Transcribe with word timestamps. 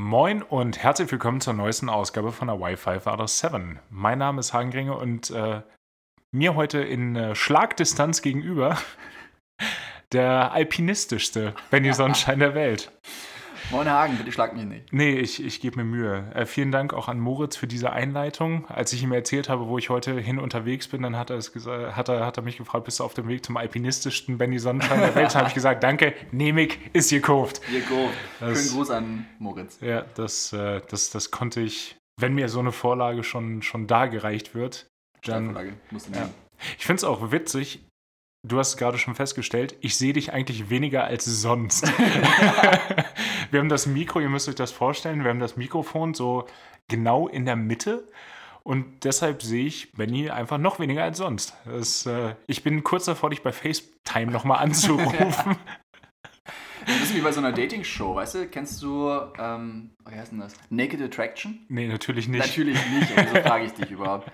Moin 0.00 0.44
und 0.44 0.78
herzlich 0.78 1.10
willkommen 1.10 1.40
zur 1.40 1.54
neuesten 1.54 1.88
Ausgabe 1.88 2.30
von 2.30 2.46
der 2.46 2.60
Wi-Fi 2.60 3.00
Father 3.00 3.26
7. 3.26 3.80
Mein 3.90 4.18
Name 4.20 4.38
ist 4.38 4.52
Hagen 4.52 4.70
Gringe 4.70 4.96
und 4.96 5.30
äh, 5.30 5.62
mir 6.30 6.54
heute 6.54 6.78
in 6.78 7.16
äh, 7.16 7.34
Schlagdistanz 7.34 8.22
gegenüber 8.22 8.78
der 10.12 10.52
alpinistischste 10.52 11.52
Benny 11.72 11.92
Sonnenschein 11.92 12.38
der 12.38 12.54
Welt. 12.54 12.92
Moin 13.70 13.86
Hagen, 13.86 14.16
bitte 14.16 14.32
schlag 14.32 14.56
mich 14.56 14.64
nicht. 14.64 14.92
Nee, 14.94 15.16
ich, 15.18 15.44
ich 15.44 15.60
gebe 15.60 15.76
mir 15.76 15.84
Mühe. 15.84 16.32
Äh, 16.34 16.46
vielen 16.46 16.72
Dank 16.72 16.94
auch 16.94 17.06
an 17.08 17.20
Moritz 17.20 17.54
für 17.56 17.66
diese 17.66 17.92
Einleitung. 17.92 18.64
Als 18.68 18.94
ich 18.94 19.02
ihm 19.02 19.12
erzählt 19.12 19.50
habe, 19.50 19.66
wo 19.68 19.76
ich 19.76 19.90
heute 19.90 20.18
hin 20.18 20.38
unterwegs 20.38 20.88
bin, 20.88 21.02
dann 21.02 21.16
hat 21.16 21.28
er, 21.28 21.36
es 21.36 21.54
gesa- 21.54 21.92
hat 21.92 22.08
er, 22.08 22.24
hat 22.24 22.38
er 22.38 22.42
mich 22.42 22.56
gefragt, 22.56 22.86
bist 22.86 22.98
du 23.00 23.04
auf 23.04 23.12
dem 23.12 23.28
Weg 23.28 23.44
zum 23.44 23.58
alpinistischsten 23.58 24.38
Benny 24.38 24.58
Sonnenschein 24.58 25.00
der 25.00 25.14
Welt? 25.14 25.28
Dann 25.34 25.40
habe 25.40 25.48
ich 25.48 25.54
gesagt, 25.54 25.82
danke, 25.82 26.14
nehme 26.32 26.62
ich, 26.62 26.78
ist 26.94 27.10
gekauft. 27.10 27.60
Das- 28.40 28.58
Schönen 28.62 28.74
Gruß 28.76 28.90
an 28.90 29.26
Moritz. 29.38 29.78
Ja, 29.82 30.02
das, 30.14 30.50
äh, 30.54 30.80
das, 30.88 31.10
das 31.10 31.30
konnte 31.30 31.60
ich, 31.60 31.98
wenn 32.18 32.32
mir 32.34 32.48
so 32.48 32.60
eine 32.60 32.72
Vorlage 32.72 33.22
schon, 33.22 33.60
schon 33.60 33.86
dargereicht 33.86 34.54
wird, 34.54 34.86
dann. 35.26 35.54
Musst 35.90 36.08
du 36.08 36.12
Ja. 36.12 36.20
nehmen. 36.20 36.34
Ich 36.78 36.86
finde 36.86 37.00
es 37.00 37.04
auch 37.04 37.30
witzig, 37.32 37.84
du 38.46 38.58
hast 38.58 38.70
es 38.70 38.76
gerade 38.78 38.96
schon 38.98 39.14
festgestellt, 39.14 39.76
ich 39.80 39.96
sehe 39.96 40.14
dich 40.14 40.32
eigentlich 40.32 40.70
weniger 40.70 41.04
als 41.04 41.26
sonst. 41.26 41.92
wir 43.50 43.60
haben 43.60 43.68
das 43.68 43.86
Mikro, 43.86 44.20
ihr 44.20 44.28
müsst 44.28 44.48
euch 44.48 44.54
das 44.54 44.72
vorstellen, 44.72 45.22
wir 45.22 45.30
haben 45.30 45.40
das 45.40 45.56
Mikrofon 45.56 46.14
so 46.14 46.46
genau 46.88 47.28
in 47.28 47.44
der 47.44 47.56
Mitte. 47.56 48.06
Und 48.62 49.04
deshalb 49.04 49.42
sehe 49.42 49.64
ich 49.64 49.92
Benny 49.92 50.28
einfach 50.28 50.58
noch 50.58 50.78
weniger 50.78 51.02
als 51.02 51.18
sonst. 51.18 51.54
Das, 51.64 52.04
äh, 52.04 52.34
ich 52.46 52.62
bin 52.62 52.84
kurz 52.84 53.06
davor, 53.06 53.30
dich 53.30 53.42
bei 53.42 53.52
FaceTime 53.52 54.30
nochmal 54.30 54.58
anzurufen. 54.58 55.56
Das 56.86 57.02
ist 57.02 57.14
wie 57.14 57.20
bei 57.20 57.32
so 57.32 57.40
einer 57.40 57.52
Dating-Show, 57.52 58.14
weißt 58.14 58.34
du? 58.34 58.48
Kennst 58.48 58.82
du, 58.82 59.10
ähm, 59.38 59.90
wie 60.08 60.14
heißt 60.14 60.32
denn 60.32 60.38
das? 60.38 60.54
Naked 60.70 61.02
Attraction? 61.02 61.66
nee, 61.68 61.86
natürlich 61.86 62.28
nicht. 62.28 62.40
Natürlich 62.40 62.78
nicht, 62.90 63.12
wieso 63.14 63.42
frage 63.42 63.66
ich 63.66 63.72
dich 63.72 63.90
überhaupt? 63.90 64.30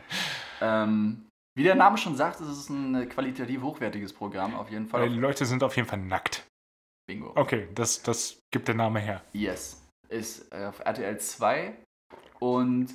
Ähm, 0.61 1.27
wie 1.57 1.65
der 1.65 1.75
Name 1.75 1.99
schon 1.99 2.15
sagt, 2.17 2.41
es 2.41 2.49
ist 2.49 2.71
ein 2.71 3.09
qualitativ 3.09 3.63
hochwertiges 3.63 4.13
Programm, 4.13 4.55
auf 4.55 4.71
jeden 4.71 4.87
Fall. 4.87 5.09
die 5.09 5.19
Leute 5.19 5.47
sind 5.47 5.65
auf 5.65 5.75
jeden 5.75 5.89
Fall 5.89 5.99
nackt. 5.99 6.44
Bingo. 7.07 7.33
Okay, 7.35 7.69
das, 7.75 8.03
das 8.03 8.41
gibt 8.51 8.69
der 8.69 8.75
Name 8.75 9.01
her. 9.01 9.23
Yes. 9.33 9.83
Ist 10.09 10.53
äh, 10.53 10.67
auf 10.67 10.81
RTL 10.81 11.19
2 11.19 11.75
und 12.41 12.95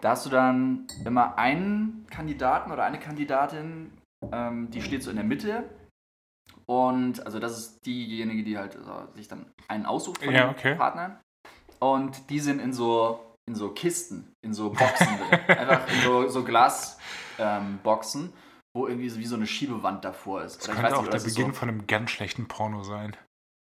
da 0.00 0.10
hast 0.10 0.26
du 0.26 0.30
dann 0.30 0.86
immer 1.04 1.38
einen 1.38 2.06
Kandidaten 2.10 2.70
oder 2.70 2.84
eine 2.84 2.98
Kandidatin, 2.98 3.92
ähm, 4.32 4.70
die 4.70 4.82
steht 4.82 5.02
so 5.02 5.10
in 5.10 5.16
der 5.16 5.24
Mitte 5.24 5.64
und 6.66 7.24
also 7.24 7.38
das 7.38 7.58
ist 7.58 7.86
diejenige, 7.86 8.42
die 8.42 8.58
halt 8.58 8.76
also, 8.76 9.12
sich 9.14 9.28
dann 9.28 9.52
einen 9.68 9.86
aussucht 9.86 10.22
von 10.22 10.34
Ja, 10.34 10.48
den 10.48 10.50
okay. 10.50 10.74
Partnern 10.74 11.18
und 11.78 12.30
die 12.30 12.40
sind 12.40 12.60
in 12.60 12.72
so 12.72 13.26
in 13.48 13.54
so 13.54 13.70
Kisten, 13.70 14.32
in 14.44 14.52
so 14.52 14.70
Boxen 14.70 15.06
drin. 15.18 15.40
Einfach 15.58 15.88
in 15.88 16.00
so, 16.02 16.28
so 16.28 16.44
Glasboxen, 16.44 18.22
ähm, 18.24 18.32
wo 18.74 18.88
irgendwie 18.88 19.08
so 19.08 19.20
wie 19.20 19.26
so 19.26 19.36
eine 19.36 19.46
Schiebewand 19.46 20.04
davor 20.04 20.42
ist. 20.42 20.58
Das 20.58 20.68
Oder 20.68 20.80
könnte 20.80 20.96
auch 20.96 21.02
nicht, 21.02 21.12
der 21.12 21.20
Beginn 21.20 21.52
so, 21.52 21.52
von 21.52 21.68
einem 21.68 21.86
ganz 21.86 22.10
schlechten 22.10 22.48
Porno 22.48 22.82
sein. 22.82 23.16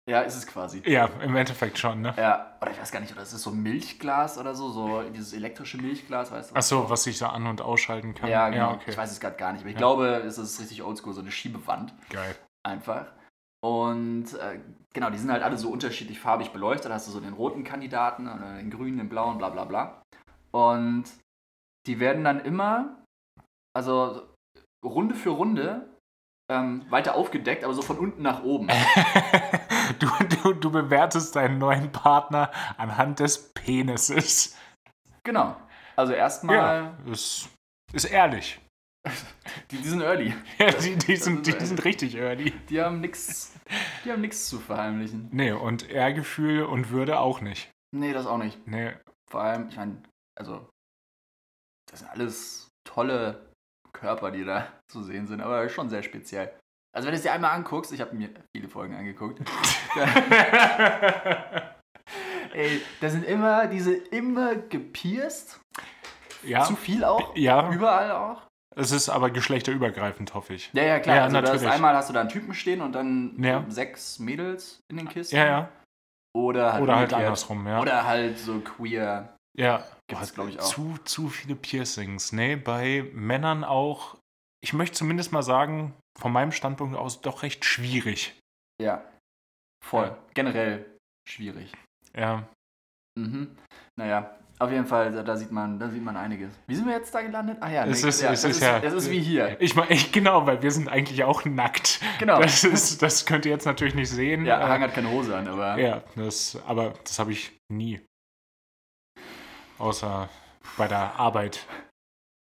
Ja, 0.09 0.21
ist 0.21 0.35
es 0.35 0.45
quasi. 0.45 0.81
Ja, 0.85 1.05
im 1.21 1.35
Endeffekt 1.35 1.77
schon, 1.77 2.01
ne? 2.01 2.13
Ja, 2.17 2.57
oder 2.61 2.71
ich 2.71 2.79
weiß 2.79 2.91
gar 2.91 2.99
nicht, 2.99 3.13
oder 3.13 3.21
es 3.21 3.31
ist 3.31 3.43
so 3.43 3.51
Milchglas 3.51 4.37
oder 4.37 4.53
so, 4.53 4.69
so 4.69 5.01
dieses 5.03 5.31
elektrische 5.31 5.77
Milchglas, 5.77 6.29
weißt 6.29 6.51
du? 6.51 6.55
Ach 6.57 6.61
so, 6.61 6.89
was 6.89 7.07
ich 7.07 7.17
so 7.17 7.25
an- 7.27 7.47
und 7.47 7.61
ausschalten 7.61 8.13
kann. 8.13 8.29
Ja, 8.29 8.49
genau. 8.49 8.73
okay. 8.73 8.91
Ich 8.91 8.97
weiß 8.97 9.11
es 9.11 9.19
gerade 9.21 9.37
gar 9.37 9.53
nicht, 9.53 9.61
aber 9.61 9.69
ich 9.69 9.75
Ja. 9.75 9.79
glaube, 9.79 10.07
es 10.25 10.37
ist 10.37 10.59
richtig 10.59 10.83
oldschool, 10.83 11.13
so 11.13 11.21
eine 11.21 11.31
Schiebewand 11.31 11.93
Geil. 12.09 12.35
einfach. 12.63 13.05
Und 13.63 14.33
äh, 14.33 14.59
genau, 14.93 15.09
die 15.09 15.17
sind 15.17 15.31
halt 15.31 15.41
alle 15.41 15.57
so 15.57 15.69
unterschiedlich 15.69 16.19
farbig 16.19 16.49
beleuchtet. 16.51 16.89
Da 16.91 16.95
hast 16.95 17.07
du 17.07 17.11
so 17.11 17.21
den 17.21 17.31
roten 17.31 17.63
Kandidaten 17.63 18.27
oder 18.27 18.57
den 18.57 18.69
grünen, 18.71 18.97
den 18.97 19.07
blauen, 19.07 19.37
bla 19.37 19.49
bla 19.49 19.63
bla. 19.63 20.01
Und 20.51 21.05
die 21.87 22.01
werden 22.01 22.25
dann 22.25 22.41
immer, 22.43 23.05
also 23.73 24.21
Runde 24.83 25.15
für 25.15 25.29
Runde, 25.29 25.89
ähm, 26.51 26.85
weiter 26.89 27.15
aufgedeckt, 27.15 27.63
aber 27.63 27.73
so 27.73 27.81
von 27.81 27.97
unten 27.97 28.21
nach 28.21 28.43
oben. 28.43 28.67
du, 30.05 30.35
du, 30.43 30.53
du 30.53 30.71
bewertest 30.71 31.35
deinen 31.35 31.57
neuen 31.57 31.91
Partner 31.91 32.51
anhand 32.77 33.19
des 33.19 33.53
Penises. 33.53 34.55
genau. 35.23 35.55
Also 35.95 36.13
erstmal, 36.13 36.55
Ja, 36.57 36.97
ist, 37.11 37.49
ist 37.93 38.05
ehrlich. 38.05 38.59
die, 39.69 39.77
die 39.77 39.87
sind 39.87 40.01
early. 40.01 40.33
Ja, 40.57 40.71
die, 40.71 40.95
die, 40.95 41.15
sind, 41.17 41.45
die 41.45 41.65
sind 41.65 41.83
richtig 41.83 42.15
early. 42.15 42.51
Die 42.69 42.81
haben 42.81 43.01
nichts, 43.01 43.53
die 44.03 44.11
haben 44.11 44.21
nichts 44.21 44.47
zu 44.47 44.59
verheimlichen. 44.59 45.29
Nee, 45.31 45.51
und 45.51 45.89
Ehrgefühl 45.89 46.63
und 46.63 46.89
Würde 46.89 47.19
auch 47.19 47.41
nicht. 47.41 47.69
Nee, 47.95 48.13
das 48.13 48.25
auch 48.25 48.37
nicht. 48.37 48.65
Nee, 48.65 48.93
Vor 49.29 49.41
allem, 49.41 49.67
ich 49.69 49.75
meine, 49.77 50.01
also, 50.35 50.67
das 51.91 51.99
sind 51.99 52.09
alles 52.09 52.69
tolle 52.87 53.51
Körper, 53.91 54.31
die 54.31 54.45
da 54.45 54.67
zu 54.89 55.03
sehen 55.03 55.27
sind, 55.27 55.41
aber 55.41 55.67
schon 55.69 55.89
sehr 55.89 56.01
speziell. 56.01 56.57
Also, 56.95 57.07
wenn 57.07 57.13
du 57.13 57.17
es 57.17 57.23
dir 57.23 57.33
einmal 57.33 57.51
anguckst, 57.51 57.91
ich 57.91 58.01
habe 58.01 58.15
mir 58.15 58.29
viele 58.55 58.69
Folgen 58.69 58.95
angeguckt, 58.95 59.39
ey, 62.53 62.81
da 63.01 63.09
sind 63.09 63.25
immer 63.25 63.67
diese 63.67 63.93
immer 63.93 64.55
gepierst, 64.55 65.59
ja, 66.43 66.63
zu 66.63 66.75
viel 66.75 67.03
auch, 67.03 67.35
ja, 67.35 67.71
überall 67.71 68.11
auch. 68.11 68.41
es 68.75 68.91
ist 68.91 69.09
aber 69.09 69.29
geschlechterübergreifend, 69.31 70.33
hoffe 70.33 70.53
ich. 70.53 70.69
Ja, 70.73 70.83
ja, 70.83 70.99
klar. 70.99 71.15
Ja, 71.15 71.23
also, 71.23 71.41
das 71.41 71.49
natürlich. 71.51 71.71
einmal 71.73 71.95
hast 71.95 72.09
du 72.09 72.13
da 72.13 72.21
einen 72.21 72.29
Typen 72.29 72.53
stehen 72.53 72.81
und 72.81 72.91
dann 72.93 73.35
Ja. 73.41 73.65
sechs 73.69 74.19
Mädels 74.19 74.79
in 74.91 74.97
den 74.97 75.09
Kisten. 75.09 75.35
Ja, 75.35 75.45
ja. 75.45 75.69
Oder 76.35 76.73
halt, 76.73 76.83
Oder 76.83 76.95
halt 76.95 77.13
andersrum, 77.13 77.65
ja. 77.67 77.79
Oder 77.79 78.05
halt 78.05 78.37
so 78.39 78.59
queer. 78.59 79.35
Ja, 79.55 79.83
Gibt 80.07 80.21
es, 80.21 80.31
Boah, 80.31 80.35
glaub 80.35 80.49
ich, 80.49 80.59
auch. 80.59 80.65
Zu, 80.65 80.97
zu 81.05 81.29
viele 81.29 81.55
Piercings. 81.55 82.31
Nee, 82.31 82.55
bei 82.55 83.07
Männern 83.13 83.63
auch, 83.63 84.17
ich 84.63 84.73
möchte 84.73 84.97
zumindest 84.97 85.31
mal 85.31 85.43
sagen, 85.43 85.93
von 86.19 86.31
meinem 86.31 86.51
Standpunkt 86.51 86.95
aus 86.95 87.21
doch 87.21 87.43
recht 87.43 87.65
schwierig. 87.65 88.39
Ja. 88.81 89.03
Voll. 89.83 90.07
Ja. 90.07 90.17
Generell 90.33 90.85
schwierig. 91.27 91.71
Ja. 92.15 92.47
Mhm. 93.19 93.55
Naja, 93.97 94.35
auf 94.59 94.71
jeden 94.71 94.85
Fall, 94.85 95.11
da, 95.11 95.23
da, 95.23 95.35
sieht 95.35 95.51
man, 95.51 95.79
da 95.79 95.89
sieht 95.89 96.03
man 96.03 96.15
einiges. 96.15 96.51
Wie 96.67 96.75
sind 96.75 96.85
wir 96.87 96.93
jetzt 96.93 97.13
da 97.13 97.21
gelandet? 97.21 97.57
Ah 97.61 97.69
ja, 97.69 97.85
Es 97.85 98.01
nee, 98.03 98.09
ist- 98.09 98.21
ja, 98.21 98.31
es 98.31 98.41
das, 98.43 98.51
ist 98.51 98.57
ist, 98.57 98.63
ja- 98.63 98.79
das 98.79 98.93
ist 98.93 99.09
wie 99.09 99.19
hier. 99.19 99.59
Ich 99.61 99.75
meine, 99.75 99.95
genau, 100.11 100.45
weil 100.45 100.61
wir 100.61 100.71
sind 100.71 100.87
eigentlich 100.89 101.23
auch 101.23 101.43
nackt. 101.45 101.99
Genau. 102.19 102.39
Das, 102.41 102.63
ist, 102.63 103.01
das 103.01 103.25
könnt 103.25 103.45
ihr 103.45 103.51
jetzt 103.51 103.65
natürlich 103.65 103.95
nicht 103.95 104.09
sehen. 104.09 104.45
Ja, 104.45 104.61
Äh, 104.61 104.67
Hang 104.69 104.81
hat 104.81 104.93
keine 104.93 105.09
Hose 105.09 105.35
an, 105.35 105.47
aber 105.47 105.77
ja 105.79 106.03
das, 106.15 106.57
aber 106.65 106.93
das 107.03 107.19
habe 107.19 107.31
ich 107.31 107.51
nie. 107.71 107.99
Außer 109.79 110.29
bei 110.77 110.87
der 110.87 111.15
Arbeit, 111.19 111.65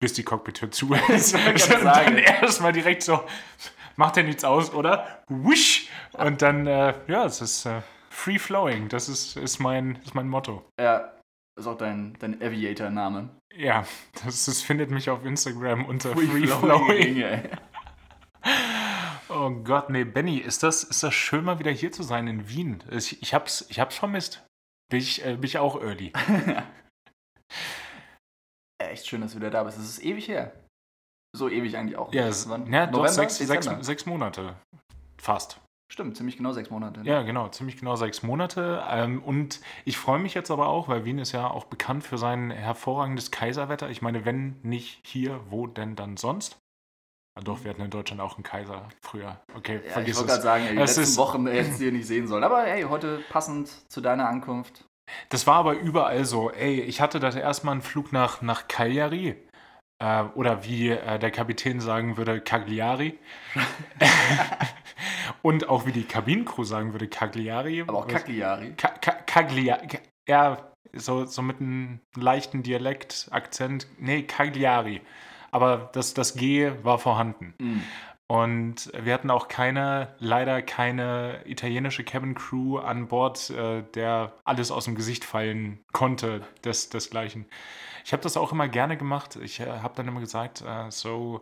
bis 0.01 0.15
die 0.15 0.23
Cockpit-Tür 0.25 0.71
zu 0.71 0.93
ist. 1.09 1.35
gerade 1.35 1.85
dann 1.85 2.19
erstmal 2.19 2.73
direkt 2.73 3.03
so, 3.03 3.23
macht 3.97 4.17
ja 4.17 4.23
nichts 4.23 4.45
aus, 4.45 4.73
oder? 4.73 5.23
Wish! 5.29 5.89
Und 6.13 6.43
dann, 6.43 6.67
äh, 6.67 6.95
ja, 7.07 7.25
es 7.25 7.41
ist 7.41 7.67
äh, 7.67 7.83
free 8.09 8.39
flowing. 8.39 8.89
Das 8.89 9.09
ist, 9.09 9.37
ist, 9.37 9.61
mein, 9.61 9.97
ist 10.05 10.15
mein 10.15 10.29
Motto. 10.29 10.65
ja, 10.81 11.13
ist 11.59 11.67
auch 11.67 11.77
dein, 11.77 12.17
dein 12.19 12.43
Aviator-Name. 12.43 13.29
Ja, 13.55 13.85
das, 14.25 14.47
das 14.47 14.63
findet 14.63 14.91
mich 14.91 15.11
auf 15.11 15.25
Instagram 15.25 15.85
unter 15.85 16.13
Free 16.13 16.27
free, 16.27 16.47
flowing 16.47 17.17
flowing. 17.17 17.49
Oh 19.29 19.51
Gott, 19.51 19.91
nee, 19.91 20.05
Benny, 20.05 20.39
ist 20.39 20.63
das, 20.63 20.83
ist 20.83 21.03
das 21.03 21.15
schön, 21.15 21.45
mal 21.45 21.59
wieder 21.59 21.71
hier 21.71 21.93
zu 21.93 22.03
sein 22.03 22.27
in 22.27 22.49
Wien? 22.49 22.83
Ich, 22.91 23.23
ich, 23.23 23.33
hab's, 23.35 23.67
ich 23.69 23.79
hab's 23.79 23.97
vermisst. 23.97 24.45
Bin 24.91 24.99
ich, 24.99 25.25
äh, 25.25 25.35
bin 25.35 25.45
ich 25.45 25.59
auch 25.59 25.81
early. 25.81 26.13
Echt 28.81 29.07
schön, 29.07 29.21
dass 29.21 29.33
du 29.33 29.37
wieder 29.39 29.51
da 29.51 29.63
bist. 29.65 29.79
Es 29.79 29.89
ist 29.89 30.05
ewig 30.05 30.27
her. 30.29 30.53
So 31.37 31.49
ewig 31.49 31.77
eigentlich 31.77 31.97
auch. 31.97 32.13
Ja, 32.13 32.27
es, 32.27 32.49
Wann? 32.49 32.73
ja 32.73 32.87
doch, 32.87 32.93
November? 32.93 33.09
sechs, 33.13 33.37
sechs, 33.39 33.51
Dezember? 33.67 33.85
sechs 33.85 34.07
Monate. 34.07 34.57
Fast. 35.21 35.61
Stimmt, 35.93 36.17
ziemlich 36.17 36.37
genau 36.37 36.53
sechs 36.53 36.71
Monate. 36.71 37.01
Ja, 37.03 37.23
genau, 37.23 37.49
ziemlich 37.49 37.77
genau 37.77 37.97
sechs 37.97 38.23
Monate. 38.23 38.83
Ähm, 38.89 39.23
und 39.23 39.61
ich 39.85 39.99
freue 39.99 40.19
mich 40.21 40.35
jetzt 40.35 40.51
aber 40.51 40.69
auch, 40.69 40.89
weil 40.89 41.05
Wien 41.05 41.19
ist 41.19 41.33
ja 41.33 41.49
auch 41.49 41.65
bekannt 41.65 42.05
für 42.05 42.17
sein 42.17 42.51
hervorragendes 42.51 43.31
Kaiserwetter. 43.31 43.91
Ich 43.91 44.01
meine, 44.01 44.25
wenn 44.25 44.57
nicht 44.63 45.01
hier, 45.07 45.41
wo 45.51 45.67
denn 45.67 45.97
dann 45.97 46.17
sonst? 46.17 46.59
Ah, 47.37 47.43
doch, 47.43 47.63
wir 47.65 47.71
hatten 47.71 47.83
in 47.83 47.91
Deutschland 47.91 48.21
auch 48.21 48.37
einen 48.37 48.45
Kaiser 48.45 48.89
früher. 49.03 49.41
Okay, 49.55 49.77
Ja, 49.77 49.81
ich 49.87 49.93
vergiss 49.93 50.17
wollte 50.17 50.29
gerade 50.29 50.39
es. 50.39 50.45
sagen, 50.45 50.65
ey, 50.67 50.77
die 50.77 50.83
Es 50.83 50.97
letzten 50.97 51.17
Wochen 51.17 51.47
hättest 51.47 51.79
du 51.81 51.85
hier 51.85 51.93
nicht 51.93 52.07
sehen 52.07 52.27
sollen. 52.29 52.45
Aber 52.45 52.63
hey, 52.63 52.83
heute 52.85 53.23
passend 53.31 53.69
zu 53.91 54.01
deiner 54.01 54.29
Ankunft. 54.29 54.85
Das 55.29 55.47
war 55.47 55.57
aber 55.57 55.75
überall 55.75 56.25
so. 56.25 56.51
Ey, 56.51 56.81
ich 56.81 57.01
hatte 57.01 57.21
das 57.21 57.37
erstmal 57.37 57.73
einen 57.73 57.83
Flug 57.83 58.13
nach, 58.13 58.43
nach 58.43 58.69
Cagliari. 58.69 59.37
Äh, 59.99 60.25
oder 60.35 60.65
wie 60.65 60.91
äh, 60.91 61.19
der 61.19 61.31
Kapitän 61.31 61.81
sagen 61.81 62.17
würde, 62.17 62.41
Cagliari. 62.41 63.19
Und 65.43 65.69
auch 65.69 65.87
wie 65.87 65.93
die 65.93 66.05
Kabinencrew 66.05 66.65
sagen 66.65 66.93
würde, 66.93 67.09
Cagliari. 67.09 67.83
Aber 67.83 67.99
auch 67.99 68.09
Cagliari. 68.09 68.75
Ka 68.77 68.89
Ka 68.89 69.13
Cagliari. 69.13 69.89
Ja, 70.29 70.73
so, 70.93 71.25
so 71.27 71.43
mit 71.43 71.61
einem 71.61 72.01
leichten 72.17 72.63
Dialekt, 72.63 73.29
Akzent. 73.31 73.87
Nee, 73.99 74.23
Cagliari. 74.23 75.03
Aber 75.51 75.91
das, 75.93 76.15
das 76.15 76.35
G 76.35 76.73
war 76.83 76.99
vorhanden. 76.99 77.55
Mhm. 77.59 77.83
Und 78.31 78.93
wir 78.97 79.13
hatten 79.13 79.29
auch 79.29 79.49
keine, 79.49 80.15
leider 80.21 80.63
keine 80.63 81.41
italienische 81.47 82.05
Cabin 82.05 82.37
Crew 82.37 82.79
an 82.79 83.09
Bord, 83.09 83.51
äh, 83.51 83.83
der 83.97 84.35
alles 84.45 84.71
aus 84.71 84.85
dem 84.85 84.95
Gesicht 84.95 85.25
fallen 85.25 85.83
konnte, 85.93 86.41
des, 86.63 86.91
desgleichen. 86.91 87.47
Ich 88.05 88.13
habe 88.13 88.23
das 88.23 88.37
auch 88.37 88.53
immer 88.53 88.69
gerne 88.69 88.97
gemacht. 88.97 89.35
Ich 89.43 89.59
äh, 89.59 89.67
habe 89.67 89.95
dann 89.97 90.07
immer 90.07 90.21
gesagt, 90.21 90.63
uh, 90.63 90.89
so, 90.91 91.41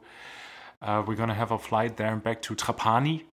uh, 0.80 0.86
we're 1.04 1.14
gonna 1.14 1.36
have 1.36 1.52
a 1.52 1.58
flight 1.58 1.98
there 1.98 2.08
and 2.08 2.22
back 2.22 2.40
to 2.40 2.54
Trapani. 2.54 3.26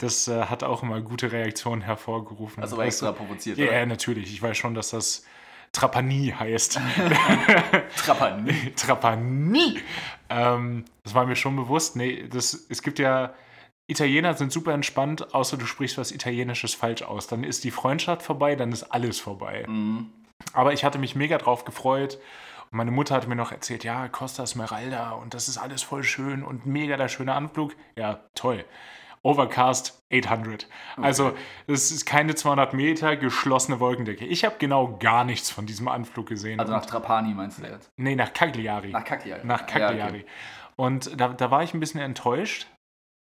Das 0.00 0.26
äh, 0.26 0.46
hat 0.46 0.64
auch 0.64 0.82
immer 0.82 1.00
gute 1.00 1.30
Reaktionen 1.30 1.82
hervorgerufen. 1.82 2.60
Also 2.60 2.76
war 2.76 2.86
extra 2.86 3.12
provoziert, 3.12 3.56
Ja, 3.56 3.66
yeah, 3.66 3.86
natürlich. 3.86 4.32
Ich 4.32 4.42
weiß 4.42 4.56
schon, 4.56 4.74
dass 4.74 4.90
das 4.90 5.24
Trapani 5.76 6.34
heißt. 6.38 6.80
Trapani. 7.96 8.72
Trapani. 8.76 9.78
Ähm, 10.30 10.86
das 11.04 11.14
war 11.14 11.26
mir 11.26 11.36
schon 11.36 11.54
bewusst. 11.54 11.96
Nee, 11.96 12.26
das, 12.28 12.66
es 12.70 12.82
gibt 12.82 12.98
ja, 12.98 13.34
Italiener 13.86 14.32
sind 14.32 14.52
super 14.52 14.72
entspannt, 14.72 15.34
außer 15.34 15.58
du 15.58 15.66
sprichst 15.66 15.98
was 15.98 16.12
Italienisches 16.12 16.74
falsch 16.74 17.02
aus. 17.02 17.26
Dann 17.26 17.44
ist 17.44 17.62
die 17.62 17.70
Freundschaft 17.70 18.22
vorbei, 18.22 18.56
dann 18.56 18.72
ist 18.72 18.84
alles 18.84 19.20
vorbei. 19.20 19.66
Mhm. 19.68 20.10
Aber 20.54 20.72
ich 20.72 20.82
hatte 20.82 20.98
mich 20.98 21.14
mega 21.14 21.36
drauf 21.36 21.66
gefreut. 21.66 22.18
Und 22.70 22.78
meine 22.78 22.90
Mutter 22.90 23.14
hatte 23.14 23.28
mir 23.28 23.36
noch 23.36 23.52
erzählt, 23.52 23.84
ja, 23.84 24.08
Costa 24.08 24.46
Smeralda 24.46 25.10
und 25.10 25.34
das 25.34 25.46
ist 25.46 25.58
alles 25.58 25.82
voll 25.82 26.04
schön 26.04 26.42
und 26.42 26.64
mega 26.64 26.96
der 26.96 27.08
schöne 27.08 27.34
Anflug. 27.34 27.74
Ja, 27.96 28.20
toll. 28.34 28.64
Overcast 29.26 30.00
800. 30.12 30.68
Also 30.96 31.34
es 31.66 31.90
ist 31.90 32.06
keine 32.06 32.34
200 32.34 32.72
Meter 32.74 33.16
geschlossene 33.16 33.80
Wolkendecke. 33.80 34.24
Ich 34.24 34.44
habe 34.44 34.56
genau 34.58 34.96
gar 34.98 35.24
nichts 35.24 35.50
von 35.50 35.66
diesem 35.66 35.88
Anflug 35.88 36.26
gesehen. 36.28 36.60
Also 36.60 36.72
nach 36.72 36.86
Trapani 36.86 37.34
meinst 37.34 37.58
du 37.58 37.64
jetzt? 37.66 37.90
nee, 37.96 38.14
nach 38.14 38.32
Cagliari. 38.32 38.90
Nach 38.90 39.04
Cagliari. 39.04 39.40
Nach 39.44 39.60
Ja, 39.60 39.66
Cagliari. 39.66 40.20
okay. 40.20 40.26
Und 40.76 41.18
da, 41.20 41.28
da 41.28 41.50
war 41.50 41.62
ich 41.62 41.74
ein 41.74 41.80
bisschen 41.80 42.00
enttäuscht. 42.00 42.66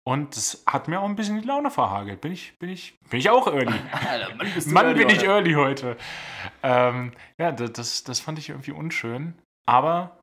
Und 0.08 0.36
das 0.36 0.62
hat 0.68 0.86
mir 0.86 1.00
auch 1.00 1.04
ein 1.08 1.16
bisschen 1.16 1.40
die 1.40 1.46
Laune 1.46 1.68
verhagelt. 1.70 2.20
Bin 2.20 2.30
ich, 2.30 2.56
bin 2.60 2.68
ich, 2.68 2.96
bin 3.10 3.18
ich 3.18 3.28
auch 3.30 3.46
early. 3.48 3.74
Alter, 4.08 4.34
Mann, 4.36 4.48
Mann, 4.66 4.84
early 4.86 4.98
bin 5.04 5.08
ich 5.08 5.18
heute. 5.18 5.26
early 5.28 5.52
heute. 5.54 5.96
Ähm, 6.62 7.12
ja, 7.40 7.50
da- 7.52 7.66
das, 7.66 8.04
das 8.04 8.20
fand 8.20 8.38
ich 8.38 8.50
irgendwie 8.50 8.70
unschön. 8.70 9.34
Aber 9.68 10.20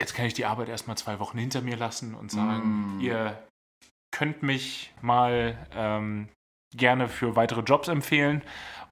jetzt 0.00 0.14
kann 0.14 0.26
ich 0.26 0.34
die 0.34 0.44
Arbeit 0.44 0.68
erstmal 0.68 0.98
zwei 0.98 1.18
Wochen 1.20 1.38
hinter 1.38 1.62
mir 1.62 1.76
lassen 1.76 2.14
und 2.14 2.30
sagen, 2.30 2.96
Mm. 2.98 3.00
ihr 3.00 3.42
könnt 4.14 4.44
mich 4.44 4.94
mal 5.02 5.58
ähm, 5.74 6.28
gerne 6.74 7.08
für 7.08 7.34
weitere 7.34 7.62
Jobs 7.62 7.88
empfehlen. 7.88 8.42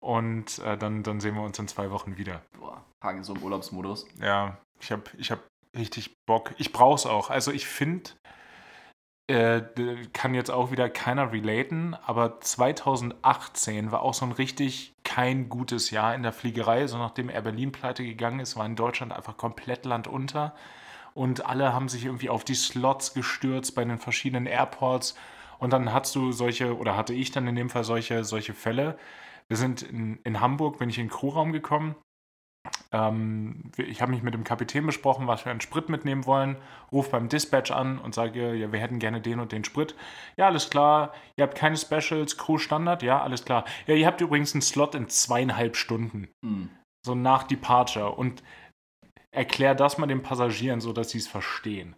Und 0.01 0.59
äh, 0.59 0.77
dann, 0.77 1.05
dann 1.05 1.21
sehen 1.21 1.37
wir 1.37 1.43
uns 1.43 1.59
in 1.61 1.69
zwei 1.69 1.93
Wochen 1.93 2.17
wieder. 2.17 2.43
Boah, 2.59 2.83
Hagen 3.03 3.23
so 3.23 3.35
im 3.37 3.43
Urlaubsmodus. 3.43 4.07
Ja, 4.21 4.59
ich 4.81 4.91
habe 4.91 5.05
ich 5.19 5.31
hab 5.31 5.39
richtig 5.77 6.17
Bock. 6.27 6.55
Ich 6.59 6.73
brauche 6.73 6.97
es 6.97 7.07
auch. 7.07 7.31
Also 7.31 7.53
ich 7.53 7.69
finde, 7.69 8.11
äh, 9.31 9.63
kann 10.13 10.35
jetzt 10.35 10.51
auch 10.51 10.73
wieder 10.73 10.91
keiner 10.91 11.33
relaten, 11.33 11.95
aber 11.95 12.41
2018 12.41 13.93
war 13.93 14.03
auch 14.03 14.15
so 14.15 14.27
ein 14.27 14.33
richtig 14.33 14.93
kein 15.05 15.49
gutes 15.49 15.91
Jahr 15.91 16.17
in 16.17 16.25
der 16.25 16.33
Fliegerei. 16.33 16.89
So 16.89 16.99
nachdem 16.99 17.31
Air 17.31 17.43
Berlin 17.43 17.71
pleite 17.71 18.05
gegangen 18.05 18.41
ist, 18.41 18.57
war 18.57 18.67
in 18.67 18.75
Deutschland 18.75 19.13
einfach 19.13 19.37
komplett 19.37 19.85
Land 19.85 20.09
unter. 20.09 20.53
Und 21.15 21.47
alle 21.47 21.73
haben 21.73 21.89
sich 21.89 22.05
irgendwie 22.05 22.29
auf 22.29 22.45
die 22.45 22.55
Slots 22.55 23.15
gestürzt 23.15 23.75
bei 23.75 23.85
den 23.85 23.99
verschiedenen 23.99 24.47
Airports. 24.47 25.17
Und 25.59 25.73
dann 25.73 25.93
hast 25.93 26.15
du 26.15 26.33
solche, 26.33 26.77
oder 26.77 26.97
hatte 26.97 27.15
ich 27.15 27.31
dann 27.31 27.47
in 27.47 27.55
dem 27.55 27.71
Fall 27.71 27.85
solche, 27.85 28.25
solche 28.25 28.55
Fälle. 28.55 28.99
Wir 29.49 29.57
sind 29.57 29.83
in, 29.83 30.19
in 30.25 30.41
Hamburg, 30.41 30.79
bin 30.79 30.89
ich 30.89 30.99
in 30.99 31.07
den 31.07 31.11
Crewraum 31.11 31.53
gekommen. 31.53 31.95
Ähm, 32.93 33.73
ich 33.77 34.03
habe 34.03 34.13
mich 34.13 34.23
mit 34.23 34.35
dem 34.35 34.45
Kapitän 34.45 34.87
besprochen, 34.87 35.27
was 35.27 35.45
wir 35.45 35.53
an 35.53 35.61
Sprit 35.61 35.89
mitnehmen 35.89 36.27
wollen. 36.27 36.57
Ruf 36.91 37.11
beim 37.11 37.29
Dispatch 37.29 37.71
an 37.71 37.99
und 37.99 38.15
sage, 38.15 38.55
ja, 38.55 38.73
wir 38.73 38.81
hätten 38.81 38.99
gerne 38.99 39.21
den 39.21 39.41
und 39.41 39.53
den 39.53 39.65
Sprit. 39.65 39.95
Ja, 40.37 40.47
alles 40.47 40.71
klar. 40.71 41.13
Ihr 41.37 41.45
habt 41.45 41.57
keine 41.57 41.77
Specials, 41.77 42.37
Crew 42.37 42.59
Standard. 42.59 43.03
Ja, 43.03 43.23
alles 43.23 43.45
klar. 43.45 43.65
Ja, 43.87 43.95
ihr 43.95 44.07
habt 44.07 44.21
übrigens 44.21 44.55
einen 44.55 44.63
Slot 44.63 44.95
in 44.95 45.09
zweieinhalb 45.09 45.77
Stunden. 45.77 46.29
Hm. 46.45 46.71
So 47.05 47.15
nach 47.15 47.45
Departure. 47.45 48.13
Und 48.13 48.43
erklär 49.35 49.75
das 49.75 49.99
mal 49.99 50.07
den 50.07 50.23
Passagieren, 50.23 50.81
so 50.81 50.93
dass 50.93 51.11
sie 51.11 51.19
es 51.19 51.29
verstehen. 51.29 51.97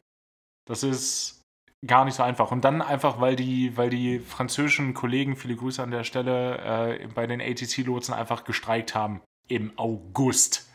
Das 0.66 0.82
ist 0.82 1.42
gar 1.86 2.04
nicht 2.04 2.14
so 2.14 2.22
einfach. 2.22 2.50
Und 2.50 2.64
dann 2.64 2.80
einfach, 2.80 3.20
weil 3.20 3.36
die, 3.36 3.76
weil 3.76 3.90
die 3.90 4.18
französischen 4.18 4.94
Kollegen, 4.94 5.36
viele 5.36 5.56
Grüße 5.56 5.82
an 5.82 5.90
der 5.90 6.04
Stelle, 6.04 6.98
äh, 6.98 7.06
bei 7.08 7.26
den 7.26 7.40
ATC-Lotsen 7.40 8.14
einfach 8.14 8.44
gestreikt 8.44 8.94
haben. 8.94 9.20
Im 9.48 9.72
August. 9.76 10.70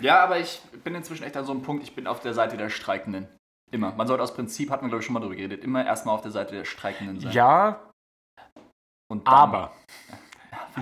Ja, 0.00 0.24
aber 0.24 0.40
ich 0.40 0.60
bin 0.82 0.96
inzwischen 0.96 1.22
echt 1.22 1.36
an 1.36 1.44
so 1.44 1.52
einem 1.52 1.62
Punkt, 1.62 1.84
ich 1.84 1.94
bin 1.94 2.08
auf 2.08 2.18
der 2.18 2.34
Seite 2.34 2.56
der 2.56 2.68
Streikenden. 2.68 3.28
Immer. 3.70 3.92
Man 3.92 4.06
sollte 4.08 4.22
aus 4.22 4.34
Prinzip, 4.34 4.70
hatten 4.70 4.84
wir 4.84 4.88
glaube 4.88 5.00
ich 5.00 5.06
schon 5.06 5.14
mal 5.14 5.20
drüber 5.20 5.36
geredet, 5.36 5.62
immer 5.62 5.86
erstmal 5.86 6.16
auf 6.16 6.22
der 6.22 6.32
Seite 6.32 6.54
der 6.54 6.64
Streikenden 6.64 7.20
sein. 7.20 7.32
Ja, 7.32 7.90
Und 9.08 9.26
dann, 9.26 9.34
aber. 9.34 9.72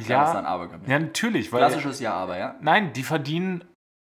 Ja, 0.07 0.39
ein 0.39 0.47
Aber 0.47 0.69
ja, 0.87 0.99
natürlich. 1.01 1.53
Weil, 1.53 1.61
Klassisches 1.61 1.99
Ja, 1.99 2.15
aber, 2.15 2.39
ja? 2.39 2.55
Nein, 2.61 2.93
die 2.93 3.03
verdienen 3.03 3.65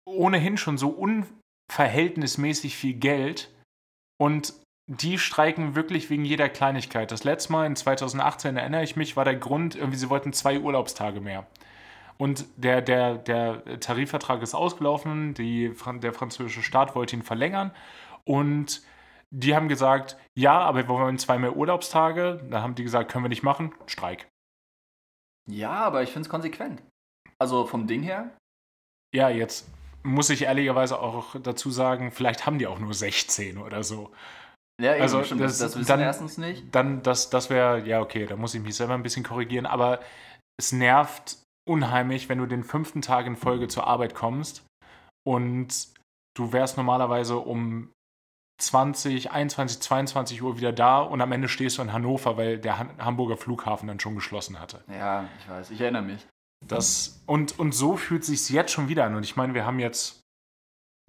ohnehin 0.08 0.56
schon 0.56 0.78
so 0.78 0.88
unverhältnismäßig 0.88 2.76
viel 2.76 2.94
Geld 2.94 3.54
und 4.20 4.54
die 4.86 5.18
streiken 5.18 5.74
wirklich 5.74 6.08
wegen 6.08 6.24
jeder 6.24 6.48
Kleinigkeit. 6.48 7.10
Das 7.10 7.24
letzte 7.24 7.52
Mal 7.52 7.66
in 7.66 7.76
2018 7.76 8.56
erinnere 8.56 8.82
ich 8.82 8.96
mich, 8.96 9.16
war 9.16 9.24
der 9.24 9.36
Grund, 9.36 9.74
irgendwie 9.76 9.98
sie 9.98 10.08
wollten 10.08 10.32
zwei 10.32 10.58
Urlaubstage 10.58 11.20
mehr. 11.20 11.46
Und 12.16 12.46
der, 12.56 12.80
der, 12.80 13.16
der 13.16 13.80
Tarifvertrag 13.80 14.42
ist 14.42 14.54
ausgelaufen, 14.54 15.34
die, 15.34 15.72
der 16.02 16.12
französische 16.12 16.62
Staat 16.62 16.94
wollte 16.94 17.14
ihn 17.14 17.22
verlängern 17.22 17.70
und 18.24 18.82
die 19.30 19.54
haben 19.54 19.68
gesagt, 19.68 20.16
ja, 20.34 20.58
aber 20.58 20.78
wir 20.78 20.88
wollen 20.88 21.18
zwei 21.18 21.38
mehr 21.38 21.54
Urlaubstage. 21.54 22.42
Dann 22.50 22.62
haben 22.62 22.74
die 22.74 22.82
gesagt, 22.82 23.10
können 23.10 23.24
wir 23.24 23.28
nicht 23.28 23.42
machen, 23.42 23.74
Streik. 23.86 24.26
Ja, 25.50 25.72
aber 25.72 26.02
ich 26.02 26.10
finde 26.10 26.26
es 26.26 26.30
konsequent. 26.30 26.82
Also 27.38 27.66
vom 27.66 27.86
Ding 27.86 28.02
her, 28.02 28.30
Ja, 29.14 29.28
jetzt 29.28 29.68
muss 30.02 30.30
ich 30.30 30.42
ehrlicherweise 30.42 30.98
auch 31.00 31.36
dazu 31.42 31.70
sagen, 31.70 32.10
vielleicht 32.12 32.46
haben 32.46 32.58
die 32.58 32.66
auch 32.66 32.78
nur 32.78 32.94
16 32.94 33.58
oder 33.58 33.82
so. 33.82 34.10
ja, 34.80 34.94
eben, 34.94 35.02
Also, 35.02 35.22
stimmt, 35.24 35.40
das, 35.40 35.58
das- 35.58 35.76
wissen 35.76 35.88
dann- 35.88 36.00
wir 36.00 36.06
erstens 36.06 36.38
nicht. 36.38 36.64
Dann, 36.74 37.02
das, 37.02 37.30
das 37.30 37.50
wäre, 37.50 37.84
ja, 37.86 38.00
okay, 38.00 38.26
da 38.26 38.36
muss 38.36 38.54
ich 38.54 38.62
mich 38.62 38.76
selber 38.76 38.94
ein 38.94 39.02
bisschen 39.02 39.24
korrigieren, 39.24 39.66
aber 39.66 40.00
es 40.58 40.72
nervt 40.72 41.38
unheimlich, 41.68 42.28
wenn 42.28 42.38
du 42.38 42.46
den 42.46 42.64
fünften 42.64 43.02
Tag 43.02 43.26
in 43.26 43.36
Folge 43.36 43.68
zur 43.68 43.86
Arbeit 43.86 44.14
kommst 44.14 44.64
und 45.26 45.88
du 46.36 46.52
wärst 46.52 46.76
normalerweise 46.76 47.38
um 47.38 47.90
20, 48.60 49.30
21, 49.30 49.80
22 49.80 50.42
Uhr 50.42 50.56
wieder 50.56 50.72
da 50.72 51.00
und 51.00 51.20
am 51.20 51.30
Ende 51.32 51.48
stehst 51.48 51.78
du 51.78 51.82
in 51.82 51.92
Hannover, 51.92 52.36
weil 52.36 52.58
der 52.58 52.78
Hamburger 52.98 53.36
Flughafen 53.36 53.86
dann 53.86 54.00
schon 54.00 54.14
geschlossen 54.16 54.58
hatte. 54.58 54.82
Ja, 54.88 55.28
ich 55.38 55.48
weiß, 55.48 55.70
ich 55.70 55.80
erinnere 55.80 56.02
mich. 56.02 56.26
Das, 56.66 57.22
und, 57.26 57.58
und 57.58 57.72
so 57.72 57.96
fühlt 57.96 58.24
sich 58.24 58.48
jetzt 58.50 58.72
schon 58.72 58.88
wieder 58.88 59.04
an. 59.04 59.14
Und 59.14 59.22
ich 59.22 59.36
meine, 59.36 59.54
wir 59.54 59.64
haben 59.64 59.78
jetzt 59.78 60.20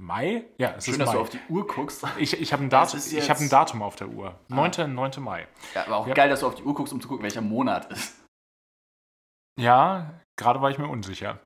Mai? 0.01 0.45
Ja, 0.57 0.75
es 0.77 0.85
Schön, 0.85 0.93
ist 0.93 0.99
dass 1.01 1.07
Mai. 1.07 1.13
du 1.15 1.19
auf 1.21 1.29
die 1.29 1.39
Uhr 1.49 1.67
guckst. 1.67 2.05
ich 2.17 2.39
ich 2.39 2.53
habe 2.53 2.63
ein, 2.63 2.71
hab 2.71 3.39
ein 3.41 3.49
Datum 3.49 3.81
auf 3.81 3.95
der 3.97 4.07
Uhr. 4.09 4.39
Ah. 4.49 4.69
9. 4.69 4.93
9. 4.93 5.11
Mai. 5.19 5.47
Ja, 5.75 5.85
aber 5.87 5.97
auch 5.97 6.07
Ja. 6.07 6.13
geil, 6.13 6.29
dass 6.29 6.39
du 6.39 6.47
auf 6.47 6.55
die 6.55 6.63
Uhr 6.63 6.73
guckst, 6.73 6.93
um 6.93 7.01
zu 7.01 7.07
gucken, 7.07 7.23
welcher 7.23 7.41
Monat 7.41 7.91
ist. 7.91 8.15
Ja, 9.59 10.21
gerade 10.37 10.61
war 10.61 10.71
ich 10.71 10.77
mir 10.77 10.87
unsicher. 10.87 11.39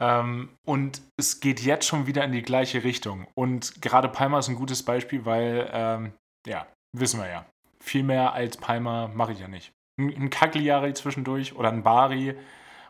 Ähm, 0.00 0.50
und 0.66 1.00
es 1.16 1.38
geht 1.38 1.60
jetzt 1.60 1.86
schon 1.86 2.06
wieder 2.08 2.24
in 2.24 2.32
die 2.32 2.42
gleiche 2.42 2.82
Richtung. 2.82 3.28
Und 3.34 3.80
gerade 3.80 4.08
Palma 4.08 4.40
ist 4.40 4.48
ein 4.48 4.56
gutes 4.56 4.82
Beispiel, 4.82 5.24
weil, 5.24 5.70
ähm, 5.72 6.12
ja, 6.46 6.66
wissen 6.92 7.20
wir 7.20 7.28
ja. 7.28 7.46
Viel 7.80 8.02
mehr 8.02 8.32
als 8.32 8.56
Palma 8.56 9.06
mache 9.08 9.32
ich 9.32 9.38
ja 9.38 9.46
nicht. 9.46 9.72
Ein, 10.00 10.08
ein 10.16 10.30
Cagliari 10.30 10.92
zwischendurch 10.94 11.54
oder 11.54 11.68
ein 11.70 11.84
Bari 11.84 12.36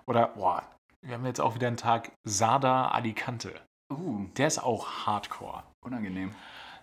oder, 0.08 0.28
boah, 0.28 0.62
wir 1.02 1.14
haben 1.14 1.26
jetzt 1.26 1.40
auch 1.40 1.54
wieder 1.54 1.68
einen 1.68 1.76
Tag 1.76 2.10
Sada 2.24 2.88
Alicante. 2.88 3.52
Uh, 3.92 4.26
Der 4.36 4.48
ist 4.48 4.58
auch 4.58 5.06
Hardcore. 5.06 5.62
unangenehm. 5.84 6.34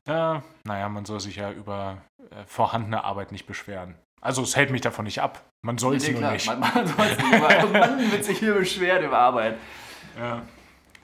Ja, 0.08 0.44
naja, 0.66 0.90
man 0.90 1.06
soll 1.06 1.20
sich 1.20 1.38
ja 1.38 1.52
über 1.52 1.98
äh, 2.32 2.44
vorhandene 2.46 3.04
Arbeit 3.04 3.32
nicht 3.32 3.46
beschweren. 3.46 3.96
Also 4.22 4.42
es 4.42 4.56
hält 4.56 4.72
mich 4.72 4.82
davon 4.82 5.06
nicht 5.06 5.22
ab. 5.22 5.42
Man 5.66 5.78
soll 5.78 5.96
es 5.96 6.04
Nee, 6.08 6.12
nur 6.14 6.20
klar, 6.22 6.32
nicht. 6.34 6.46
Man, 6.48 6.60
man 6.60 6.88
soll's 6.88 7.18
nicht, 7.18 7.34
aber 7.34 7.68
man 7.80 8.12
wird 8.12 8.24
sich 8.24 8.40
hier 8.40 8.54
beschweren 8.54 9.04
über 9.04 9.18
Arbeit. 9.18 9.58
Ja. 10.18 10.42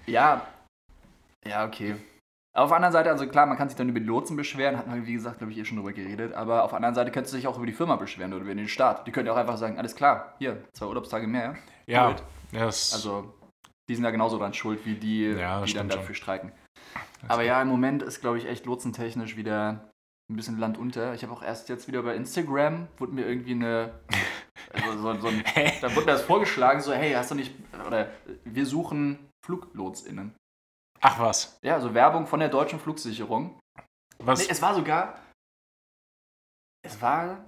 Ja, 0.05 0.47
ja, 1.45 1.65
okay. 1.65 1.95
Auf 2.55 2.69
der 2.69 2.77
anderen 2.77 2.93
Seite, 2.93 3.09
also 3.11 3.27
klar, 3.27 3.45
man 3.45 3.57
kann 3.57 3.69
sich 3.69 3.77
dann 3.77 3.89
über 3.89 3.99
die 3.99 4.05
Lotsen 4.07 4.35
beschweren, 4.35 4.75
hat 4.77 4.87
man, 4.87 5.05
wie 5.05 5.13
gesagt, 5.13 5.37
glaube 5.37 5.51
ich, 5.53 5.59
eh 5.59 5.65
schon 5.65 5.77
drüber 5.77 5.93
geredet, 5.93 6.33
aber 6.33 6.63
auf 6.63 6.71
der 6.71 6.77
anderen 6.77 6.95
Seite 6.95 7.11
könntest 7.11 7.33
du 7.33 7.37
dich 7.37 7.47
auch 7.47 7.57
über 7.57 7.65
die 7.67 7.73
Firma 7.73 7.95
beschweren 7.95 8.33
oder 8.33 8.43
über 8.43 8.55
den 8.55 8.67
Staat. 8.67 9.05
Die 9.05 9.11
können 9.11 9.27
ja 9.27 9.33
auch 9.33 9.37
einfach 9.37 9.57
sagen, 9.57 9.77
alles 9.77 9.95
klar, 9.95 10.33
hier, 10.39 10.63
zwei 10.73 10.87
Urlaubstage 10.87 11.27
mehr. 11.27 11.55
Ja, 11.85 12.09
Gut. 12.11 12.23
das, 12.51 12.93
Also, 12.93 13.33
die 13.87 13.95
sind 13.95 14.03
ja 14.03 14.11
genauso 14.11 14.37
dran 14.39 14.53
schuld, 14.53 14.85
wie 14.85 14.95
die, 14.95 15.25
Ja, 15.25 15.63
die 15.63 15.73
dann 15.73 15.89
dafür 15.89 16.05
schon. 16.07 16.15
streiken. 16.15 16.51
Aber 17.27 17.43
ja, 17.43 17.61
im 17.61 17.67
Moment 17.67 18.01
ist, 18.01 18.21
glaube 18.21 18.37
ich, 18.39 18.45
echt 18.47 18.65
lotsentechnisch 18.65 19.35
wieder 19.37 19.91
ein 20.29 20.35
bisschen 20.35 20.57
Land 20.57 20.77
unter. 20.77 21.13
Ich 21.13 21.23
habe 21.23 21.33
auch 21.33 21.43
erst 21.43 21.69
jetzt 21.69 21.87
wieder 21.87 22.01
bei 22.03 22.15
Instagram, 22.15 22.87
wurde 22.97 23.13
mir 23.13 23.27
irgendwie 23.27 23.51
eine. 23.51 23.91
Also 24.73 24.99
so, 24.99 25.19
so 25.19 25.27
ein, 25.27 25.43
da 25.81 25.89
wurde 25.95 26.05
mir 26.05 26.11
das 26.13 26.21
vorgeschlagen, 26.21 26.81
so, 26.81 26.93
hey, 26.93 27.13
hast 27.13 27.31
du 27.31 27.35
nicht. 27.35 27.53
Oder 27.87 28.09
wir 28.45 28.65
suchen 28.65 29.17
FluglotsInnen. 29.45 30.33
Ach 31.01 31.19
was. 31.19 31.59
Ja, 31.63 31.75
also 31.75 31.93
Werbung 31.93 32.27
von 32.27 32.39
der 32.39 32.49
deutschen 32.49 32.79
Flugsicherung. 32.79 33.59
Was? 34.19 34.39
Nee, 34.39 34.47
es 34.49 34.61
war 34.61 34.75
sogar. 34.75 35.17
Es 36.85 37.01
war 37.01 37.45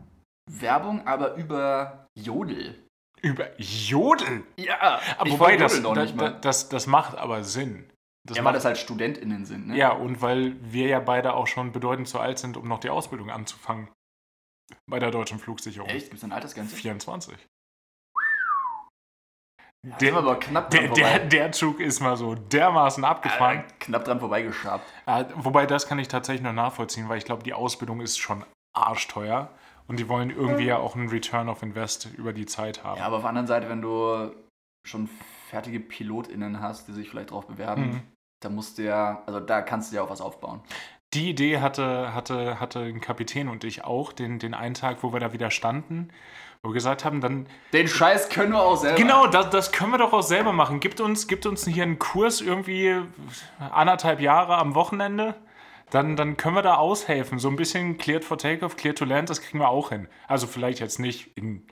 Werbung, 0.50 1.06
aber 1.08 1.36
über 1.36 2.08
Jodel. 2.18 2.88
Über 3.22 3.60
Jodel? 3.60 4.44
Ja, 4.58 5.00
Aber 5.18 5.28
ich 5.28 5.34
wobei, 5.34 5.56
das, 5.58 5.74
Jodel 5.74 5.84
noch 5.84 5.94
da, 5.94 6.02
nicht 6.02 6.20
da, 6.20 6.32
mal. 6.32 6.42
das, 6.42 6.70
das 6.70 6.88
macht 6.88 7.16
aber 7.18 7.44
Sinn. 7.44 7.92
Das 8.24 8.38
ja, 8.38 8.44
weil 8.44 8.54
das 8.54 8.66
halt 8.66 8.78
StudentInnen 8.78 9.46
sind, 9.46 9.68
ne? 9.68 9.76
ja, 9.76 9.92
und 9.92 10.22
weil 10.22 10.56
wir 10.62 10.88
ja 10.88 11.00
beide 11.00 11.34
auch 11.34 11.48
schon 11.48 11.72
bedeutend 11.72 12.08
zu 12.08 12.20
alt 12.20 12.38
sind, 12.38 12.56
um 12.56 12.68
noch 12.68 12.80
die 12.80 12.90
Ausbildung 12.90 13.32
anzufangen. 13.32 13.90
Bei 14.86 15.00
der 15.00 15.12
deutschen 15.12 15.40
Flugsicherung. 15.40 15.90
Echt? 15.90 16.06
Gibt 16.06 16.18
es 16.18 16.24
eine 16.24 16.36
Altersgrenze? 16.36 16.76
24. 16.76 17.36
Der, 19.84 20.16
aber 20.16 20.40
knapp 20.40 20.70
der, 20.70 20.90
der, 20.90 21.20
der 21.20 21.52
Zug 21.52 21.80
ist 21.80 22.02
mal 22.02 22.16
so 22.16 22.36
dermaßen 22.36 23.04
abgefahren. 23.04 23.60
Äh, 23.62 23.64
knapp 23.80 24.06
dran 24.06 24.20
vorbeigeschabt. 24.20 24.86
Äh, 25.08 25.26
wobei, 25.36 25.66
das 25.66 25.88
kann 25.88 25.98
ich 25.98 26.08
tatsächlich 26.08 26.44
noch 26.44 26.54
nachvollziehen, 26.54 27.10
weil 27.10 27.18
ich 27.18 27.26
glaube, 27.26 27.42
die 27.42 27.54
Ausbildung 27.54 28.00
ist 28.02 28.20
schon 28.20 28.46
arschteuer. 28.74 29.50
Und 29.88 30.00
die 30.00 30.08
wollen 30.08 30.30
irgendwie 30.30 30.66
ja 30.66 30.78
auch 30.78 30.96
einen 30.96 31.10
Return 31.10 31.50
of 31.50 31.64
Invest 31.64 32.06
über 32.16 32.32
die 32.32 32.46
Zeit 32.46 32.84
haben. 32.84 33.00
Ja, 33.00 33.06
aber 33.08 33.18
auf 33.18 33.24
der 33.24 33.30
anderen 33.30 33.48
Seite, 33.48 33.68
wenn 33.70 33.82
du 33.82 34.32
schon 34.88 35.10
fertige 35.50 35.80
PilotInnen 35.80 36.62
hast, 36.62 36.88
die 36.88 36.94
sich 36.94 37.10
vielleicht 37.10 37.32
drauf 37.32 37.48
bewerben, 37.48 37.82
Mhm. 37.90 38.02
da 38.42 38.50
musst 38.50 38.78
du 38.78 38.84
ja, 38.84 39.24
also 39.26 39.40
da 39.40 39.62
kannst 39.64 39.92
du 39.92 39.96
ja 39.98 40.04
auch 40.04 40.10
was 40.10 40.22
aufbauen. 40.22 40.62
Die 41.14 41.30
Idee 41.30 41.60
hatte, 41.60 42.14
hatte, 42.14 42.60
hatte 42.60 42.80
ein 42.80 43.02
Kapitän 43.02 43.50
und 43.50 43.66
ich 43.66 43.84
auch, 43.84 44.14
den, 44.14 44.40
den 44.40 44.54
einen 44.54 44.76
Tag, 44.76 45.04
wo 45.04 45.12
wir 45.12 45.20
da 45.20 45.34
wieder 45.34 45.52
standen, 45.52 46.10
wo 46.64 46.70
wir 46.70 46.74
gesagt 46.76 47.06
haben, 47.06 47.22
dann, 47.22 47.48
Den 47.74 47.88
Scheiß 47.88 48.30
können 48.30 48.52
wir 48.52 48.62
auch 48.62 48.76
selber. 48.76 48.96
genau, 48.98 49.26
das, 49.28 49.50
das 49.50 49.72
können 49.72 49.92
wir 49.92 49.98
doch 49.98 50.14
auch 50.14 50.22
selber 50.22 50.54
machen. 50.54 50.80
Gibt 50.80 51.02
uns, 51.02 51.28
gibt 51.28 51.46
uns 51.48 51.66
hier 51.66 51.84
einen 51.84 51.98
Kurs 51.98 52.40
irgendwie 52.40 52.98
anderthalb 53.60 54.20
Jahre 54.20 54.58
am 54.58 54.76
Wochenende, 54.76 55.36
dann, 55.90 56.16
dann 56.16 56.38
können 56.38 56.56
wir 56.56 56.62
da 56.62 56.76
aushelfen. 56.76 57.40
So 57.40 57.50
ein 57.50 57.56
bisschen 57.56 57.98
Cleared 57.98 58.24
for 58.24 58.38
Takeoff, 58.38 58.76
Cleared 58.78 58.98
to 58.98 59.06
Land, 59.06 59.30
das 59.30 59.42
kriegen 59.42 59.60
wir 59.60 59.70
auch 59.70 59.90
hin. 59.90 60.08
Also 60.28 60.46
vielleicht 60.46 60.80
jetzt 60.80 61.00
nicht 61.00 61.36
in 61.36 61.66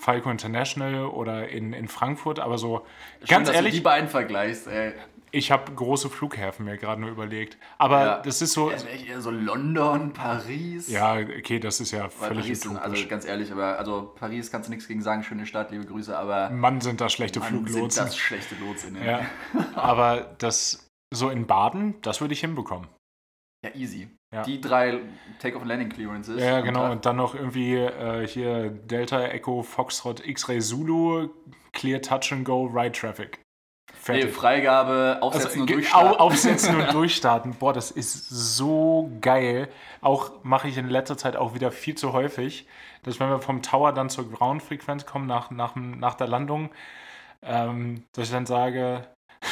Falco 0.00 0.30
International 0.30 1.06
oder 1.06 1.48
in, 1.48 1.72
in 1.72 1.88
Frankfurt, 1.88 2.38
aber 2.38 2.56
so 2.56 2.86
Schön, 3.18 3.28
ganz 3.28 3.48
dass 3.48 3.56
ehrlich, 3.56 3.72
du 3.72 3.78
die 3.78 3.84
beiden 3.84 4.08
vergleichst, 4.08 4.68
ey. 4.68 4.94
Ich 5.32 5.50
habe 5.50 5.72
große 5.72 6.10
Flughäfen 6.10 6.64
mir 6.64 6.76
gerade 6.76 7.00
nur 7.00 7.10
überlegt. 7.10 7.58
Aber 7.78 8.04
Ja. 8.04 8.18
das 8.22 8.42
ist 8.42 8.52
so, 8.52 8.70
Das 8.70 8.84
wäre 8.84 8.96
eher 8.96 9.20
so 9.20 9.30
London, 9.30 10.12
Paris. 10.12 10.88
ja, 10.88 11.14
okay, 11.16 11.58
das 11.60 11.80
ist 11.80 11.90
ja 11.92 12.08
völlig 12.08 12.44
Paris, 12.44 12.60
sind, 12.62 12.76
also 12.76 13.08
ganz 13.08 13.24
ehrlich, 13.24 13.50
aber 13.52 13.78
also 13.78 14.12
Paris 14.14 14.50
kannst 14.50 14.68
du 14.68 14.72
nichts 14.72 14.88
gegen 14.88 15.02
sagen, 15.02 15.22
schöne 15.22 15.46
Stadt, 15.46 15.70
liebe 15.70 15.84
Grüße, 15.86 16.16
aber 16.16 16.50
Mann, 16.50 16.80
sind 16.80 17.00
das 17.00 17.12
schlechte 17.12 17.40
Mann, 17.40 17.48
sind 17.54 17.68
Fluglotsen. 17.68 18.04
das 18.06 18.16
schlechte 18.16 18.54
Lotsinnen. 18.56 19.04
Ja. 19.04 19.20
Aber 19.74 20.34
das 20.38 20.86
so 21.12 21.28
in 21.30 21.46
Baden, 21.46 21.94
das 22.02 22.20
würde 22.20 22.34
ich 22.34 22.40
hinbekommen. 22.40 22.88
Ja, 23.64 23.74
easy. 23.74 24.08
Ja. 24.32 24.42
Die 24.42 24.60
drei 24.60 25.00
Take-off 25.40 25.64
Landing 25.64 25.88
Clearances. 25.90 26.40
Ja, 26.40 26.60
genau. 26.60 26.90
Und 26.92 27.04
dann 27.04 27.16
noch 27.16 27.34
irgendwie 27.34 27.74
äh, 27.74 28.26
hier 28.26 28.70
Delta 28.70 29.24
Echo 29.26 29.62
Foxtrot 29.62 30.24
X-Ray 30.26 30.60
Zulu, 30.60 31.28
Clear 31.72 32.00
Touch 32.00 32.32
and 32.32 32.44
Go, 32.44 32.66
Right 32.66 32.94
Traffic. 32.96 33.40
Nee, 34.08 34.22
Fertig. 34.22 34.34
Freigabe, 34.34 35.18
aufsetzen 35.20 35.60
und 35.62 35.66
ge- 35.66 35.76
durchstarten. 35.76 36.10
au- 36.12 36.16
aufsetzen 36.16 36.80
und 36.80 36.92
durchstarten. 36.94 37.54
Boah, 37.54 37.72
das 37.74 37.90
ist 37.90 38.28
so 38.30 39.10
geil. 39.20 39.68
Auch 40.00 40.32
mache 40.42 40.68
ich 40.68 40.78
in 40.78 40.88
letzter 40.88 41.18
Zeit 41.18 41.36
auch 41.36 41.52
wieder 41.54 41.70
viel 41.70 41.96
zu 41.96 42.12
häufig, 42.14 42.66
dass 43.02 43.20
wenn 43.20 43.28
wir 43.28 43.40
vom 43.40 43.60
Tower 43.62 43.92
dann 43.92 44.08
zur 44.08 44.30
Ground-Frequenz 44.30 45.04
kommen, 45.06 45.26
nach, 45.26 45.50
nach, 45.50 45.74
nach 45.76 46.14
der 46.14 46.28
Landung, 46.28 46.70
ähm, 47.42 48.04
dass 48.12 48.28
ich 48.28 48.32
dann 48.32 48.46
sage, 48.46 49.06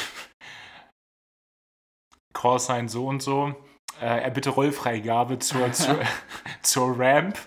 Callsign 2.33 2.87
so 2.87 3.07
und 3.07 3.21
so, 3.21 3.55
äh, 4.01 4.23
er 4.23 4.29
bitte 4.31 4.49
Rollfreigabe 4.49 5.39
zur, 5.39 5.71
zur, 5.71 5.99
zur 6.61 6.99
Ramp. 6.99 7.37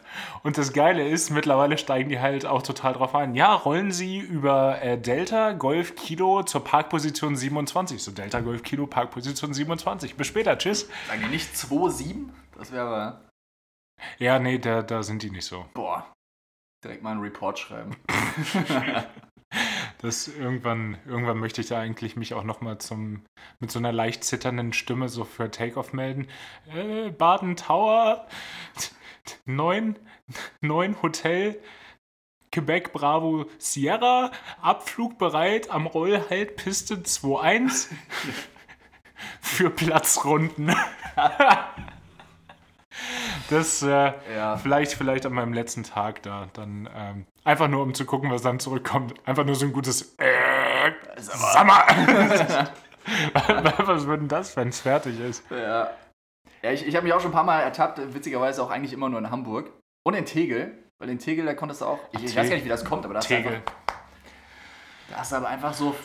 Und 0.42 0.58
das 0.58 0.72
Geile 0.72 1.06
ist, 1.08 1.30
mittlerweile 1.30 1.78
steigen 1.78 2.08
die 2.08 2.20
halt 2.20 2.46
auch 2.46 2.62
total 2.62 2.94
drauf 2.94 3.14
ein. 3.14 3.34
Ja, 3.34 3.54
rollen 3.54 3.92
Sie 3.92 4.18
über 4.18 4.82
äh, 4.82 4.98
Delta 4.98 5.52
Golf 5.52 5.94
Kilo 5.94 6.42
zur 6.42 6.64
Parkposition 6.64 7.36
27. 7.36 8.02
So 8.02 8.10
Delta 8.10 8.40
Golf 8.40 8.62
Kilo 8.62 8.86
Parkposition 8.86 9.54
27. 9.54 10.16
Bis 10.16 10.26
später, 10.26 10.58
tschüss. 10.58 10.88
Sagen 11.08 11.22
die 11.24 11.28
nicht 11.28 11.54
2,7? 11.54 12.28
Das 12.56 12.72
wäre 12.72 12.86
aber. 12.86 13.20
Ja, 14.18 14.38
nee, 14.38 14.58
da, 14.58 14.82
da 14.82 15.02
sind 15.02 15.22
die 15.22 15.30
nicht 15.30 15.44
so. 15.44 15.66
Boah. 15.74 16.12
Direkt 16.84 17.02
mal 17.02 17.12
einen 17.12 17.20
Report 17.20 17.58
schreiben. 17.58 17.96
Das 20.02 20.26
irgendwann, 20.26 20.98
irgendwann 21.06 21.38
möchte 21.38 21.60
ich 21.60 21.68
da 21.68 21.78
eigentlich 21.78 22.16
mich 22.16 22.34
auch 22.34 22.42
nochmal 22.42 22.78
zum 22.78 23.22
mit 23.60 23.70
so 23.70 23.78
einer 23.78 23.92
leicht 23.92 24.24
zitternden 24.24 24.72
Stimme 24.72 25.08
so 25.08 25.24
für 25.24 25.48
Takeoff 25.48 25.92
melden. 25.92 26.26
Äh, 26.74 27.10
Baden 27.10 27.54
Tower 27.54 28.26
9, 29.46 29.96
9 30.60 31.02
Hotel 31.02 31.60
Quebec 32.50 32.92
Bravo 32.92 33.46
Sierra, 33.58 34.32
Abflug 34.60 35.18
bereit 35.18 35.70
am 35.70 35.86
Rollhalt 35.86 36.56
Piste 36.56 36.96
2.1 36.96 37.88
für 39.40 39.70
Platzrunden. 39.70 40.74
Das 43.50 43.82
äh, 43.82 44.12
Ja. 44.34 44.56
vielleicht, 44.56 44.94
vielleicht 44.94 45.26
an 45.26 45.32
meinem 45.32 45.52
letzten 45.52 45.82
Tag 45.84 46.22
da. 46.22 46.48
Dann 46.52 46.88
ähm, 46.94 47.26
einfach 47.44 47.68
nur, 47.68 47.82
um 47.82 47.94
zu 47.94 48.04
gucken, 48.04 48.30
was 48.30 48.42
dann 48.42 48.58
zurückkommt. 48.60 49.14
Einfach 49.26 49.44
nur 49.44 49.54
so 49.54 49.66
ein 49.66 49.72
gutes 49.72 50.14
äh, 50.18 50.90
mal. 51.64 51.84
was 53.86 54.06
wird 54.06 54.20
denn 54.20 54.28
das, 54.28 54.56
wenn 54.56 54.68
es 54.68 54.80
fertig 54.80 55.18
ist? 55.20 55.44
Ja. 55.50 55.90
Ja, 56.62 56.70
ich, 56.70 56.86
ich 56.86 56.94
habe 56.94 57.04
mich 57.04 57.12
auch 57.12 57.20
schon 57.20 57.30
ein 57.30 57.34
paar 57.34 57.44
Mal 57.44 57.60
ertappt, 57.60 58.14
witzigerweise 58.14 58.62
auch 58.62 58.70
eigentlich 58.70 58.92
immer 58.92 59.08
nur 59.08 59.18
in 59.18 59.30
Hamburg. 59.30 59.70
Und 60.04 60.14
in 60.14 60.24
Tegel. 60.24 60.78
Weil 61.00 61.10
in 61.10 61.18
Tegel, 61.18 61.44
da 61.44 61.54
konntest 61.54 61.80
du 61.80 61.86
auch. 61.86 61.98
Ich, 62.12 62.24
ich 62.24 62.36
weiß 62.36 62.48
gar 62.48 62.54
nicht, 62.54 62.64
wie 62.64 62.68
das 62.68 62.84
kommt, 62.84 63.04
aber 63.04 63.14
da 63.14 63.18
hast 63.18 63.28
du 63.30 63.34
Tegel. 63.34 63.54
einfach. 63.56 63.72
Da 65.10 65.16
hast 65.16 65.32
du 65.32 65.36
aber 65.36 65.48
einfach 65.48 65.74
so. 65.74 65.96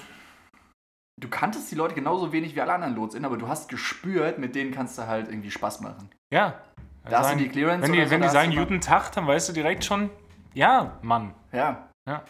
Du 1.20 1.30
kanntest 1.30 1.72
die 1.72 1.75
Leute 1.75 1.96
genauso 1.96 2.32
wenig 2.32 2.56
wie 2.56 2.62
alle 2.62 2.74
anderen 2.74 2.96
Lotsinnen, 2.96 3.25
aber 3.25 3.38
du 3.38 3.48
hast 3.48 3.70
gespürt, 3.70 4.38
mit 4.38 4.54
denen 4.56 4.72
kannst 4.72 4.98
du 4.98 5.08
halt 5.08 5.30
irgendwie 5.30 5.50
Spaß 5.51 5.82
machen. 5.82 6.10
Ja. 6.32 6.62
Da 7.10 7.20
hast 7.20 7.26
du 7.26 7.30
Sagen- 7.30 7.40
die 7.40 7.50
Clearance 7.50 7.84
Wenn 7.86 7.94
die, 7.94 8.10
wenn 8.10 8.22
die 8.22 8.30
sagen 8.30 8.56
guten 8.56 8.82
Tag, 8.82 9.12
dann 9.14 9.28
weißt 9.28 9.50
du 9.50 9.54
direkt 9.54 9.84
schon, 9.86 10.10
ja, 10.54 10.98
Mann. 11.02 11.34
Ja. 11.52 11.88
Ja. 12.08 12.24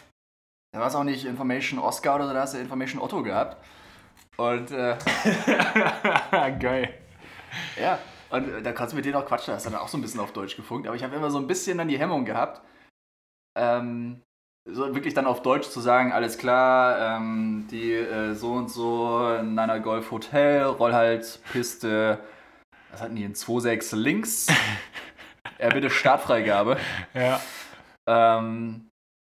Da 0.72 0.80
war 0.80 0.86
es 0.88 0.94
auch 0.94 1.04
nicht 1.04 1.24
Information 1.24 1.78
Oscar 1.78 2.16
oder 2.16 2.28
so, 2.28 2.34
da 2.34 2.40
hast 2.42 2.54
du 2.54 2.58
Information 2.58 3.00
Otto 3.00 3.22
gehabt. 3.22 3.56
Und 4.36 4.70
äh, 4.70 4.96
Geil. 6.60 6.94
ja, 7.80 7.98
und 8.30 8.48
äh, 8.48 8.62
da 8.62 8.72
kannst 8.72 8.92
du 8.92 8.96
mit 8.96 9.04
denen 9.04 9.16
auch 9.16 9.26
quatschen, 9.26 9.52
da 9.52 9.56
hast 9.56 9.66
du 9.66 9.70
dann 9.70 9.80
auch 9.80 9.88
so 9.88 9.98
ein 9.98 10.02
bisschen 10.02 10.20
auf 10.20 10.32
Deutsch 10.32 10.56
gefunkt. 10.56 10.86
Aber 10.86 10.94
ich 10.96 11.02
habe 11.02 11.16
immer 11.16 11.30
so 11.30 11.38
ein 11.38 11.46
bisschen 11.46 11.78
dann 11.78 11.88
die 11.88 11.98
Hemmung 11.98 12.24
gehabt, 12.24 12.60
ähm, 13.58 14.20
so 14.70 14.94
wirklich 14.94 15.14
dann 15.14 15.26
auf 15.26 15.42
Deutsch 15.42 15.68
zu 15.70 15.80
sagen, 15.80 16.12
alles 16.12 16.36
klar, 16.38 17.16
ähm, 17.16 17.66
die 17.70 17.92
äh, 17.94 18.34
so 18.34 18.52
und 18.52 18.70
so 18.70 19.34
in 19.40 19.58
einer 19.58 19.80
Golf 19.80 20.10
Hotel, 20.10 20.64
Rollhalt, 20.64 21.40
Piste, 21.52 22.18
was 22.90 23.00
hatten 23.02 23.16
die, 23.16 23.24
in 23.24 23.34
2.6 23.34 23.96
links. 23.96 24.46
ja, 25.58 25.68
bitte 25.70 25.90
Startfreigabe. 25.90 26.78
Ja. 27.14 27.40
Ähm, 28.08 28.88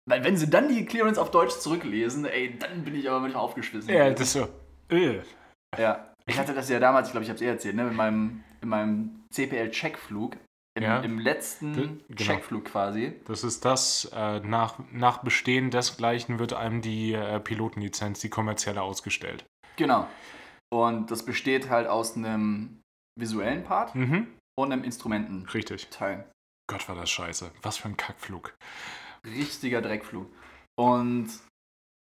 weil 0.09 0.25
wenn 0.25 0.37
sie 0.37 0.49
dann 0.51 0.69
die 0.69 0.85
Clearance 0.85 1.21
auf 1.21 1.31
Deutsch 1.31 1.59
zurücklesen, 1.59 2.25
ey, 2.25 2.59
dann 2.59 2.85
bin 2.85 2.95
ich 2.95 3.09
aber 3.09 3.21
manchmal 3.21 3.43
aufgeschmissen. 3.43 3.93
Ja, 3.93 4.11
das 4.11 4.21
ist 4.21 4.33
so. 4.33 4.49
Äh. 4.91 5.21
Ja. 5.79 6.13
Ich 6.27 6.39
hatte 6.39 6.55
das 6.55 6.69
ja 6.69 6.79
damals, 6.81 7.09
ich 7.09 7.13
glaube, 7.13 7.25
ich 7.25 7.31
habe 7.31 7.37
es 7.37 7.43
eh 7.43 7.47
erzählt, 7.49 7.75
ne, 7.77 7.89
in 7.89 7.97
meinem, 7.97 8.45
in 8.63 8.69
meinem 8.69 9.25
CPL-Checkflug, 9.33 10.37
im, 10.77 10.83
Ja. 10.83 11.01
im 11.01 11.19
letzten 11.19 11.73
D- 11.73 11.81
genau. 11.83 12.17
Checkflug 12.17 12.65
quasi. 12.67 13.21
Das 13.27 13.43
ist 13.45 13.65
das, 13.65 14.11
äh, 14.15 14.41
nach, 14.41 14.79
nach 14.93 15.19
Bestehen 15.19 15.71
desgleichen 15.71 16.39
wird 16.39 16.53
einem 16.53 16.81
die 16.81 17.13
äh, 17.13 17.41
Pilotenlizenz, 17.41 18.21
die 18.21 18.29
kommerzielle, 18.31 18.83
ausgestellt. 18.83 19.45
Genau. 19.77 20.07
Und 20.73 21.11
das 21.11 21.25
besteht 21.25 21.69
halt 21.71 21.89
aus 21.89 22.17
einem 22.17 22.81
visuellen 23.19 23.65
Part 23.65 23.95
Mhm. 23.95 24.27
und 24.59 24.73
einem 24.73 24.85
Instrumententeil. 24.85 25.55
Richtig. 25.55 25.89
Gott, 26.69 26.89
war 26.89 26.97
das 26.97 27.11
scheiße. 27.11 27.51
Was 27.63 27.77
für 27.77 27.89
ein 27.89 27.97
Kackflug. 27.97 28.55
Richtiger 29.27 29.83
Dreckflug. 29.83 30.27
Und 30.79 31.29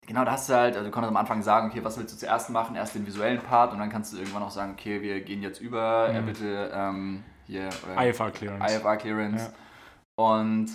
genau, 0.06 0.24
da 0.24 0.32
hast 0.32 0.48
du 0.48 0.54
halt, 0.54 0.74
also 0.74 0.86
du 0.86 0.90
konntest 0.90 1.10
am 1.10 1.16
Anfang 1.16 1.42
sagen, 1.42 1.70
okay, 1.70 1.84
was 1.84 1.98
willst 1.98 2.14
du 2.14 2.18
zuerst 2.18 2.50
machen? 2.50 2.74
Erst 2.76 2.94
den 2.94 3.06
visuellen 3.06 3.40
Part 3.40 3.72
und 3.72 3.78
dann 3.78 3.90
kannst 3.90 4.12
du 4.12 4.18
irgendwann 4.18 4.42
auch 4.42 4.50
sagen, 4.50 4.72
okay, 4.72 5.00
wir 5.02 5.20
gehen 5.20 5.42
jetzt 5.42 5.60
über, 5.60 6.08
äh, 6.10 6.20
Mhm. 6.20 6.26
bitte 6.26 6.70
ähm, 6.74 7.24
hier, 7.46 7.68
oder 7.84 8.06
IFA 8.08 8.30
Clearance. 8.30 8.74
IFR 8.76 8.96
Clearance. 8.96 9.52
Und 10.18 10.68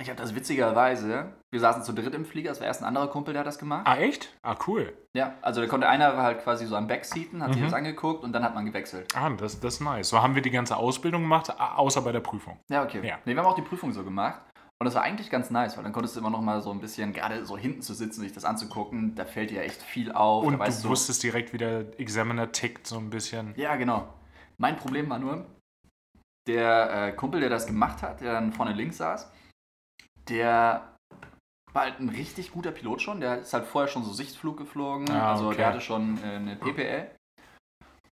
ich 0.00 0.08
habe 0.10 0.20
das 0.20 0.34
witzigerweise, 0.34 1.32
wir 1.50 1.60
saßen 1.60 1.82
zu 1.82 1.92
dritt 1.94 2.14
im 2.14 2.24
Flieger, 2.26 2.50
es 2.50 2.60
war 2.60 2.66
erst 2.66 2.82
ein 2.82 2.86
anderer 2.86 3.08
Kumpel, 3.08 3.32
der 3.32 3.40
hat 3.40 3.46
das 3.46 3.58
gemacht. 3.58 3.86
Ah, 3.86 3.96
echt? 3.96 4.36
Ah, 4.42 4.56
cool. 4.66 4.92
Ja, 5.16 5.34
also 5.42 5.60
da 5.62 5.66
konnte 5.66 5.88
einer 5.88 6.16
halt 6.18 6.42
quasi 6.42 6.66
so 6.66 6.76
am 6.76 6.86
Backseaten, 6.86 7.42
hat 7.42 7.52
sich 7.52 7.62
Mhm. 7.62 7.66
das 7.66 7.74
angeguckt 7.74 8.22
und 8.24 8.32
dann 8.32 8.42
hat 8.44 8.54
man 8.54 8.66
gewechselt. 8.66 9.14
Ah, 9.16 9.30
das, 9.30 9.58
das 9.60 9.74
ist 9.74 9.80
nice. 9.80 10.08
So 10.10 10.20
haben 10.22 10.34
wir 10.34 10.42
die 10.42 10.50
ganze 10.50 10.76
Ausbildung 10.76 11.22
gemacht, 11.22 11.50
außer 11.58 12.02
bei 12.02 12.12
der 12.12 12.20
Prüfung. 12.20 12.58
Ja, 12.70 12.82
okay. 12.84 13.00
Ja. 13.06 13.18
Nee, 13.24 13.34
wir 13.34 13.38
haben 13.42 13.48
auch 13.50 13.54
die 13.56 13.62
Prüfung 13.62 13.92
so 13.92 14.04
gemacht. 14.04 14.40
Und 14.78 14.84
das 14.84 14.94
war 14.94 15.02
eigentlich 15.02 15.30
ganz 15.30 15.48
nice, 15.50 15.74
weil 15.78 15.84
dann 15.84 15.94
konntest 15.94 16.16
du 16.16 16.20
immer 16.20 16.28
noch 16.28 16.42
mal 16.42 16.60
so 16.60 16.70
ein 16.70 16.80
bisschen, 16.80 17.14
gerade 17.14 17.46
so 17.46 17.56
hinten 17.56 17.80
zu 17.80 17.94
sitzen 17.94 18.20
sich 18.20 18.32
das 18.34 18.44
anzugucken, 18.44 19.14
da 19.14 19.24
fällt 19.24 19.48
dir 19.48 19.62
echt 19.62 19.80
viel 19.80 20.12
auf. 20.12 20.44
Und 20.44 20.58
weißt 20.58 20.84
du 20.84 20.90
wusstest 20.90 21.22
direkt, 21.22 21.54
wie 21.54 21.58
der 21.58 21.98
Examiner 21.98 22.52
tickt, 22.52 22.86
so 22.86 22.98
ein 22.98 23.08
bisschen. 23.08 23.54
Ja, 23.56 23.76
genau. 23.76 24.06
Mein 24.58 24.76
Problem 24.76 25.08
war 25.08 25.18
nur, 25.18 25.46
der 26.46 27.06
äh, 27.08 27.12
Kumpel, 27.12 27.40
der 27.40 27.48
das 27.48 27.66
gemacht 27.66 28.02
hat, 28.02 28.20
der 28.20 28.34
dann 28.34 28.52
vorne 28.52 28.72
links 28.72 28.98
saß, 28.98 29.30
der 30.28 30.94
war 31.72 31.82
halt 31.82 32.00
ein 32.00 32.08
richtig 32.08 32.52
guter 32.52 32.72
Pilot 32.72 33.02
schon. 33.02 33.20
Der 33.20 33.38
ist 33.38 33.52
halt 33.52 33.66
vorher 33.66 33.88
schon 33.88 34.04
so 34.04 34.12
Sichtflug 34.12 34.56
geflogen. 34.56 35.10
Ah, 35.10 35.32
also 35.32 35.48
okay. 35.48 35.58
der 35.58 35.66
hatte 35.68 35.80
schon 35.80 36.18
äh, 36.22 36.36
eine 36.36 36.56
PPL. 36.56 37.10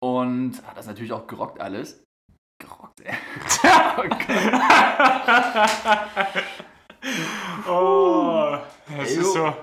Und 0.04 0.62
hat 0.68 0.78
das 0.78 0.88
natürlich 0.88 1.12
auch 1.12 1.28
gerockt 1.28 1.60
alles. 1.60 2.04
Gerockt, 2.62 3.02
ey. 3.02 3.14
oh, 7.70 8.58
das 8.98 9.16
Ew. 9.16 9.22
ist 9.22 9.34
so. 9.34 9.54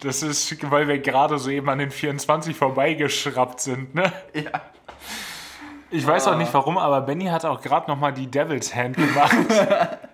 Das 0.00 0.22
ist, 0.22 0.70
weil 0.70 0.86
wir 0.86 0.98
gerade 1.00 1.38
so 1.38 1.50
eben 1.50 1.68
an 1.68 1.78
den 1.78 1.90
24 1.90 2.56
vorbeigeschraubt 2.56 3.60
sind, 3.60 3.94
ne? 3.96 4.12
ja. 4.32 4.60
Ich 5.90 6.06
weiß 6.06 6.28
auch 6.28 6.32
Ah. 6.32 6.36
nicht 6.36 6.54
warum, 6.54 6.78
aber 6.78 7.00
Benny 7.00 7.26
hat 7.26 7.44
auch 7.44 7.60
gerade 7.60 7.90
nochmal 7.90 8.12
die 8.12 8.30
Devil's 8.30 8.74
Hand 8.74 8.96
gemacht. 8.96 9.34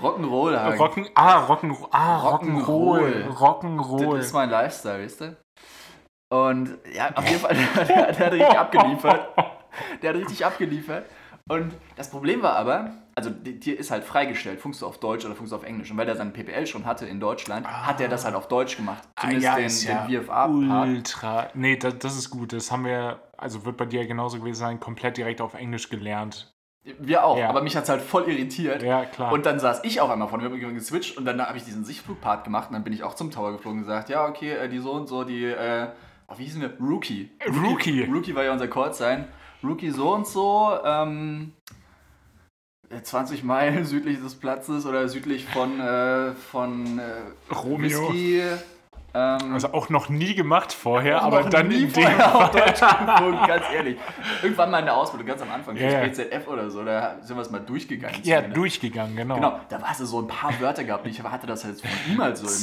Rock'n'Roll 0.00 0.58
halt. 0.58 0.78
Rocken, 0.78 1.06
ah, 1.14 1.38
ah, 1.38 1.46
Rock'n'Roll. 1.46 1.88
Rock'n'Roll. 2.22 3.28
Rock'n'Roll. 3.28 4.16
Das 4.16 4.26
ist 4.26 4.32
mein 4.32 4.50
Lifestyle, 4.50 5.04
weißt 5.04 5.20
du? 5.22 5.36
Und 6.30 6.78
ja, 6.94 7.10
auf 7.14 7.26
jeden 7.26 7.40
Fall, 7.40 7.56
der, 7.76 8.12
der 8.12 8.26
hat 8.26 8.32
richtig 8.32 8.58
abgeliefert. 8.58 9.28
Der 10.02 10.10
hat 10.10 10.16
richtig 10.16 10.44
abgeliefert. 10.44 11.06
Und 11.50 11.72
das 11.96 12.10
Problem 12.10 12.42
war 12.42 12.56
aber, 12.56 12.92
also 13.14 13.30
dir 13.30 13.78
ist 13.78 13.90
halt 13.90 14.04
freigestellt, 14.04 14.60
funkst 14.60 14.82
du 14.82 14.86
auf 14.86 15.00
Deutsch 15.00 15.24
oder 15.24 15.34
funkst 15.34 15.52
du 15.52 15.56
auf 15.56 15.64
Englisch. 15.64 15.90
Und 15.90 15.96
weil 15.96 16.04
der 16.04 16.16
seinen 16.16 16.34
PPL 16.34 16.66
schon 16.66 16.84
hatte 16.84 17.06
in 17.06 17.20
Deutschland, 17.20 17.66
hat 17.66 18.00
er 18.02 18.08
das 18.08 18.26
halt 18.26 18.34
auf 18.34 18.48
Deutsch 18.48 18.76
gemacht. 18.76 19.02
Zumindest 19.18 19.48
Ah, 19.48 19.58
ja, 19.58 20.00
den, 20.06 20.08
den 20.08 20.68
ja. 20.68 20.82
Ultra. 20.82 21.48
Nee, 21.54 21.76
das, 21.76 21.98
das 21.98 22.18
ist 22.18 22.28
gut. 22.28 22.52
Das 22.52 22.70
haben 22.70 22.84
wir, 22.84 23.22
also 23.38 23.64
wird 23.64 23.78
bei 23.78 23.86
dir 23.86 24.06
genauso 24.06 24.38
gewesen 24.38 24.58
sein, 24.58 24.80
komplett 24.80 25.16
direkt 25.16 25.40
auf 25.40 25.54
Englisch 25.54 25.88
gelernt. 25.88 26.52
Wir 26.98 27.24
auch, 27.24 27.38
Ja. 27.38 27.48
aber 27.48 27.62
mich 27.62 27.76
hat 27.76 27.84
es 27.84 27.88
halt 27.90 28.02
voll 28.02 28.28
irritiert. 28.28 28.82
Ja, 28.82 29.04
klar. 29.04 29.32
Und 29.32 29.46
dann 29.46 29.58
saß 29.58 29.80
ich 29.84 30.00
auch 30.00 30.10
einmal 30.10 30.28
vorne, 30.28 30.44
wir 30.52 30.66
haben 30.66 30.74
geswitcht 30.74 31.16
und 31.16 31.24
dann 31.24 31.40
habe 31.40 31.56
ich 31.58 31.64
diesen 31.64 31.84
Sichtflugpart 31.84 32.44
gemacht 32.44 32.68
und 32.68 32.74
dann 32.74 32.84
bin 32.84 32.92
ich 32.92 33.02
auch 33.02 33.14
zum 33.14 33.30
Tower 33.30 33.52
geflogen 33.52 33.80
und 33.80 33.86
gesagt, 33.86 34.08
ja, 34.08 34.26
okay, 34.26 34.52
äh, 34.52 34.68
die 34.68 34.78
so 34.78 34.92
und 34.92 35.06
so, 35.08 35.24
die, 35.24 35.44
äh, 35.44 35.88
oh, 36.28 36.34
wie 36.36 36.44
hießen 36.44 36.60
wir? 36.60 36.72
Rookie. 36.80 37.30
Rookie. 37.64 38.04
Rookie 38.04 38.34
war 38.34 38.44
ja 38.44 38.52
unser 38.52 38.68
Call 38.68 38.92
sein. 38.94 39.26
Rookie 39.62 39.90
so 39.90 40.14
und 40.14 40.26
so, 40.26 40.70
ähm, 40.84 41.52
äh, 42.90 43.02
20 43.02 43.44
Meilen 43.44 43.84
südlich 43.86 44.20
des 44.20 44.34
Platzes 44.36 44.86
oder 44.86 45.08
südlich 45.08 45.44
von, 45.46 45.80
äh, 45.80 46.32
von 46.32 46.98
äh, 46.98 47.52
Romeo. 47.54 48.12
Whisky. 48.12 48.42
Ähm, 49.14 49.54
Also 49.54 49.72
auch 49.72 49.88
noch 49.88 50.08
nie 50.08 50.34
gemacht 50.34 50.72
vorher, 50.72 51.22
aber 51.22 51.44
dann 51.44 51.68
nie 51.68 51.84
in 51.84 51.92
dem 51.92 52.20
auf. 52.20 52.50
Deutsch 52.50 52.80
geflogen, 52.80 53.46
ganz 53.46 53.64
ehrlich. 53.72 53.96
Irgendwann 54.42 54.70
mal 54.70 54.80
in 54.80 54.84
der 54.84 54.96
Ausbildung, 54.96 55.26
ganz 55.26 55.42
am 55.42 55.50
Anfang, 55.50 55.76
ja. 55.76 56.00
BZF 56.04 56.46
oder 56.46 56.70
so, 56.70 56.84
da 56.84 57.16
sind 57.22 57.36
wir 57.36 57.40
es 57.42 57.50
mal 57.50 57.60
durchgegangen. 57.60 58.16
Ja, 58.22 58.36
zumindest. 58.36 58.56
durchgegangen, 58.56 59.16
genau. 59.16 59.34
Genau, 59.36 59.60
da 59.68 59.82
hast 59.82 60.00
du 60.00 60.04
so 60.06 60.20
ein 60.20 60.28
paar 60.28 60.52
Wörter 60.60 60.84
gehabt. 60.84 61.06
Ich 61.06 61.22
hatte 61.22 61.46
das 61.46 61.64
halt 61.64 61.78
so 61.78 61.84
im 62.10 62.18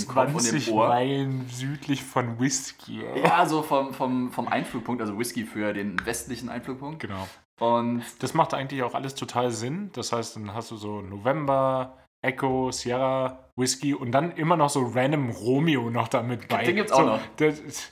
Kopf 0.07 0.27
und 0.27 0.41
20 0.41 0.67
im 0.67 0.73
Ohr. 0.75 0.87
Meilen 0.89 1.47
südlich 1.49 2.03
von 2.03 2.39
Whisky. 2.39 3.03
Ja, 3.23 3.45
so 3.45 3.63
vom, 3.63 3.93
vom, 3.93 4.31
vom 4.31 4.47
Einflugpunkt, 4.47 5.01
also 5.01 5.17
Whisky 5.17 5.45
für 5.45 5.73
den 5.73 5.97
westlichen 6.05 6.49
Einflugpunkt. 6.49 6.99
Genau. 6.99 7.27
Und 7.59 8.03
Das 8.19 8.33
macht 8.33 8.53
eigentlich 8.53 8.83
auch 8.83 8.93
alles 8.95 9.15
total 9.15 9.49
Sinn. 9.51 9.89
Das 9.93 10.11
heißt, 10.11 10.35
dann 10.35 10.53
hast 10.53 10.71
du 10.71 10.75
so 10.77 11.01
November, 11.01 11.93
Echo, 12.25 12.71
Sierra, 12.71 13.49
Whisky 13.55 13.93
und 13.93 14.11
dann 14.11 14.31
immer 14.31 14.57
noch 14.57 14.69
so 14.69 14.83
random 14.83 15.29
Romeo 15.29 15.89
noch 15.89 16.07
damit 16.07 16.47
bei. 16.47 16.63
Den 16.63 16.75
gibt's 16.75 16.91
auch 16.91 16.99
so, 16.99 17.05
noch. 17.05 17.19
Das 17.37 17.91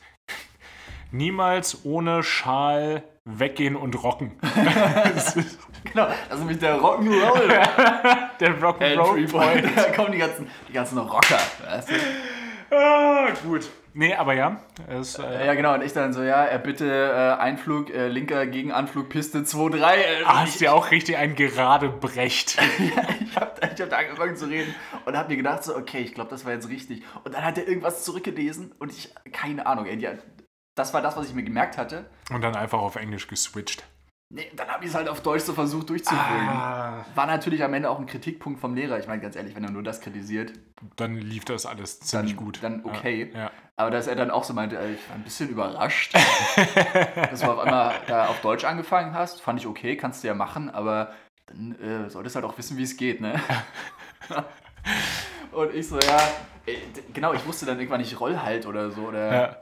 niemals 1.11 1.85
ohne 1.85 2.23
Schal 2.23 3.03
weggehen 3.25 3.75
und 3.75 4.03
rocken. 4.03 4.31
genau, 4.41 6.07
das 6.07 6.15
ist 6.31 6.39
nämlich 6.39 6.59
der 6.59 6.77
Rock'n'Roll 6.79 7.47
der 8.39 8.59
Rock'n'Roll. 8.59 9.31
Point. 9.31 9.77
Da 9.77 9.83
kommen 9.91 10.11
die 10.11 10.17
ganzen, 10.17 10.47
die 10.67 10.73
ganzen 10.73 10.97
Rocker. 10.97 11.39
Weißt 11.65 11.89
du? 11.89 12.75
Ah, 12.75 13.27
gut. 13.45 13.69
Nee, 13.93 14.15
aber 14.15 14.33
ja. 14.33 14.59
Es, 14.87 15.19
äh, 15.19 15.45
Ja, 15.45 15.53
genau. 15.53 15.75
Und 15.75 15.83
ich 15.83 15.93
dann 15.93 16.13
so, 16.13 16.23
ja, 16.23 16.43
er 16.43 16.57
bitte 16.57 16.87
äh, 16.87 17.41
Einflug, 17.41 17.91
äh, 17.91 18.07
linker 18.07 18.45
Gegenanflug, 18.47 19.09
Piste 19.09 19.39
2-3. 19.39 19.93
Äh, 19.93 20.25
hast 20.25 20.55
ich, 20.55 20.61
ja 20.61 20.71
auch 20.71 20.91
richtig 20.91 21.17
ein 21.17 21.35
gerade 21.35 21.89
Brecht. 21.89 22.57
ich 22.79 23.35
habe 23.35 23.51
ich 23.61 23.81
hab 23.81 23.89
da 23.89 23.97
angefangen 23.97 24.35
zu 24.35 24.45
reden 24.45 24.73
und 25.05 25.15
habe 25.15 25.29
mir 25.29 25.37
gedacht 25.37 25.63
so, 25.63 25.75
okay, 25.75 25.99
ich 25.99 26.13
glaube, 26.13 26.31
das 26.31 26.43
war 26.43 26.53
jetzt 26.53 26.69
richtig. 26.69 27.03
Und 27.23 27.35
dann 27.35 27.43
hat 27.43 27.57
er 27.57 27.67
irgendwas 27.67 28.03
zurückgelesen 28.03 28.71
und 28.79 28.91
ich, 28.91 29.13
keine 29.31 29.65
Ahnung, 29.67 29.85
ey, 29.85 29.97
die, 29.97 30.09
das 30.75 30.93
war 30.93 31.01
das, 31.01 31.15
was 31.15 31.27
ich 31.27 31.35
mir 31.35 31.43
gemerkt 31.43 31.77
hatte. 31.77 32.05
Und 32.31 32.41
dann 32.41 32.55
einfach 32.55 32.79
auf 32.79 32.95
Englisch 32.95 33.27
geswitcht. 33.27 33.83
Nee, 34.35 34.49
dann 34.55 34.67
habe 34.67 34.83
ich 34.83 34.89
es 34.89 34.95
halt 34.95 35.07
auf 35.09 35.21
Deutsch 35.21 35.43
so 35.43 35.53
versucht 35.53 35.89
durchzuführen. 35.91 36.47
Ah, 36.49 37.05
War 37.13 37.27
natürlich 37.27 37.63
am 37.63 37.71
Ende 37.75 37.87
auch 37.89 37.99
ein 37.99 38.07
Kritikpunkt 38.07 38.59
vom 38.59 38.73
Lehrer. 38.73 38.97
Ich 38.97 39.05
meine, 39.07 39.21
ganz 39.21 39.35
ehrlich, 39.35 39.55
wenn 39.55 39.63
er 39.63 39.69
nur 39.69 39.83
das 39.83 40.01
kritisiert, 40.01 40.53
dann 40.95 41.15
lief 41.17 41.45
das 41.45 41.67
alles 41.67 41.99
dann, 41.99 42.07
ziemlich 42.07 42.35
gut. 42.35 42.57
dann 42.63 42.83
okay. 42.83 43.31
Ja. 43.35 43.51
Aber 43.75 43.91
dass 43.91 44.07
er 44.07 44.15
dann 44.15 44.31
auch 44.31 44.43
so 44.43 44.53
meinte, 44.55 44.75
ich 44.75 45.07
war 45.07 45.15
ein 45.17 45.23
bisschen 45.23 45.49
überrascht, 45.49 46.15
dass 47.15 47.41
du 47.41 47.51
auf 47.51 47.59
einmal 47.59 47.93
da 48.07 48.25
auf 48.27 48.41
Deutsch 48.41 48.63
angefangen 48.65 49.13
hast, 49.13 49.39
fand 49.39 49.59
ich 49.59 49.67
okay, 49.67 49.95
kannst 49.97 50.23
du 50.23 50.27
ja 50.27 50.33
machen, 50.33 50.69
aber 50.71 51.13
dann 51.45 51.75
äh, 51.79 52.09
solltest 52.09 52.35
halt 52.35 52.45
auch 52.45 52.57
wissen, 52.57 52.75
wie 52.77 52.83
es 52.83 52.97
geht, 52.97 53.21
ne? 53.21 53.39
Und 55.51 55.73
ich 55.75 55.87
so, 55.87 55.99
ja, 55.99 56.17
d- 56.67 57.03
genau, 57.13 57.33
ich 57.33 57.45
wusste 57.45 57.65
dann 57.65 57.77
irgendwann 57.77 58.01
nicht 58.01 58.19
Rollhalt 58.19 58.65
oder 58.65 58.89
so, 58.91 59.01
oder, 59.03 59.33
Ja. 59.33 59.57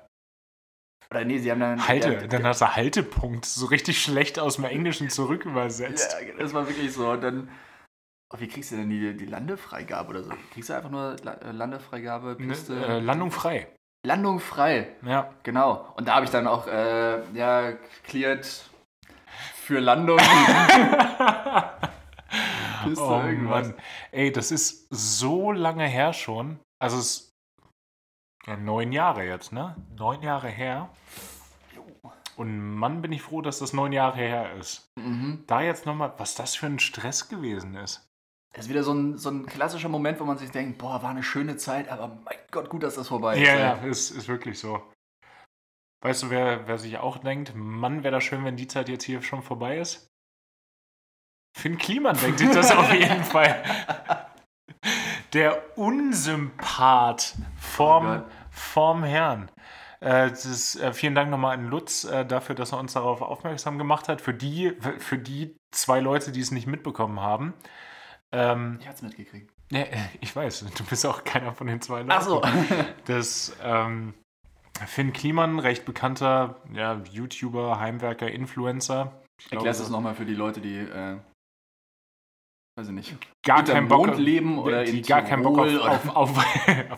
Oder 1.12 1.24
nee, 1.26 1.38
sie 1.38 1.52
haben 1.52 1.60
dann... 1.60 1.88
Halte, 1.88 2.10
der- 2.18 2.28
dann 2.28 2.46
hast 2.46 2.62
du 2.62 2.76
Haltepunkt 2.76 3.46
so 3.46 3.66
richtig 3.68 4.02
schlecht 4.02 4.40
aus 4.40 4.56
dem 4.56 4.66
Englischen 4.66 5.10
zurück 5.10 5.46
übersetzt. 5.46 6.16
Ja, 6.26 6.34
das 6.40 6.54
war 6.54 6.68
wirklich 6.68 6.92
so. 6.94 7.10
Und 7.12 7.22
dann, 7.22 7.50
oh, 8.34 8.38
wie 8.40 8.48
kriegst 8.48 8.72
du 8.72 8.78
denn 8.78 8.90
die, 8.90 9.16
die 9.16 9.26
Landefreigabe 9.26 10.10
oder 10.10 10.24
so? 10.24 10.32
Kriegst 10.54 10.70
du 10.70 10.74
einfach 10.74 10.90
nur 10.90 11.16
äh, 11.44 11.52
Landefreigabe, 11.52 12.38
Ne, 12.40 12.48
Piste? 12.48 12.76
äh, 12.76 13.00
Landung 13.00 13.30
frei. 13.32 13.68
Landung 14.08 14.40
frei, 14.40 14.96
Ja. 15.06 15.30
genau. 15.44 15.94
Und 15.96 16.08
da 16.08 16.16
habe 16.16 16.26
ich 16.26 16.32
dann 16.32 16.48
auch, 16.48 16.66
äh, 16.68 17.22
ja, 17.34 17.74
cleared 18.04 18.48
für 19.56 19.80
Landung. 19.80 20.18
Piste, 22.84 23.04
oh 23.04 23.22
irgendwas. 23.24 23.68
Mann. 23.68 23.76
Ey, 24.12 24.32
das 24.32 24.52
ist 24.52 24.88
so 24.90 25.52
lange 25.52 25.86
her 25.86 26.14
schon. 26.14 26.60
Also 26.80 26.98
es 26.98 27.31
ja, 28.48 28.58
neun 28.58 28.92
Jahre 28.92 29.26
jetzt, 29.26 29.52
ne? 29.52 29.76
Neun 29.98 30.22
Jahre 30.22 30.50
her. 30.50 30.90
Und 32.38 32.76
Mann, 32.76 33.02
bin 33.02 33.12
ich 33.12 33.22
froh, 33.22 33.42
dass 33.42 33.60
das 33.60 33.74
neun 33.74 33.92
Jahre 33.92 34.18
her 34.18 34.56
ist. 34.56 34.90
Mhm. 34.96 35.44
Da 35.48 35.62
jetzt 35.62 35.86
nochmal, 35.86 36.14
was 36.18 36.36
das 36.36 36.56
für 36.56 36.66
ein 36.66 36.80
Stress 36.80 37.30
gewesen 37.30 37.76
ist. 37.76 38.08
Das 38.54 38.66
ist 38.66 38.70
wieder 38.70 38.84
so 38.84 38.94
ein, 38.94 39.18
so 39.18 39.30
ein 39.30 39.46
klassischer 39.46 39.90
Moment, 39.90 40.20
wo 40.20 40.26
man 40.26 40.38
sich 40.38 40.52
denkt, 40.52 40.78
boah, 40.78 41.02
war 41.04 41.12
eine 41.12 41.24
schöne 41.24 41.56
Zeit, 41.58 41.90
aber 41.90 42.20
mein 42.26 42.38
Gott, 42.52 42.70
gut, 42.70 42.84
dass 42.84 42.96
das 42.96 43.08
vorbei 43.08 43.38
ist. 43.38 43.48
Ja, 43.48 43.58
ja, 43.58 43.74
ist, 43.76 44.12
ist 44.12 44.28
wirklich 44.28 44.60
so. 44.60 44.92
Weißt 46.04 46.24
du, 46.24 46.30
wer, 46.32 46.68
wer 46.68 46.78
sich 46.78 46.98
auch 46.98 47.18
denkt, 47.18 47.54
Mann, 47.56 48.04
wäre 48.04 48.16
das 48.16 48.24
schön, 48.24 48.44
wenn 48.44 48.58
die 48.58 48.68
Zeit 48.68 48.90
jetzt 48.90 49.04
hier 49.04 49.22
schon 49.22 49.44
vorbei 49.44 49.78
ist? 49.78 50.08
Finn 51.58 51.78
Kliman 51.78 52.18
denkt 52.18 52.40
sich 52.40 52.50
das 52.50 52.72
auf 52.76 52.92
jeden 52.92 53.24
Fall. 53.24 53.64
Der 55.34 55.78
Unsympath 55.78 57.36
vorm, 57.58 58.06
Oh 58.06 58.32
vorm 58.50 59.04
Herrn. 59.04 59.50
Äh, 60.02 60.32
ist, 60.32 60.76
äh, 60.78 60.94
vielen 60.94 61.16
Dank 61.16 61.30
nochmal 61.30 61.58
an 61.58 61.68
Lutz 61.68 62.04
äh, 62.04 62.26
dafür, 62.26 62.56
dass 62.56 62.74
er 62.74 62.80
uns 62.80 62.94
darauf 62.94 63.22
aufmerksam 63.22 63.78
gemacht 63.78 64.10
hat. 64.10 64.20
Für 64.20 64.34
die, 64.34 64.74
für 64.98 65.18
die 65.18 65.56
zwei 65.72 66.00
Leute, 66.00 66.32
die 66.32 66.42
es 66.42 66.52
nicht 66.52 66.68
mitbekommen 66.68 67.20
haben. 67.22 67.54
Ähm, 68.32 68.80
Ich 68.82 68.88
hab's 68.88 69.02
mitgekriegt. 69.04 69.52
ja, 69.72 69.82
äh, 69.82 69.98
ich 70.20 70.36
weiß, 70.36 70.66
du 70.76 70.84
bist 70.86 71.06
auch 71.06 71.24
keiner 71.24 71.54
von 71.54 71.68
den 71.68 71.82
zwei 71.82 72.00
Leuten. 72.00 72.12
Ach 72.12 72.22
so. 72.22 72.42
Das 73.06 73.56
ähm, 73.64 74.14
Finn 74.88 75.14
Kliman, 75.14 75.60
recht 75.60 75.86
bekannter 75.86 76.62
ja, 76.74 77.02
YouTuber, 77.12 77.80
Heimwerker, 77.80 78.30
Influencer. 78.30 79.22
Ich 79.40 79.52
Erklärst 79.52 79.80
du 79.80 79.86
es 79.86 79.90
nochmal 79.90 80.16
für 80.16 80.26
die 80.26 80.36
Leute, 80.36 80.62
die, 80.62 80.78
äh, 80.78 81.18
weiß 82.82 82.88
ich 82.90 82.94
nicht, 82.94 83.44
gar 83.44 83.64
keinen 83.64 83.88
Bock 83.88 84.08
Mond 84.08 84.18
leben 84.18 84.58
oder 84.58 84.84
die 84.84 85.00
in 85.00 85.06
gar 85.06 85.22
keinen 85.22 85.44
Bock 85.44 85.68
Tirol 85.68 85.82
auf, 85.82 86.16
auf, 86.16 86.38
auf 86.38 86.46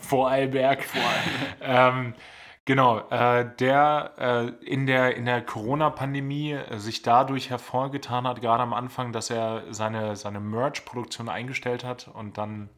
Vorarlberg. 0.02 0.84
ähm, 1.60 2.14
genau, 2.64 3.00
äh, 3.10 3.46
der 3.58 4.12
äh, 4.18 4.64
in 4.64 4.86
der, 4.86 5.16
in 5.16 5.26
der 5.26 5.42
Corona-Pandemie 5.42 6.52
äh, 6.52 6.78
sich 6.78 7.02
dadurch 7.02 7.50
hervorgetan 7.50 8.26
hat, 8.26 8.40
gerade 8.40 8.62
am 8.62 8.72
Anfang, 8.72 9.12
dass 9.12 9.30
er 9.30 9.64
seine, 9.70 10.16
seine 10.16 10.40
Merch-Produktion 10.40 11.28
eingestellt 11.28 11.84
hat 11.84 12.08
und 12.08 12.38
dann 12.38 12.70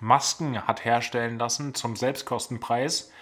Masken 0.00 0.66
hat 0.66 0.84
herstellen 0.84 1.38
lassen 1.38 1.74
zum 1.74 1.96
Selbstkostenpreis 1.96 3.12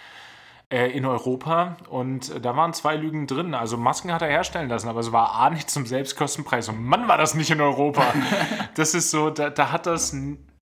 äh, 0.71 0.91
in 0.91 1.05
Europa. 1.05 1.77
Und 1.89 2.29
äh, 2.29 2.41
da 2.41 2.55
waren 2.55 2.73
zwei 2.73 2.95
Lügen 2.95 3.27
drin. 3.27 3.53
Also 3.53 3.77
Masken 3.77 4.11
hat 4.11 4.21
er 4.21 4.29
herstellen 4.29 4.69
lassen, 4.69 4.89
aber 4.89 4.99
es 4.99 5.11
war 5.11 5.35
A 5.35 5.49
nicht 5.49 5.69
zum 5.69 5.85
Selbstkostenpreis. 5.85 6.69
Und 6.69 6.83
Mann, 6.83 7.07
war 7.07 7.17
das 7.17 7.35
nicht 7.35 7.51
in 7.51 7.61
Europa. 7.61 8.13
das 8.75 8.93
ist 8.93 9.11
so, 9.11 9.29
da, 9.29 9.49
da 9.49 9.71
hat 9.71 9.85
das 9.85 10.15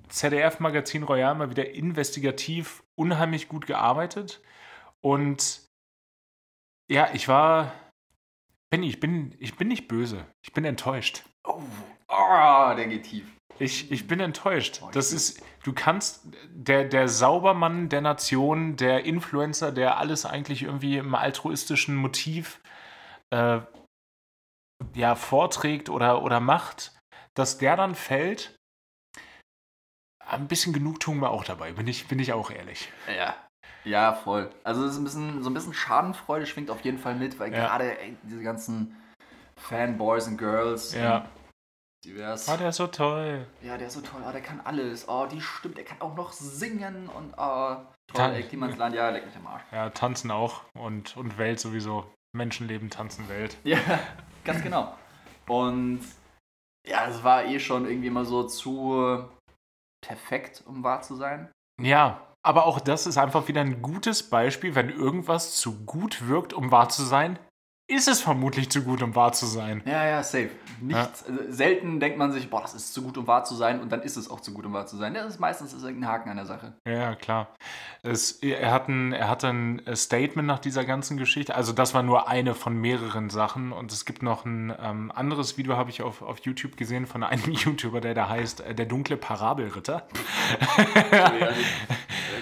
ZDF-Magazin 0.09 1.03
Royal 1.03 1.35
mal 1.35 1.49
wieder 1.49 1.71
investigativ 1.71 2.83
unheimlich 2.95 3.47
gut 3.47 3.65
gearbeitet. 3.65 4.41
Und 5.01 5.61
ja, 6.89 7.09
ich 7.13 7.27
war. 7.27 7.73
Benny, 8.69 8.87
ich 8.87 8.99
bin, 8.99 9.35
ich 9.37 9.55
bin 9.55 9.67
nicht 9.67 9.87
böse. 9.87 10.25
Ich 10.41 10.51
bin 10.51 10.65
enttäuscht. 10.65 11.23
Oh, 11.43 11.61
Oh, 12.15 12.73
der 12.75 12.87
geht 12.87 13.03
tief. 13.03 13.25
Ich, 13.59 13.91
ich 13.91 14.07
bin 14.07 14.19
enttäuscht. 14.19 14.81
Oh, 14.83 14.89
Das 14.91 15.11
ist, 15.11 15.41
du 15.63 15.73
kannst, 15.73 16.25
der, 16.49 16.85
der 16.85 17.07
Saubermann 17.07 17.89
der 17.89 18.01
Nation, 18.01 18.75
der 18.75 19.05
Influencer, 19.05 19.71
der 19.71 19.97
alles 19.97 20.25
eigentlich 20.25 20.63
irgendwie 20.63 20.97
im 20.97 21.15
altruistischen 21.15 21.95
Motiv 21.95 22.59
äh, 23.29 23.59
ja, 24.93 25.15
vorträgt 25.15 25.89
oder, 25.89 26.23
oder 26.23 26.39
macht, 26.39 26.97
dass 27.35 27.57
der 27.57 27.75
dann 27.75 27.95
fällt, 27.95 28.55
ein 30.25 30.47
bisschen 30.47 30.73
Genugtuung 30.73 31.21
war 31.21 31.31
auch 31.31 31.43
dabei, 31.43 31.73
bin 31.73 31.87
ich, 31.87 32.07
bin 32.07 32.19
ich 32.19 32.33
auch 32.33 32.49
ehrlich. 32.51 32.91
Ja. 33.17 33.35
Ja, 33.85 34.13
voll. 34.13 34.49
Also 34.63 34.85
es 34.85 34.93
ist 34.93 34.97
ein 34.97 35.03
bisschen, 35.03 35.43
so 35.43 35.49
ein 35.49 35.53
bisschen 35.53 35.73
Schadenfreude 35.73 36.45
schwingt 36.45 36.69
auf 36.69 36.81
jeden 36.81 36.97
Fall 36.97 37.15
mit, 37.15 37.37
weil 37.39 37.51
Ja. 37.53 37.65
gerade 37.65 37.99
ey, 37.99 38.15
diese 38.23 38.41
ganzen 38.41 38.95
Fanboys 39.57 40.27
und 40.27 40.37
Girls 40.37 40.93
Ja. 40.93 41.25
Divers. 42.03 42.49
Ah, 42.49 42.57
der 42.57 42.69
ist 42.69 42.77
so 42.77 42.87
toll. 42.87 43.45
Ja, 43.61 43.77
der 43.77 43.87
ist 43.87 43.93
so 43.93 44.01
toll. 44.01 44.21
Oh, 44.27 44.31
der 44.31 44.41
kann 44.41 44.61
alles. 44.61 45.07
Oh, 45.07 45.25
die 45.25 45.41
stimmt. 45.41 45.77
Der 45.77 45.85
kann 45.85 46.01
auch 46.01 46.15
noch 46.15 46.31
singen 46.31 47.07
und 47.09 47.33
oh, 47.37 47.77
toll. 48.07 48.31
Ey, 48.31 48.43
Klimansland, 48.43 48.95
ja, 48.95 49.09
leck 49.09 49.25
mich 49.25 49.35
am 49.35 49.47
Arsch. 49.47 49.63
Ja, 49.71 49.89
tanzen 49.89 50.31
auch 50.31 50.61
und, 50.73 51.15
und 51.17 51.37
Welt 51.37 51.59
sowieso. 51.59 52.05
Menschenleben, 52.35 52.89
tanzen, 52.89 53.29
Welt. 53.29 53.57
Ja, 53.63 53.77
ganz 54.43 54.61
genau. 54.63 54.95
Und 55.47 56.01
ja, 56.87 57.07
es 57.07 57.23
war 57.23 57.45
eh 57.45 57.59
schon 57.59 57.85
irgendwie 57.85 58.07
immer 58.07 58.25
so 58.25 58.43
zu 58.43 59.29
perfekt, 60.03 60.63
um 60.65 60.83
wahr 60.83 61.01
zu 61.01 61.15
sein. 61.15 61.51
Ja, 61.81 62.27
aber 62.45 62.65
auch 62.65 62.79
das 62.79 63.07
ist 63.07 63.17
einfach 63.17 63.47
wieder 63.47 63.61
ein 63.61 63.81
gutes 63.81 64.29
Beispiel, 64.29 64.75
wenn 64.75 64.89
irgendwas 64.89 65.55
zu 65.55 65.85
gut 65.85 66.27
wirkt, 66.27 66.53
um 66.53 66.71
wahr 66.71 66.89
zu 66.89 67.03
sein, 67.03 67.39
ist 67.93 68.07
es 68.07 68.21
vermutlich 68.21 68.69
zu 68.69 68.83
gut, 68.83 69.01
um 69.01 69.15
wahr 69.15 69.33
zu 69.33 69.45
sein. 69.45 69.81
Ja, 69.85 70.05
ja, 70.05 70.23
safe. 70.23 70.49
Nichts, 70.81 71.25
also 71.25 71.39
selten 71.49 71.99
denkt 71.99 72.17
man 72.17 72.31
sich, 72.31 72.49
boah, 72.49 72.61
das 72.61 72.73
ist 72.73 72.93
zu 72.93 73.03
gut, 73.03 73.17
um 73.17 73.27
wahr 73.27 73.43
zu 73.43 73.55
sein, 73.55 73.81
und 73.81 73.91
dann 73.91 74.01
ist 74.01 74.17
es 74.17 74.29
auch 74.29 74.41
zu 74.41 74.53
gut, 74.53 74.65
um 74.65 74.73
wahr 74.73 74.85
zu 74.85 74.97
sein. 74.97 75.13
Das 75.13 75.27
ist 75.27 75.39
meistens 75.39 75.73
ist 75.73 75.83
irgendein 75.83 76.09
Haken 76.09 76.29
an 76.29 76.37
der 76.37 76.45
Sache. 76.45 76.73
Ja, 76.85 77.15
klar. 77.15 77.47
Es, 78.01 78.31
er, 78.31 78.71
hat 78.71 78.89
ein, 78.89 79.13
er 79.13 79.29
hat 79.29 79.45
ein 79.45 79.81
Statement 79.95 80.45
nach 80.47 80.59
dieser 80.59 80.83
ganzen 80.83 81.17
Geschichte. 81.17 81.55
Also 81.55 81.71
das 81.71 81.93
war 81.93 82.03
nur 82.03 82.27
eine 82.27 82.53
von 82.53 82.75
mehreren 82.75 83.29
Sachen. 83.29 83.71
Und 83.71 83.93
es 83.93 84.03
gibt 84.03 84.23
noch 84.23 84.43
ein 84.45 84.73
ähm, 84.81 85.11
anderes 85.15 85.57
Video, 85.57 85.77
habe 85.77 85.89
ich 85.89 86.01
auf, 86.01 86.21
auf 86.21 86.39
YouTube 86.39 86.75
gesehen, 86.75 87.05
von 87.05 87.23
einem 87.23 87.51
YouTuber, 87.51 88.01
der 88.01 88.13
da 88.13 88.27
heißt 88.27 88.61
äh, 88.61 88.75
Der 88.75 88.87
dunkle 88.87 89.15
Parabelritter. 89.15 90.05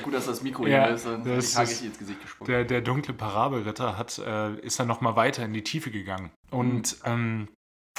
Gut, 0.03 0.13
dass 0.13 0.25
das 0.25 0.41
Mikro 0.41 0.65
Ja, 0.65 0.85
hier 0.85 0.95
ist, 0.95 1.03
sonst 1.03 1.55
das 1.55 1.71
ich 1.71 1.85
ins 1.85 1.99
Gesicht 1.99 2.21
gespuckt. 2.21 2.49
Der, 2.49 2.63
der 2.63 2.81
dunkle 2.81 3.13
Parabelritter 3.13 3.97
hat, 3.97 4.17
äh, 4.17 4.55
ist 4.61 4.79
dann 4.79 4.87
nochmal 4.87 5.15
weiter 5.15 5.40
in 5.45 5.53
die 5.53 5.63
Tiefe 5.63 5.91
gegangen. 5.91 6.31
Und 6.49 6.97
ähm, 7.05 7.47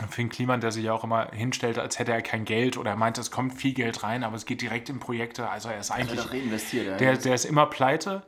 Finn 0.08 0.30
Kliman, 0.30 0.60
der 0.60 0.72
sich 0.72 0.84
ja 0.84 0.92
auch 0.92 1.04
immer 1.04 1.30
hinstellt, 1.32 1.78
als 1.78 1.98
hätte 1.98 2.12
er 2.12 2.22
kein 2.22 2.44
Geld 2.44 2.76
oder 2.76 2.90
er 2.90 2.96
meint, 2.96 3.18
es 3.18 3.30
kommt 3.30 3.54
viel 3.54 3.74
Geld 3.74 4.02
rein, 4.02 4.24
aber 4.24 4.36
es 4.36 4.46
geht 4.46 4.62
direkt 4.62 4.88
in 4.88 5.00
Projekte. 5.00 5.48
Also 5.48 5.68
er 5.68 5.78
ist 5.78 5.90
eigentlich, 5.90 6.20
doch 6.20 6.32
reinvestiert. 6.32 6.86
ja. 6.86 6.96
der, 6.96 7.16
der 7.16 7.34
ist 7.34 7.44
immer 7.44 7.66
pleite. 7.66 8.26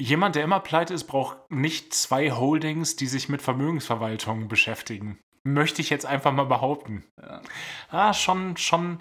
Jemand, 0.00 0.34
der 0.36 0.44
immer 0.44 0.60
pleite 0.60 0.94
ist, 0.94 1.04
braucht 1.04 1.38
nicht 1.50 1.94
zwei 1.94 2.30
Holdings, 2.30 2.96
die 2.96 3.06
sich 3.06 3.28
mit 3.28 3.42
Vermögensverwaltung 3.42 4.48
beschäftigen. 4.48 5.18
Möchte 5.44 5.82
ich 5.82 5.90
jetzt 5.90 6.06
einfach 6.06 6.32
mal 6.32 6.44
behaupten. 6.44 7.04
Ja. 7.20 7.42
Ah, 7.88 8.14
schon, 8.14 8.56
schon. 8.56 9.00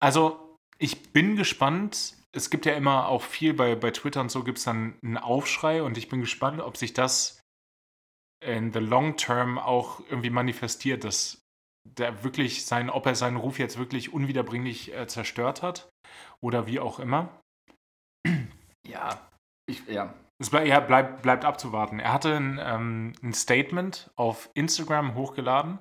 Also, 0.00 0.56
ich 0.78 1.12
bin 1.12 1.36
gespannt. 1.36 2.14
Es 2.32 2.50
gibt 2.50 2.66
ja 2.66 2.74
immer 2.74 3.08
auch 3.08 3.22
viel 3.22 3.54
bei, 3.54 3.74
bei 3.76 3.90
Twitter 3.90 4.20
und 4.20 4.30
so 4.30 4.44
gibt 4.44 4.58
es 4.58 4.64
dann 4.64 4.98
einen 5.02 5.18
Aufschrei 5.18 5.82
und 5.82 5.96
ich 5.96 6.08
bin 6.08 6.20
gespannt, 6.20 6.60
ob 6.60 6.76
sich 6.76 6.92
das 6.92 7.40
in 8.44 8.72
the 8.72 8.78
long 8.78 9.16
term 9.16 9.58
auch 9.58 10.00
irgendwie 10.08 10.30
manifestiert, 10.30 11.04
dass 11.04 11.42
der 11.98 12.24
wirklich 12.24 12.64
sein, 12.64 12.90
ob 12.90 13.06
er 13.06 13.14
seinen 13.14 13.36
Ruf 13.36 13.58
jetzt 13.58 13.78
wirklich 13.78 14.12
unwiederbringlich 14.12 14.94
äh, 14.94 15.06
zerstört 15.06 15.62
hat 15.62 15.88
oder 16.40 16.66
wie 16.66 16.80
auch 16.80 16.98
immer. 16.98 17.28
ja. 18.86 19.20
Ich, 19.66 19.86
ja. 19.86 20.14
Es 20.38 20.50
bleib, 20.50 20.66
ja, 20.66 20.80
bleibt, 20.80 21.22
bleibt 21.22 21.44
abzuwarten. 21.44 22.00
Er 22.00 22.12
hatte 22.12 22.36
ein, 22.36 22.60
ähm, 22.62 23.12
ein 23.22 23.32
Statement 23.32 24.10
auf 24.16 24.50
Instagram 24.54 25.14
hochgeladen 25.14 25.78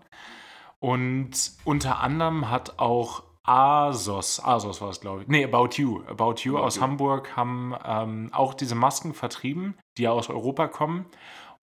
und 0.80 1.54
unter 1.64 2.02
anderem 2.02 2.50
hat 2.50 2.80
auch 2.80 3.24
Asos, 3.46 4.42
Asos 4.42 4.80
war 4.80 4.90
es 4.90 5.02
glaube 5.02 5.24
ich, 5.24 5.28
nee, 5.28 5.44
About 5.44 5.76
You, 5.76 6.04
About 6.08 6.36
You 6.44 6.56
About 6.56 6.66
aus 6.66 6.76
You. 6.78 6.82
Hamburg 6.82 7.36
haben 7.36 7.76
ähm, 7.86 8.30
auch 8.32 8.54
diese 8.54 8.76
Masken 8.76 9.14
vertrieben, 9.14 9.78
die 9.98 10.04
ja 10.04 10.12
aus 10.12 10.30
Europa 10.30 10.68
kommen. 10.68 11.06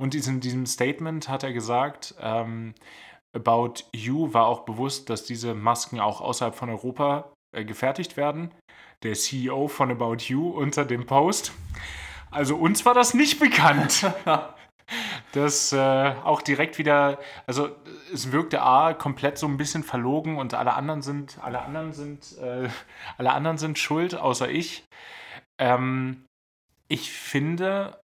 Und 0.00 0.14
in 0.14 0.40
diesem 0.40 0.64
Statement 0.64 1.28
hat 1.28 1.42
er 1.42 1.52
gesagt, 1.52 2.14
ähm, 2.20 2.74
About 3.34 3.84
You 3.94 4.32
war 4.32 4.46
auch 4.46 4.60
bewusst, 4.60 5.10
dass 5.10 5.24
diese 5.24 5.54
Masken 5.54 6.00
auch 6.00 6.22
außerhalb 6.22 6.54
von 6.54 6.70
Europa 6.70 7.34
äh, 7.54 7.66
gefertigt 7.66 8.16
werden. 8.16 8.50
Der 9.02 9.12
CEO 9.12 9.68
von 9.68 9.90
About 9.90 10.24
You 10.24 10.48
unter 10.48 10.86
dem 10.86 11.04
Post. 11.04 11.52
Also 12.30 12.56
uns 12.56 12.86
war 12.86 12.94
das 12.94 13.14
nicht 13.14 13.38
bekannt. 13.38 14.10
Das 15.30 15.72
äh, 15.72 16.14
auch 16.24 16.42
direkt 16.42 16.76
wieder, 16.76 17.20
also 17.46 17.68
es 18.12 18.32
wirkte 18.32 18.60
A 18.60 18.92
komplett 18.92 19.38
so 19.38 19.46
ein 19.46 19.56
bisschen 19.56 19.84
verlogen 19.84 20.36
und 20.36 20.52
alle 20.52 20.74
anderen 20.74 21.00
sind, 21.00 21.38
alle 21.40 21.62
anderen 21.62 21.92
sind, 21.92 22.36
äh, 22.38 22.68
alle 23.16 23.30
anderen 23.30 23.56
sind 23.56 23.78
schuld, 23.78 24.16
außer 24.16 24.50
ich. 24.50 24.82
Ähm, 25.60 26.24
ich 26.88 27.12
finde, 27.12 28.00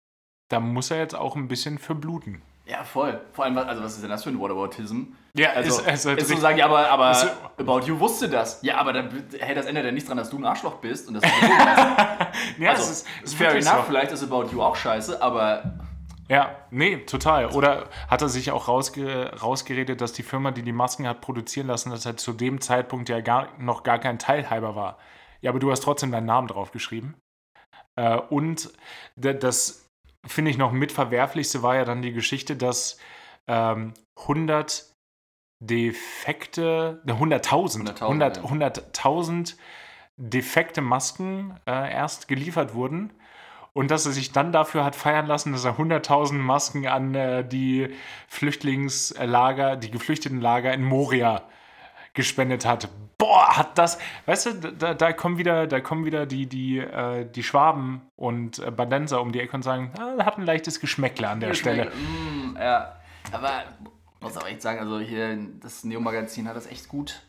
da 0.51 0.59
muss 0.59 0.91
er 0.91 0.97
jetzt 0.99 1.15
auch 1.15 1.35
ein 1.35 1.47
bisschen 1.47 1.77
für 1.79 1.95
bluten. 1.95 2.41
ja, 2.65 2.83
voll. 2.83 3.19
Vor 3.33 3.45
allem, 3.45 3.55
was- 3.55 3.65
also 3.67 3.83
was 3.83 3.93
ist 3.95 4.01
denn 4.03 4.09
das 4.09 4.23
für 4.23 4.29
ein 4.29 4.39
Whataboutism? 4.39 5.03
Ja, 5.35 5.51
Also, 5.51 5.79
ist, 5.81 5.87
ist, 5.87 6.05
ist, 6.05 6.21
ist 6.23 6.27
so 6.29 6.37
sagen, 6.37 6.57
ja, 6.57 6.65
aber, 6.65 6.89
aber 6.89 7.11
Ist- 7.11 7.27
About 7.57 7.81
You 7.87 7.99
wusste 7.99 8.27
das. 8.29 8.61
Ja, 8.63 8.77
aber 8.77 8.93
dann, 8.93 9.23
hey, 9.39 9.55
das 9.55 9.65
ändert 9.65 9.85
ja 9.85 9.91
nichts 9.91 10.07
dran, 10.07 10.17
dass 10.17 10.29
du 10.29 10.37
ein 10.37 10.45
Arschloch 10.45 10.75
bist 10.75 11.07
und 11.07 11.15
hast. 11.23 11.25
ja, 12.59 12.69
Also, 12.69 12.83
es 12.83 12.89
ist, 12.89 13.07
es 13.23 13.33
fair 13.33 13.51
enough, 13.51 13.63
so. 13.77 13.83
vielleicht 13.87 14.11
ist 14.11 14.23
About 14.23 14.47
You 14.51 14.61
auch 14.61 14.75
scheiße, 14.75 15.21
aber 15.21 15.73
Ja, 16.29 16.55
nee, 16.69 16.97
total. 16.97 17.47
Oder 17.47 17.87
hat 18.09 18.21
er 18.21 18.29
sich 18.29 18.51
auch 18.51 18.67
rausge 18.67 19.31
rausgeredet, 19.41 19.99
dass 20.01 20.13
die 20.13 20.23
Firma, 20.23 20.51
die 20.51 20.63
die 20.63 20.71
Masken 20.73 21.07
hat 21.07 21.21
produzieren 21.21 21.67
lassen, 21.67 21.89
dass 21.91 22.05
er 22.05 22.15
zu 22.17 22.33
dem 22.33 22.61
Zeitpunkt 22.61 23.09
ja 23.09 23.19
gar, 23.21 23.47
noch 23.57 23.83
gar 23.83 23.99
kein 23.99 24.17
Teilhaber 24.19 24.75
war. 24.75 24.97
Ja, 25.41 25.49
aber 25.51 25.59
du 25.59 25.71
hast 25.71 25.81
trotzdem 25.81 26.11
deinen 26.11 26.25
Namen 26.27 26.47
drauf 26.47 26.71
geschrieben. 26.71 27.15
Äh, 27.95 28.17
und 28.17 28.69
das 29.15 29.80
finde 30.25 30.51
ich 30.51 30.57
noch 30.57 30.71
mit 30.71 30.91
verwerflichste 30.91 31.63
war 31.63 31.75
ja 31.75 31.85
dann 31.85 32.01
die 32.01 32.13
Geschichte, 32.13 32.55
dass 32.55 32.97
ähm, 33.47 33.93
100 34.17 34.85
defekte, 35.59 37.01
ne, 37.05 37.13
100.000 37.13 37.95
100.000, 37.95 38.01
100 38.01 38.37
ja. 38.37 38.43
100.000 38.43 39.55
defekte 40.17 40.81
Masken 40.81 41.59
äh, 41.65 41.91
erst 41.91 42.27
geliefert 42.27 42.73
wurden 42.73 43.13
und 43.73 43.89
dass 43.91 44.05
er 44.05 44.11
sich 44.11 44.31
dann 44.31 44.51
dafür 44.51 44.83
hat 44.83 44.95
feiern 44.95 45.27
lassen, 45.27 45.53
dass 45.53 45.65
er 45.65 45.77
100.000 45.77 46.33
Masken 46.33 46.87
an 46.87 47.15
äh, 47.15 47.47
die 47.47 47.89
Flüchtlingslager, 48.27 49.77
die 49.77 49.91
Geflüchtetenlager 49.91 50.73
in 50.73 50.83
Moria 50.83 51.43
gespendet 52.13 52.65
hat. 52.65 52.89
Boah, 53.17 53.55
hat 53.55 53.77
das, 53.77 53.99
weißt 54.25 54.45
du, 54.47 54.73
da, 54.73 54.93
da 54.93 55.13
kommen 55.13 55.37
wieder, 55.37 55.67
da 55.67 55.79
kommen 55.79 56.05
wieder 56.05 56.25
die, 56.25 56.47
die, 56.47 56.79
äh, 56.79 57.25
die 57.25 57.43
Schwaben 57.43 58.01
und 58.15 58.59
äh, 58.59 58.71
Badenser 58.71 59.21
um 59.21 59.31
die 59.31 59.39
Ecke 59.39 59.55
und 59.55 59.61
sagen, 59.61 59.91
ah, 59.99 60.25
hat 60.25 60.37
ein 60.37 60.45
leichtes 60.45 60.79
Geschmäckle 60.79 61.29
an 61.29 61.39
der 61.39 61.53
Stelle. 61.53 61.91
Mm, 61.91 62.57
ja, 62.57 62.99
aber 63.31 63.63
muss 64.21 64.37
auch 64.37 64.47
echt 64.47 64.61
sagen, 64.61 64.79
also 64.79 64.99
hier 64.99 65.37
das 65.59 65.83
Neo-Magazin 65.83 66.47
hat 66.47 66.55
das 66.55 66.67
echt 66.67 66.87
gut, 66.87 67.21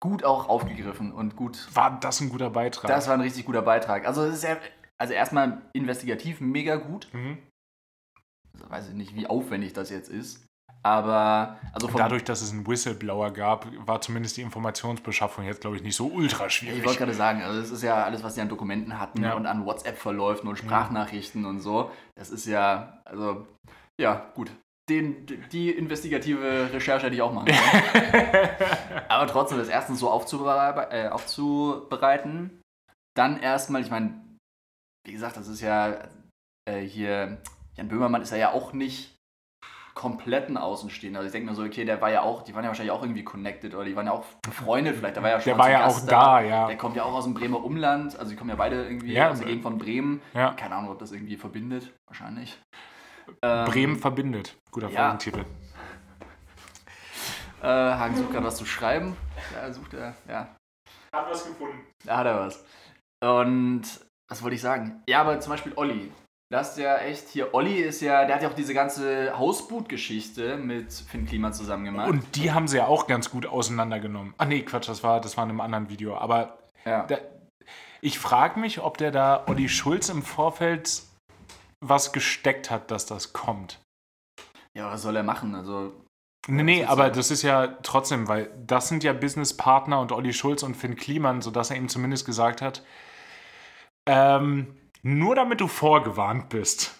gut 0.00 0.24
auch 0.24 0.48
aufgegriffen 0.48 1.12
und 1.12 1.36
gut. 1.36 1.68
War 1.74 1.98
das 1.98 2.20
ein 2.20 2.28
guter 2.28 2.50
Beitrag? 2.50 2.88
Das 2.88 3.08
war 3.08 3.14
ein 3.14 3.20
richtig 3.20 3.46
guter 3.46 3.62
Beitrag. 3.62 4.06
Also 4.06 4.24
es 4.24 4.36
ist 4.36 4.44
ja, 4.44 4.58
also 4.98 5.14
erstmal 5.14 5.62
investigativ 5.72 6.40
mega 6.40 6.76
gut. 6.76 7.08
mhm. 7.12 7.38
Also, 8.54 8.70
weiß 8.70 8.88
ich 8.88 8.94
nicht, 8.94 9.14
wie 9.14 9.26
aufwendig 9.26 9.72
das 9.72 9.88
jetzt 9.88 10.10
ist. 10.10 10.46
Aber 10.84 11.58
also 11.72 11.86
Dadurch, 11.88 12.24
dass 12.24 12.42
es 12.42 12.50
einen 12.52 12.66
Whistleblower 12.66 13.30
gab, 13.30 13.66
war 13.86 14.00
zumindest 14.00 14.36
die 14.36 14.42
Informationsbeschaffung 14.42 15.44
jetzt, 15.44 15.60
glaube 15.60 15.76
ich, 15.76 15.82
nicht 15.82 15.94
so 15.94 16.08
ultra 16.08 16.40
Ja, 16.40 16.46
Ich 16.48 16.54
schwierig. 16.54 16.84
wollte 16.84 16.98
gerade 16.98 17.14
sagen, 17.14 17.42
also 17.42 17.60
es 17.60 17.70
ist 17.70 17.82
ja 17.82 18.02
alles, 18.02 18.22
was 18.24 18.34
die 18.34 18.40
an 18.40 18.48
Dokumenten 18.48 18.98
hatten 18.98 19.22
Ja. 19.22 19.34
und 19.34 19.46
an 19.46 19.64
WhatsApp-Verläufen 19.64 20.48
und 20.48 20.56
Sprachnachrichten 20.58 21.44
und 21.44 21.60
so. 21.60 21.90
Das 22.16 22.30
ist 22.30 22.46
ja, 22.46 23.00
also, 23.04 23.46
ja, 24.00 24.26
gut. 24.34 24.50
Den, 24.90 25.24
die 25.52 25.70
investigative 25.70 26.68
Recherche 26.72 27.06
hätte 27.06 27.14
ich 27.14 27.22
auch 27.22 27.32
machen 27.32 27.46
können. 27.46 28.48
Aber 29.08 29.28
trotzdem, 29.28 29.58
das 29.58 29.68
erstens 29.68 30.00
so 30.00 30.10
aufzubere 30.10 30.88
äh, 30.90 31.08
aufzubereiten, 31.08 32.60
dann 33.16 33.38
erstmal, 33.40 33.82
ich 33.82 33.90
meine, 33.90 34.20
wie 35.06 35.12
gesagt, 35.12 35.36
das 35.36 35.46
ist 35.46 35.60
ja 35.60 36.08
äh, 36.68 36.80
hier, 36.80 37.40
Jan 37.76 37.88
Böhmermann 37.88 38.22
ist 38.22 38.30
ja, 38.30 38.36
ja 38.38 38.52
auch 38.52 38.72
nicht 38.72 39.11
komplett 39.94 40.48
ein 40.48 40.56
Außenstehender. 40.56 41.20
Also 41.20 41.26
ich 41.28 41.32
denke 41.32 41.50
mir 41.50 41.56
so, 41.56 41.62
okay, 41.62 41.84
der 41.84 42.00
war 42.00 42.10
ja 42.10 42.22
auch, 42.22 42.42
die 42.42 42.54
waren 42.54 42.64
ja 42.64 42.68
wahrscheinlich 42.68 42.92
auch 42.92 43.02
irgendwie 43.02 43.24
connected 43.24 43.74
oder 43.74 43.84
die 43.84 43.94
waren 43.94 44.06
ja 44.06 44.12
auch 44.12 44.24
befreundet 44.42 44.96
vielleicht. 44.96 45.16
Der 45.16 45.22
war 45.22 45.30
ja 45.30 45.40
schon 45.40 45.50
Der 45.50 45.58
war 45.58 45.70
ja 45.70 45.84
Gast 45.84 46.04
auch 46.04 46.08
da, 46.08 46.40
ja. 46.40 46.66
Der 46.66 46.76
kommt 46.76 46.96
ja 46.96 47.04
auch 47.04 47.12
aus 47.12 47.24
dem 47.24 47.34
Bremer 47.34 47.62
Umland, 47.62 48.18
also 48.18 48.30
die 48.30 48.36
kommen 48.36 48.50
ja 48.50 48.56
beide 48.56 48.84
irgendwie 48.84 49.12
Ja, 49.12 49.30
aus 49.30 49.38
der 49.38 49.48
Gegend 49.48 49.62
von 49.62 49.78
Bremen. 49.78 50.22
Ja. 50.34 50.52
Keine 50.54 50.76
Ahnung, 50.76 50.90
ob 50.90 50.98
das 50.98 51.12
irgendwie 51.12 51.36
verbindet, 51.36 51.92
wahrscheinlich. 52.06 52.58
Ähm, 53.42 53.66
Bremen 53.66 53.96
verbindet. 53.96 54.56
Guter 54.70 54.88
ja. 54.88 55.02
Folgentitel. 55.02 55.44
Äh, 57.62 57.68
Hagen 57.68 58.16
sucht 58.16 58.32
gerade 58.32 58.44
was 58.44 58.56
zu 58.56 58.66
schreiben. 58.66 59.16
Ja, 59.54 59.72
sucht 59.72 59.94
er, 59.94 60.16
ja. 60.28 60.56
Hat 61.14 61.30
was 61.30 61.46
gefunden. 61.46 61.86
Da 62.04 62.16
hat 62.16 62.26
er 62.26 62.40
was. 62.40 62.64
Und 63.22 63.82
was 64.28 64.42
wollte 64.42 64.56
ich 64.56 64.60
sagen? 64.60 65.00
Ja, 65.08 65.20
aber 65.20 65.38
zum 65.38 65.52
Beispiel 65.52 65.72
Olli. 65.76 66.10
Das 66.52 66.72
ist 66.72 66.78
ja 66.82 66.98
echt 66.98 67.30
hier. 67.30 67.54
Olli 67.54 67.76
ist 67.76 68.02
ja, 68.02 68.26
der 68.26 68.34
hat 68.34 68.42
ja 68.42 68.50
auch 68.50 68.54
diese 68.54 68.74
ganze 68.74 69.38
Hausboot-Geschichte 69.38 70.58
mit 70.58 70.92
Finn 70.92 71.24
Klima 71.24 71.50
zusammen 71.50 71.86
gemacht. 71.86 72.10
Und 72.10 72.36
die 72.36 72.52
haben 72.52 72.68
sie 72.68 72.76
ja 72.76 72.88
auch 72.88 73.06
ganz 73.06 73.30
gut 73.30 73.46
auseinandergenommen. 73.46 74.34
Ach 74.36 74.44
nee, 74.44 74.60
Quatsch, 74.60 74.86
das 74.86 75.02
war, 75.02 75.22
das 75.22 75.38
war 75.38 75.44
in 75.44 75.50
einem 75.50 75.62
anderen 75.62 75.88
Video. 75.88 76.14
Aber 76.14 76.58
ja. 76.84 77.06
da, 77.06 77.16
ich 78.02 78.18
frage 78.18 78.60
mich, 78.60 78.82
ob 78.82 78.98
der 78.98 79.10
da 79.10 79.44
Olli 79.46 79.70
Schulz 79.70 80.10
im 80.10 80.22
Vorfeld 80.22 81.00
was 81.80 82.12
gesteckt 82.12 82.70
hat, 82.70 82.90
dass 82.90 83.06
das 83.06 83.32
kommt. 83.32 83.80
Ja, 84.76 84.92
was 84.92 85.00
soll 85.00 85.16
er 85.16 85.22
machen? 85.22 85.54
Also. 85.54 85.94
Nee, 86.48 86.64
nee, 86.64 86.84
aber 86.84 87.08
das 87.08 87.30
ist 87.30 87.40
ja 87.40 87.78
trotzdem, 87.82 88.28
weil 88.28 88.50
das 88.66 88.88
sind 88.88 89.04
ja 89.04 89.14
Businesspartner 89.14 90.00
und 90.00 90.12
Olli 90.12 90.34
Schulz 90.34 90.62
und 90.62 90.74
Finn 90.74 90.96
Kliman, 90.96 91.40
sodass 91.40 91.70
er 91.70 91.78
ihm 91.78 91.88
zumindest 91.88 92.26
gesagt 92.26 92.60
hat, 92.60 92.84
ähm, 94.06 94.76
nur 95.02 95.34
damit 95.34 95.60
du 95.60 95.68
vorgewarnt 95.68 96.48
bist. 96.48 96.98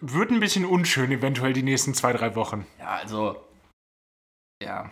Wird 0.00 0.30
ein 0.30 0.40
bisschen 0.40 0.64
unschön 0.64 1.10
eventuell 1.12 1.52
die 1.52 1.62
nächsten 1.62 1.94
zwei, 1.94 2.12
drei 2.12 2.34
Wochen. 2.34 2.66
Ja, 2.78 2.96
also. 2.96 3.36
Ja. 4.62 4.90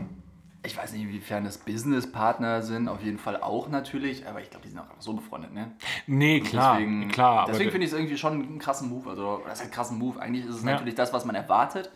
Ich 0.67 0.77
weiß 0.77 0.93
nicht, 0.93 1.03
inwiefern 1.03 1.45
das 1.45 1.59
Businesspartner 1.59 2.63
sind, 2.63 2.89
auf 2.89 3.03
jeden 3.03 3.19
Fall 3.19 3.39
auch 3.43 3.69
natürlich, 3.69 4.27
aber 4.27 4.41
ich 4.41 4.49
glaube, 4.49 4.65
die 4.65 4.71
sind 4.71 4.79
auch 4.79 4.85
einfach 4.85 5.03
so 5.03 5.13
befreundet, 5.13 5.53
ne? 5.53 5.77
Nee, 6.07 6.41
Und 6.41 6.47
klar, 6.47 6.79
deswegen, 6.79 7.09
klar. 7.09 7.47
Deswegen 7.47 7.71
finde 7.71 7.85
ich 7.87 7.93
es 7.93 7.99
irgendwie 7.99 8.17
schon 8.17 8.33
einen 8.33 8.59
krassen 8.59 8.89
Move. 8.89 9.11
Also, 9.11 9.43
das 9.47 9.61
ist 9.61 9.67
ein 9.67 9.71
krassen 9.71 9.99
Move. 9.99 10.19
Eigentlich 10.21 10.47
ist 10.47 10.55
es 10.55 10.65
Ja. 10.65 10.71
natürlich 10.71 10.95
das, 10.95 11.13
was 11.13 11.27
man 11.27 11.35
erwartet. 11.35 11.91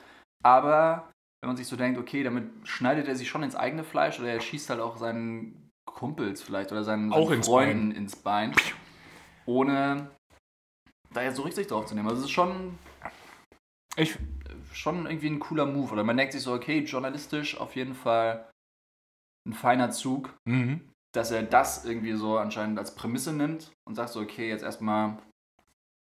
Aber 0.44 1.08
wenn 1.40 1.48
man 1.48 1.56
sich 1.56 1.66
so 1.66 1.76
denkt, 1.76 1.98
okay, 1.98 2.22
damit 2.22 2.50
schneidet 2.64 3.08
er 3.08 3.16
sich 3.16 3.28
schon 3.28 3.42
ins 3.42 3.56
eigene 3.56 3.84
Fleisch 3.84 4.18
oder 4.20 4.28
er 4.28 4.40
schießt 4.40 4.68
halt 4.68 4.80
auch 4.80 4.96
seinen 4.98 5.70
Kumpels 5.86 6.42
vielleicht 6.42 6.70
oder 6.70 6.84
seinen, 6.84 7.12
Auch 7.12 7.28
seinen 7.28 7.36
ins 7.38 7.46
Freunden 7.46 7.90
ins 7.92 8.16
Bein, 8.16 8.52
ohne 9.48 10.10
da 11.12 11.22
jetzt 11.22 11.36
so 11.36 11.42
Rücksicht 11.42 11.70
drauf 11.70 11.86
zu 11.86 11.94
nehmen. 11.94 12.08
Also, 12.08 12.20
es 12.20 12.26
ist 12.26 12.32
schon, 12.32 12.78
ich, 13.96 14.18
schon 14.72 15.06
irgendwie 15.06 15.30
ein 15.30 15.40
cooler 15.40 15.64
Move. 15.66 15.92
Oder 15.92 16.04
man 16.04 16.16
denkt 16.16 16.34
sich 16.34 16.42
so, 16.42 16.52
okay, 16.52 16.80
journalistisch 16.80 17.58
auf 17.58 17.74
jeden 17.74 17.94
Fall 17.94 18.48
ein 19.46 19.54
feiner 19.54 19.90
Zug 19.90 20.34
mhm. 20.44 20.92
dass 21.14 21.30
er 21.30 21.42
das 21.42 21.86
irgendwie 21.86 22.12
so 22.12 22.36
anscheinend 22.36 22.78
als 22.78 22.94
Prämisse 22.94 23.32
nimmt 23.32 23.72
und 23.86 23.94
sagt 23.94 24.10
so, 24.10 24.20
okay, 24.20 24.48
jetzt 24.48 24.62
erstmal 24.62 25.16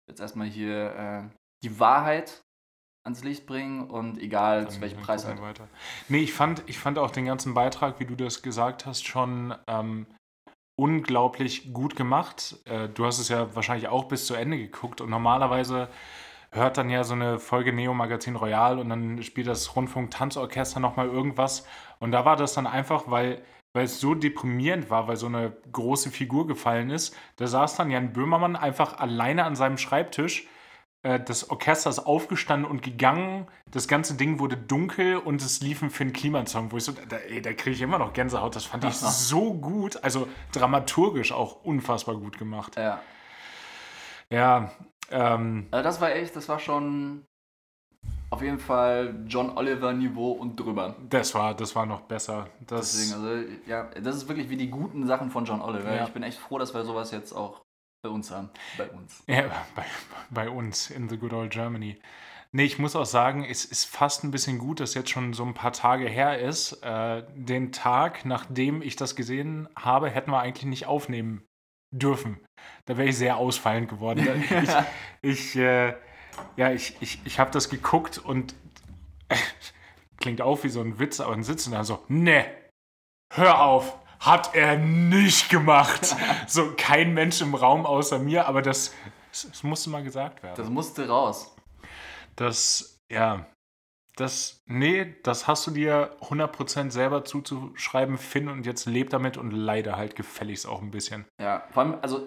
jetzt 0.09 0.19
erstmal 0.19 0.47
hier 0.47 0.95
äh, 0.95 1.23
die 1.63 1.79
Wahrheit 1.79 2.41
ans 3.05 3.23
Licht 3.23 3.45
bringen 3.45 3.87
und 3.87 4.17
egal 4.17 4.65
zu 4.67 4.73
Dann- 4.73 4.81
welchem 4.81 4.95
dann 4.97 5.05
Preis 5.05 5.25
halt. 5.25 5.39
weiter. 5.41 5.67
Nee, 6.07 6.21
ich 6.21 6.33
fand, 6.33 6.63
ich 6.65 6.79
fand 6.79 6.97
auch 6.97 7.11
den 7.11 7.25
ganzen 7.25 7.53
Beitrag, 7.53 7.99
wie 7.99 8.05
du 8.05 8.15
das 8.15 8.41
gesagt 8.41 8.87
hast, 8.87 9.05
schon 9.05 9.53
ähm, 9.67 10.07
unglaublich 10.79 11.73
gut 11.73 11.95
gemacht. 11.95 12.55
Äh, 12.65 12.87
du 12.87 13.05
hast 13.05 13.19
es 13.19 13.27
ja 13.27 13.53
wahrscheinlich 13.53 13.89
auch 13.89 14.05
bis 14.05 14.25
zu 14.25 14.33
Ende 14.33 14.57
geguckt 14.57 15.01
und 15.01 15.09
normalerweise 15.09 15.89
hört 16.51 16.77
dann 16.77 16.89
ja 16.89 17.03
so 17.03 17.13
eine 17.13 17.37
Folge 17.37 17.73
Neo 17.73 17.93
Magazin 17.93 18.35
Royal 18.35 18.79
und 18.79 18.89
dann 18.89 19.21
spielt 19.21 19.47
das 19.47 19.75
Rundfunk-Tanzorchester 19.75 20.79
nochmal 20.79 21.07
irgendwas. 21.07 21.67
Und 21.99 22.11
da 22.11 22.25
war 22.25 22.37
das 22.37 22.53
dann 22.53 22.65
einfach, 22.65 23.03
weil, 23.07 23.43
weil 23.73 23.85
es 23.85 23.99
so 23.99 24.15
deprimierend 24.15 24.89
war, 24.89 25.07
weil 25.07 25.17
so 25.17 25.27
eine 25.27 25.51
große 25.71 26.09
Figur 26.11 26.47
gefallen 26.47 26.89
ist. 26.89 27.15
Da 27.35 27.45
saß 27.45 27.75
dann 27.75 27.91
Jan 27.91 28.13
Böhmermann 28.13 28.55
einfach 28.55 28.97
alleine 28.97 29.43
an 29.43 29.55
seinem 29.55 29.77
Schreibtisch. 29.77 30.47
Äh, 31.03 31.19
Das 31.19 31.49
Orchester 31.49 31.89
ist 31.89 31.99
aufgestanden 31.99 32.69
und 32.69 32.81
gegangen. 32.81 33.47
Das 33.71 33.87
ganze 33.87 34.15
Ding 34.15 34.39
wurde 34.39 34.57
dunkel 34.57 35.17
und 35.17 35.41
es 35.41 35.61
lief 35.61 35.81
ein 35.81 35.89
Finn 35.89 36.11
Kliman-Song, 36.13 36.71
wo 36.71 36.77
ich 36.77 36.83
so, 36.83 36.91
da, 36.91 37.17
ey, 37.17 37.41
da 37.41 37.53
kriege 37.53 37.71
ich 37.75 37.81
immer 37.81 37.99
noch 37.99 38.13
Gänsehaut. 38.13 38.55
Das 38.55 38.65
fand 38.65 38.83
ich 38.83 38.95
so 38.95 39.53
gut. 39.53 40.03
Also 40.03 40.27
dramaturgisch 40.51 41.31
auch 41.31 41.63
unfassbar 41.63 42.15
gut 42.15 42.37
gemacht. 42.37 42.75
Ja. 42.77 43.01
Ja, 44.31 44.71
ähm, 45.09 45.67
Also 45.71 45.83
das 45.83 46.01
war 46.01 46.11
echt, 46.11 46.35
das 46.35 46.47
war 46.49 46.59
schon 46.59 47.25
auf 48.29 48.43
jeden 48.43 48.59
Fall 48.59 49.23
John 49.25 49.57
Oliver 49.57 49.91
Niveau 49.91 50.33
und 50.33 50.55
drüber. 50.59 50.95
das 51.09 51.33
war, 51.33 51.55
das 51.55 51.75
war 51.75 51.87
noch 51.87 52.01
besser. 52.01 52.47
Das, 52.67 52.91
Deswegen, 52.91 53.13
also 53.25 53.49
ja, 53.65 53.85
das 54.01 54.15
ist 54.17 54.27
wirklich 54.27 54.49
wie 54.49 54.57
die 54.57 54.69
guten 54.69 55.07
Sachen 55.07 55.31
von 55.31 55.45
John 55.45 55.61
Oliver. 55.61 55.95
Ja. 55.95 56.03
Ich 56.03 56.11
bin 56.13 56.21
echt 56.21 56.37
froh, 56.37 56.59
dass 56.59 56.75
wir 56.75 56.83
sowas 56.83 57.09
jetzt 57.09 57.33
auch 57.33 57.61
bei 58.01 58.09
uns 58.09 58.31
haben. 58.31 58.49
Bei 58.77 58.89
uns. 58.89 59.23
Ja, 59.27 59.65
bei, 59.75 59.85
bei 60.29 60.49
uns 60.49 60.89
in 60.89 61.09
the 61.09 61.17
good 61.17 61.33
old 61.33 61.51
Germany. 61.51 61.99
Nee, 62.51 62.63
ich 62.63 62.79
muss 62.79 62.95
auch 62.95 63.05
sagen, 63.05 63.45
es 63.45 63.63
ist 63.63 63.85
fast 63.85 64.23
ein 64.23 64.31
bisschen 64.31 64.57
gut, 64.57 64.79
dass 64.79 64.95
jetzt 64.95 65.11
schon 65.11 65.33
so 65.33 65.45
ein 65.45 65.53
paar 65.53 65.71
Tage 65.71 66.07
her 66.07 66.39
ist. 66.39 66.81
Äh, 66.81 67.23
den 67.35 67.71
Tag, 67.71 68.25
nachdem 68.25 68.81
ich 68.81 68.95
das 68.95 69.15
gesehen 69.15 69.69
habe, 69.75 70.09
hätten 70.09 70.31
wir 70.31 70.39
eigentlich 70.39 70.65
nicht 70.65 70.87
aufnehmen 70.87 71.45
dürfen. 71.91 72.39
Da 72.85 72.97
wäre 72.97 73.09
ich 73.09 73.17
sehr 73.17 73.37
ausfallend 73.37 73.89
geworden. 73.89 74.25
Ich, 75.21 75.55
ich, 75.55 75.55
äh, 75.57 75.95
ja, 76.55 76.71
ich, 76.71 76.95
ich, 77.01 77.19
ich 77.25 77.39
habe 77.39 77.51
das 77.51 77.69
geguckt 77.69 78.17
und 78.17 78.55
klingt 80.17 80.41
auch 80.41 80.63
wie 80.63 80.69
so 80.69 80.81
ein 80.81 80.97
Witz, 80.97 81.19
aber 81.19 81.33
dann 81.33 81.43
sitzen 81.43 81.71
da 81.71 81.83
so, 81.83 82.03
ne, 82.07 82.45
hör 83.33 83.61
auf, 83.61 83.99
hat 84.19 84.55
er 84.55 84.77
nicht 84.77 85.49
gemacht. 85.49 86.15
so 86.47 86.73
kein 86.75 87.13
Mensch 87.13 87.41
im 87.41 87.55
Raum 87.55 87.85
außer 87.85 88.19
mir, 88.19 88.47
aber 88.47 88.61
das, 88.61 88.93
das 89.31 89.63
musste 89.63 89.89
mal 89.89 90.03
gesagt 90.03 90.43
werden. 90.43 90.55
Das 90.57 90.69
musste 90.69 91.07
raus. 91.07 91.55
Das, 92.35 92.99
ja, 93.11 93.45
das, 94.15 94.61
nee, 94.65 95.15
das 95.23 95.47
hast 95.47 95.65
du 95.67 95.71
dir 95.71 96.17
100% 96.21 96.91
selber 96.91 97.23
zuzuschreiben, 97.23 98.17
Finn, 98.17 98.49
und 98.49 98.65
jetzt 98.65 98.85
leb 98.85 99.09
damit 99.09 99.37
und 99.37 99.51
leide 99.51 99.95
halt 99.95 100.15
gefälligst 100.15 100.67
auch 100.67 100.81
ein 100.81 100.91
bisschen. 100.91 101.25
Ja, 101.41 101.63
vor 101.71 101.83
allem, 101.83 101.97
also 102.01 102.25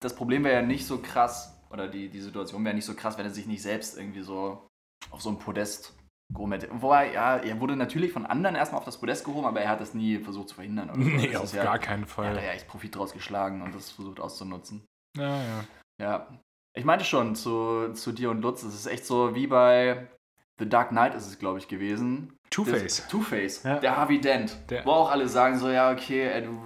das 0.00 0.14
Problem 0.14 0.44
wäre 0.44 0.54
ja 0.54 0.62
nicht 0.62 0.86
so 0.86 0.98
krass, 0.98 1.60
oder 1.70 1.88
die, 1.88 2.08
die 2.08 2.20
Situation 2.20 2.64
wäre 2.64 2.74
nicht 2.74 2.84
so 2.84 2.94
krass, 2.94 3.18
wenn 3.18 3.26
er 3.26 3.32
sich 3.32 3.46
nicht 3.46 3.62
selbst 3.62 3.98
irgendwie 3.98 4.22
so 4.22 4.66
auf 5.10 5.20
so 5.20 5.30
ein 5.30 5.38
Podest 5.38 5.95
hätte. 6.52 6.68
Wobei, 6.72 7.12
ja, 7.12 7.36
er 7.36 7.60
wurde 7.60 7.76
natürlich 7.76 8.12
von 8.12 8.26
anderen 8.26 8.56
erstmal 8.56 8.78
auf 8.80 8.84
das 8.84 8.98
Podest 8.98 9.24
gehoben, 9.24 9.46
aber 9.46 9.60
er 9.60 9.70
hat 9.70 9.80
es 9.80 9.94
nie 9.94 10.18
versucht 10.18 10.48
zu 10.50 10.54
verhindern. 10.56 10.90
oder. 10.90 10.98
Nee, 10.98 11.28
Das 11.28 11.36
auf 11.36 11.44
ist 11.44 11.54
ja, 11.54 11.64
gar 11.64 11.78
keinen 11.78 12.02
Er 12.02 12.08
hat 12.08 12.10
Fall. 12.10 12.34
ja 12.36 12.50
echt 12.52 12.68
Profit 12.68 12.94
draus 12.94 13.12
geschlagen 13.12 13.62
und 13.62 13.74
das 13.74 13.90
versucht 13.90 14.20
auszunutzen. 14.20 14.84
Ja, 15.16 15.42
ja. 15.42 15.64
Ja. 16.00 16.38
Ich 16.76 16.84
meinte 16.84 17.04
schon 17.06 17.34
zu, 17.36 17.92
zu 17.94 18.12
dir 18.12 18.30
und 18.30 18.42
Lutz, 18.42 18.62
es 18.62 18.74
ist 18.74 18.86
echt 18.86 19.06
so 19.06 19.34
wie 19.34 19.46
bei 19.46 20.08
The 20.58 20.68
Dark 20.68 20.90
Knight 20.90 21.14
ist 21.14 21.26
es, 21.26 21.38
glaube 21.38 21.58
ich, 21.58 21.68
gewesen. 21.68 22.36
Two-Face. 22.50 22.98
Das- 22.98 23.08
Two-Face. 23.08 23.62
Ja. 23.62 23.78
Der 23.78 23.96
Harvey 23.96 24.20
Dent. 24.20 24.56
Der- 24.70 24.84
wo 24.84 24.90
auch 24.92 25.10
alle 25.10 25.28
sagen 25.28 25.58
so, 25.58 25.70
ja, 25.70 25.90
okay, 25.90 26.26
ey, 26.28 26.42
du 26.44 26.60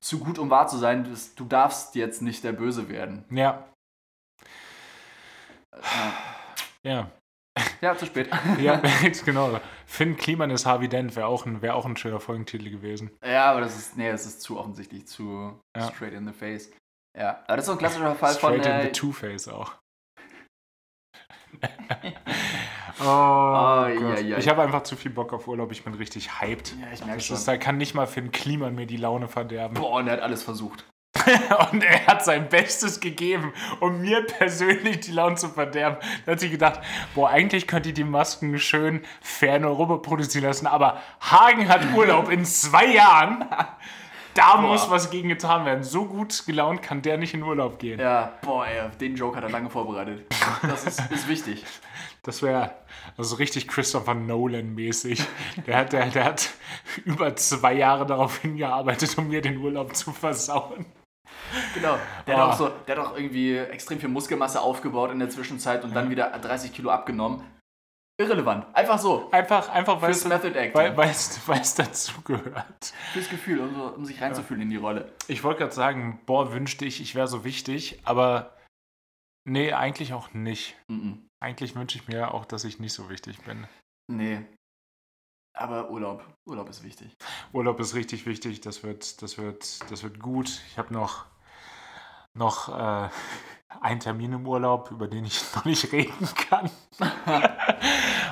zu 0.00 0.18
gut, 0.18 0.38
um 0.38 0.50
wahr 0.50 0.66
zu 0.66 0.76
sein, 0.78 1.04
du, 1.04 1.10
du 1.36 1.44
darfst 1.46 1.94
jetzt 1.94 2.20
nicht 2.22 2.42
der 2.44 2.52
Böse 2.52 2.88
werden. 2.88 3.24
Ja, 3.30 3.64
Ja, 6.82 6.90
ja. 6.90 7.10
Ja 7.84 7.96
zu 7.96 8.06
spät. 8.06 8.28
Ja, 8.58 8.80
genau. 9.24 9.60
Finn 9.86 10.16
Kliman 10.16 10.50
ist 10.50 10.66
Harvey 10.66 10.88
Dent, 10.88 11.14
wäre 11.16 11.26
auch, 11.26 11.46
ein, 11.46 11.62
wär 11.62 11.74
auch 11.76 11.84
ein 11.86 11.96
schöner 11.96 12.20
Folgentitel 12.20 12.70
gewesen. 12.70 13.10
Ja, 13.24 13.50
aber 13.52 13.60
das 13.60 13.76
ist, 13.76 13.96
nee, 13.96 14.10
das 14.10 14.26
ist 14.26 14.40
zu 14.40 14.58
offensichtlich, 14.58 15.06
zu 15.06 15.58
Ja. 15.76 15.90
straight 15.92 16.12
in 16.14 16.26
the 16.26 16.32
face. 16.32 16.70
Ja, 17.16 17.44
aber 17.46 17.56
das 17.56 17.64
ist 17.64 17.66
so 17.66 17.72
ein 17.72 17.78
klassischer 17.78 18.14
Fall 18.16 18.34
von. 18.34 18.52
Straight 18.54 18.66
in 18.66 18.72
Äh, 18.72 18.82
the 18.86 18.92
Two-Face 18.92 19.48
auch. 19.48 19.74
oh, 23.00 23.04
Oh, 23.04 23.86
ja, 23.86 24.18
ja. 24.20 24.38
Ich 24.38 24.48
habe 24.48 24.62
einfach 24.62 24.82
zu 24.82 24.96
viel 24.96 25.10
Bock 25.10 25.32
auf 25.32 25.46
Urlaub. 25.48 25.70
Ich 25.72 25.84
bin 25.84 25.94
richtig 25.94 26.40
hyped. 26.40 26.74
ja, 26.80 26.86
ich 26.92 27.04
merke 27.04 27.20
schon. 27.20 27.36
ist, 27.36 27.46
da 27.46 27.56
kann 27.56 27.76
nicht 27.76 27.94
mal 27.94 28.06
Finn 28.06 28.30
Kliman 28.32 28.74
mir 28.74 28.86
die 28.86 28.96
Laune 28.96 29.28
verderben. 29.28 29.74
Boah, 29.74 29.98
und 29.98 30.06
er 30.06 30.14
hat 30.14 30.20
alles 30.20 30.42
versucht. 30.42 30.84
Und 31.72 31.82
er 31.82 32.06
hat 32.06 32.24
sein 32.24 32.48
Bestes 32.48 33.00
gegeben, 33.00 33.52
um 33.80 34.00
mir 34.00 34.24
persönlich 34.24 35.00
die 35.00 35.12
Laune 35.12 35.36
zu 35.36 35.48
verderben. 35.48 35.98
Da 36.24 36.32
hat 36.32 36.40
sich 36.40 36.50
gedacht, 36.50 36.80
boah, 37.14 37.30
eigentlich 37.30 37.66
könnte 37.66 37.90
ich 37.90 37.94
die 37.94 38.04
Masken 38.04 38.58
schön 38.58 39.02
fair 39.20 39.56
in 39.56 39.64
Europa 39.64 39.96
produzieren 39.98 40.44
lassen, 40.44 40.66
aber 40.66 41.00
Hagen 41.20 41.68
hat 41.68 41.80
Urlaub 41.94 42.30
in 42.30 42.44
zwei 42.44 42.86
Jahren. 42.86 43.44
Da 44.34 44.56
muss 44.56 44.90
was 44.90 45.10
gegen 45.10 45.28
getan 45.28 45.64
werden. 45.64 45.84
So 45.84 46.06
gut 46.06 46.44
gelaunt 46.44 46.82
kann 46.82 47.02
der 47.02 47.18
nicht 47.18 47.34
in 47.34 47.44
Urlaub 47.44 47.78
gehen. 47.78 48.00
Ja, 48.00 48.32
boah, 48.42 48.66
ey, 48.66 48.90
den 49.00 49.14
Joke 49.14 49.36
hat 49.36 49.44
er 49.44 49.50
lange 49.50 49.70
vorbereitet. 49.70 50.26
Das 50.62 50.84
ist, 50.84 51.00
ist 51.12 51.28
wichtig. 51.28 51.64
Das 52.24 52.42
wäre 52.42 52.74
also 53.16 53.36
richtig 53.36 53.68
Christopher 53.68 54.14
Nolan-mäßig. 54.14 55.22
Der 55.66 55.76
hat, 55.76 55.92
der, 55.92 56.06
der 56.06 56.24
hat 56.24 56.50
über 57.04 57.36
zwei 57.36 57.74
Jahre 57.74 58.06
darauf 58.06 58.38
hingearbeitet, 58.38 59.16
um 59.18 59.28
mir 59.28 59.40
den 59.40 59.58
Urlaub 59.58 59.94
zu 59.94 60.10
versauen. 60.10 60.84
Genau. 61.74 61.98
Der, 62.26 62.36
Ah. 62.36 62.46
hat 62.46 62.52
auch 62.54 62.58
so, 62.58 62.68
der 62.86 62.96
hat 62.98 63.06
auch 63.06 63.16
irgendwie 63.16 63.56
extrem 63.56 63.98
viel 64.00 64.08
Muskelmasse 64.08 64.60
aufgebaut 64.60 65.10
in 65.10 65.18
der 65.18 65.30
Zwischenzeit 65.30 65.84
und 65.84 65.94
dann 65.94 66.10
wieder 66.10 66.30
30 66.30 66.72
Kilo 66.72 66.90
abgenommen. 66.90 67.42
Irrelevant. 68.20 68.64
Einfach 68.76 68.98
so. 68.98 69.28
Einfach, 69.32 69.68
einfach 69.70 70.00
weil 70.00 70.12
Fürs 70.12 70.18
es 70.18 70.28
Method 70.28 70.56
Acting. 70.56 70.74
weil, 70.74 70.96
weil 70.96 71.10
es, 71.10 71.40
weil 71.48 71.60
es 71.60 71.74
dazugehört. 71.74 72.92
Fürs 73.12 73.28
Gefühl, 73.28 73.60
um, 73.60 73.74
so, 73.74 73.82
um 73.88 74.04
sich 74.04 74.20
reinzufühlen 74.22 74.62
in 74.62 74.70
die 74.70 74.76
Rolle. 74.76 75.12
Ich 75.26 75.42
wollte 75.42 75.60
gerade 75.60 75.72
sagen, 75.74 76.20
boah, 76.24 76.52
wünschte 76.52 76.84
ich, 76.84 77.00
ich 77.00 77.16
wäre 77.16 77.26
so 77.26 77.42
wichtig, 77.44 78.00
aber 78.04 78.56
nee, 79.44 79.72
eigentlich 79.72 80.12
auch 80.12 80.32
nicht. 80.32 80.76
Mhm. 80.88 81.26
Eigentlich 81.42 81.74
wünsche 81.74 81.98
ich 81.98 82.06
mir 82.06 82.32
auch, 82.32 82.44
dass 82.44 82.64
ich 82.64 82.78
nicht 82.78 82.92
so 82.92 83.10
wichtig 83.10 83.40
bin. 83.42 83.66
Nee. 84.08 84.44
Aber 85.56 85.88
Urlaub, 85.90 86.24
Urlaub 86.46 86.68
ist 86.68 86.82
wichtig. 86.82 87.16
Urlaub 87.52 87.78
ist 87.80 87.94
richtig 87.94 88.26
wichtig. 88.26 88.60
Das 88.60 88.82
wird, 88.82 89.22
das 89.22 89.38
wird, 89.38 89.90
das 89.90 90.02
wird 90.02 90.18
gut. 90.18 90.60
Ich 90.68 90.78
habe 90.78 90.92
noch, 90.92 91.26
noch 92.34 92.68
äh, 92.76 93.08
einen 93.80 94.00
Termin 94.00 94.32
im 94.32 94.46
Urlaub, 94.48 94.90
über 94.90 95.06
den 95.06 95.24
ich 95.24 95.40
noch 95.54 95.64
nicht 95.64 95.92
reden 95.92 96.28
kann. 96.48 96.68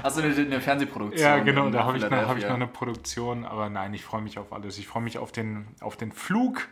Hast 0.03 0.17
du 0.19 0.23
eine, 0.23 0.35
eine 0.35 0.61
Fernsehproduktion? 0.61 1.21
Ja, 1.23 1.39
genau, 1.39 1.71
da 1.71 1.85
habe 1.85 1.97
ich, 1.99 2.03
noch- 2.03 2.11
hab 2.11 2.37
ich 2.37 2.45
noch 2.45 2.55
eine 2.55 2.67
Produktion, 2.67 3.45
aber 3.45 3.71
nein, 3.71 3.95
ich 3.95 4.05
freue 4.05 4.21
mich 4.23 4.39
auf 4.39 4.53
alles. 4.53 4.79
Ich 4.79 4.89
freue 4.89 5.03
mich 5.03 5.19
auf 5.19 5.31
den, 5.31 5.69
auf 5.81 5.97
den 5.97 6.11
Flug. 6.11 6.69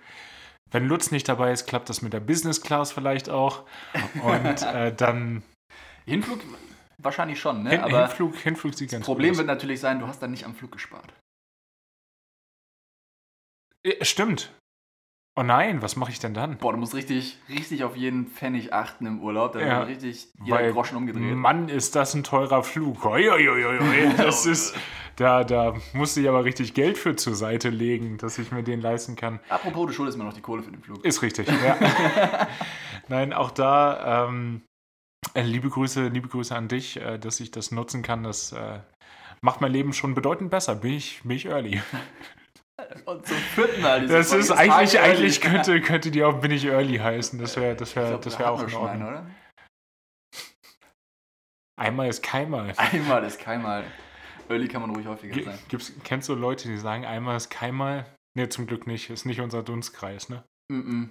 Wenn 0.73 0.87
Lutz 0.87 1.11
nicht 1.13 1.29
dabei 1.29 1.53
ist, 1.53 1.67
klappt 1.67 1.89
das 1.89 2.03
mit 2.03 2.13
der 2.13 2.21
Business 2.21 2.61
Class 2.61 2.91
vielleicht 2.93 3.29
auch. 3.29 3.65
Und 4.23 4.63
äh, 4.63 4.93
dann 4.95 5.43
Hinflug 6.07 6.41
wahrscheinlich 7.03 7.41
schon, 7.41 7.63
ne? 7.63 7.71
Hin, 7.71 7.81
Aber 7.81 8.07
Hinflug, 8.07 8.37
Hinflug 8.37 8.75
sieht 8.75 8.89
das 8.89 8.97
ganz 8.99 9.07
Problem 9.07 9.31
gut 9.31 9.39
wird 9.39 9.47
natürlich 9.47 9.81
sein, 9.81 9.99
du 9.99 10.07
hast 10.07 10.21
dann 10.21 10.31
nicht 10.31 10.45
am 10.45 10.55
Flug 10.55 10.73
gespart. 10.73 11.13
Äh, 13.83 14.05
Stimmt. 14.05 14.53
Oh 15.37 15.43
nein, 15.43 15.81
was 15.81 15.95
mache 15.97 16.11
ich 16.11 16.19
denn 16.19 16.35
dann? 16.35 16.59
Boah, 16.59 16.73
du 16.73 16.79
musst 16.79 16.95
richtig, 16.95 17.39
richtig 17.49 17.85
auf 17.85 17.97
jeden 17.97 18.27
Pfennig 18.27 18.75
achten 18.75 19.07
im 19.07 19.23
Urlaub. 19.23 19.53
Da 19.53 19.61
Ja, 19.61 19.79
wird 19.79 19.91
richtig 19.91 20.29
jeder 20.45 20.73
Groschen 20.73 20.97
umgedreht. 20.97 21.35
Mann, 21.35 21.69
ist 21.69 21.95
das 21.95 22.15
ein 22.15 22.25
teurer 22.25 22.63
Flug. 22.65 23.05
Hoi, 23.05 23.25
hoi, 23.25 23.45
hoi. 23.45 24.13
Das 24.17 24.45
ist, 24.45 24.75
da, 25.17 25.45
da 25.45 25.77
musste 25.95 26.21
ich 26.21 26.29
aber 26.29 26.45
richtig 26.45 26.75
Geld 26.75 26.99
für 26.99 27.15
zur 27.15 27.35
Seite 27.37 27.71
legen, 27.71 28.19
dass 28.19 28.39
ich 28.39 28.51
mir 28.51 28.65
den 28.65 28.81
leisten 28.81 29.15
kann. 29.17 29.39
Apropos, 29.49 29.87
du 29.87 29.93
schuldest 29.93 30.19
mir 30.19 30.25
noch 30.25 30.33
die 30.35 30.41
Kohle 30.41 30.63
für 30.63 30.73
den 30.73 30.83
Flug. 30.83 31.05
Ist 31.05 31.23
richtig, 31.23 31.49
ja. 31.49 32.49
Nein, 33.09 33.33
auch 33.33 33.53
da 33.53 34.27
ähm, 34.29 34.63
äh, 34.63 34.70
liebe 35.35 35.69
Grüße, 35.71 36.09
liebe 36.09 36.29
Grüße 36.29 36.55
an 36.55 36.69
dich, 36.69 36.97
äh, 37.01 37.19
dass 37.19 37.41
ich 37.41 37.51
das 37.51 37.71
nutzen 37.71 38.03
kann. 38.03 38.23
Das 38.23 38.53
äh, 38.53 38.81
macht 39.43 39.61
mein 39.61 39.73
Leben 39.73 39.93
schon 39.93 40.15
bedeutend 40.15 40.51
besser. 40.51 40.75
Bin 40.77 40.93
ich, 40.95 41.23
bin 41.23 41.33
ich 41.33 41.47
early. 41.47 41.83
Und 43.05 43.27
zum 43.27 43.37
vierten 43.37 43.83
Mal. 43.83 44.07
Das 44.07 44.33
ist 44.33 44.51
eigentlich, 44.51 44.99
eigentlich 44.99 45.41
könnte, 45.41 45.81
könnte 45.83 46.11
die 46.11 46.25
auch 46.25 46.41
Bin 46.41 46.51
ich 46.51 46.65
early 46.65 46.97
heißen. 46.97 47.39
Das 47.39 47.57
wäre 47.57 47.77
das 47.77 47.95
wär, 47.95 48.09
glaub, 48.09 48.23
das 48.23 48.39
wär 48.39 48.51
auch 48.51 48.63
in 48.63 48.71
schon 48.71 48.89
einen, 48.89 49.03
Ordnung. 49.03 49.23
oder? 49.25 49.31
Einmal 51.79 52.09
ist 52.09 52.23
keinmal. 52.23 52.73
Einmal 52.77 53.25
ist 53.25 53.39
keinmal. 53.41 53.85
Early 54.49 54.69
kann 54.69 54.83
man 54.83 54.91
ruhig 54.95 55.07
häufiger 55.07 55.35
G- 55.35 55.45
sein. 55.45 55.59
Gibt's, 55.69 55.93
kennst 56.05 56.29
du 56.29 56.35
Leute, 56.35 56.69
die 56.69 56.77
sagen, 56.77 57.05
einmal 57.05 57.37
ist 57.37 57.51
keinmal? 57.51 58.07
Ne, 58.37 58.49
zum 58.49 58.67
Glück 58.67 58.87
nicht. 58.87 59.11
Ist 59.11 59.25
nicht 59.27 59.41
unser 59.41 59.63
Dunstkreis, 59.63 60.29
ne? 60.29 60.45
Mm 60.71 60.81
-mm. 60.81 61.09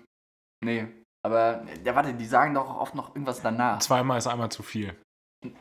Nee. 0.64 0.88
Aber, 1.26 1.64
ja, 1.84 1.96
warte, 1.96 2.14
die 2.14 2.26
sagen 2.26 2.54
doch 2.54 2.80
oft 2.80 2.96
noch 2.96 3.10
irgendwas 3.10 3.42
danach. 3.42 3.80
Zweimal 3.80 4.18
ist 4.18 4.28
einmal 4.28 4.50
zu 4.50 4.64
viel. 4.64 4.96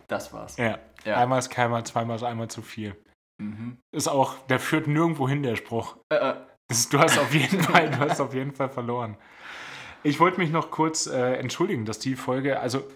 Das 0.08 0.32
war's. 0.32 0.56
Ja. 0.56 0.78
Ja. 1.04 1.16
Einmal 1.16 1.38
ist 1.38 1.50
keinmal, 1.50 1.84
zweimal 1.84 2.16
ist 2.16 2.22
einmal 2.22 2.48
zu 2.48 2.62
viel. 2.62 2.96
Mhm. 3.40 3.78
Ist 3.94 4.08
auch, 4.08 4.34
der 4.46 4.58
führt 4.60 4.86
nirgendwo 4.86 5.28
hin, 5.28 5.42
der 5.42 5.56
Spruch. 5.56 5.96
Äh, 6.12 6.16
äh, 6.16 6.34
Das, 6.68 6.88
du 6.88 6.98
hast 6.98 7.18
auf 7.18 7.32
jeden 7.32 7.62
Fall, 7.62 7.90
du 7.90 7.98
hast 7.98 8.20
auf 8.20 8.34
jeden 8.34 8.52
Fall 8.54 8.68
verloren. 8.68 9.16
Ich 10.02 10.20
wollte 10.20 10.38
mich 10.38 10.50
noch 10.50 10.70
kurz 10.70 11.06
äh, 11.06 11.34
entschuldigen, 11.34 11.84
dass 11.84 11.98
die 11.98 12.14
Folge, 12.16 12.60
also 12.60 12.86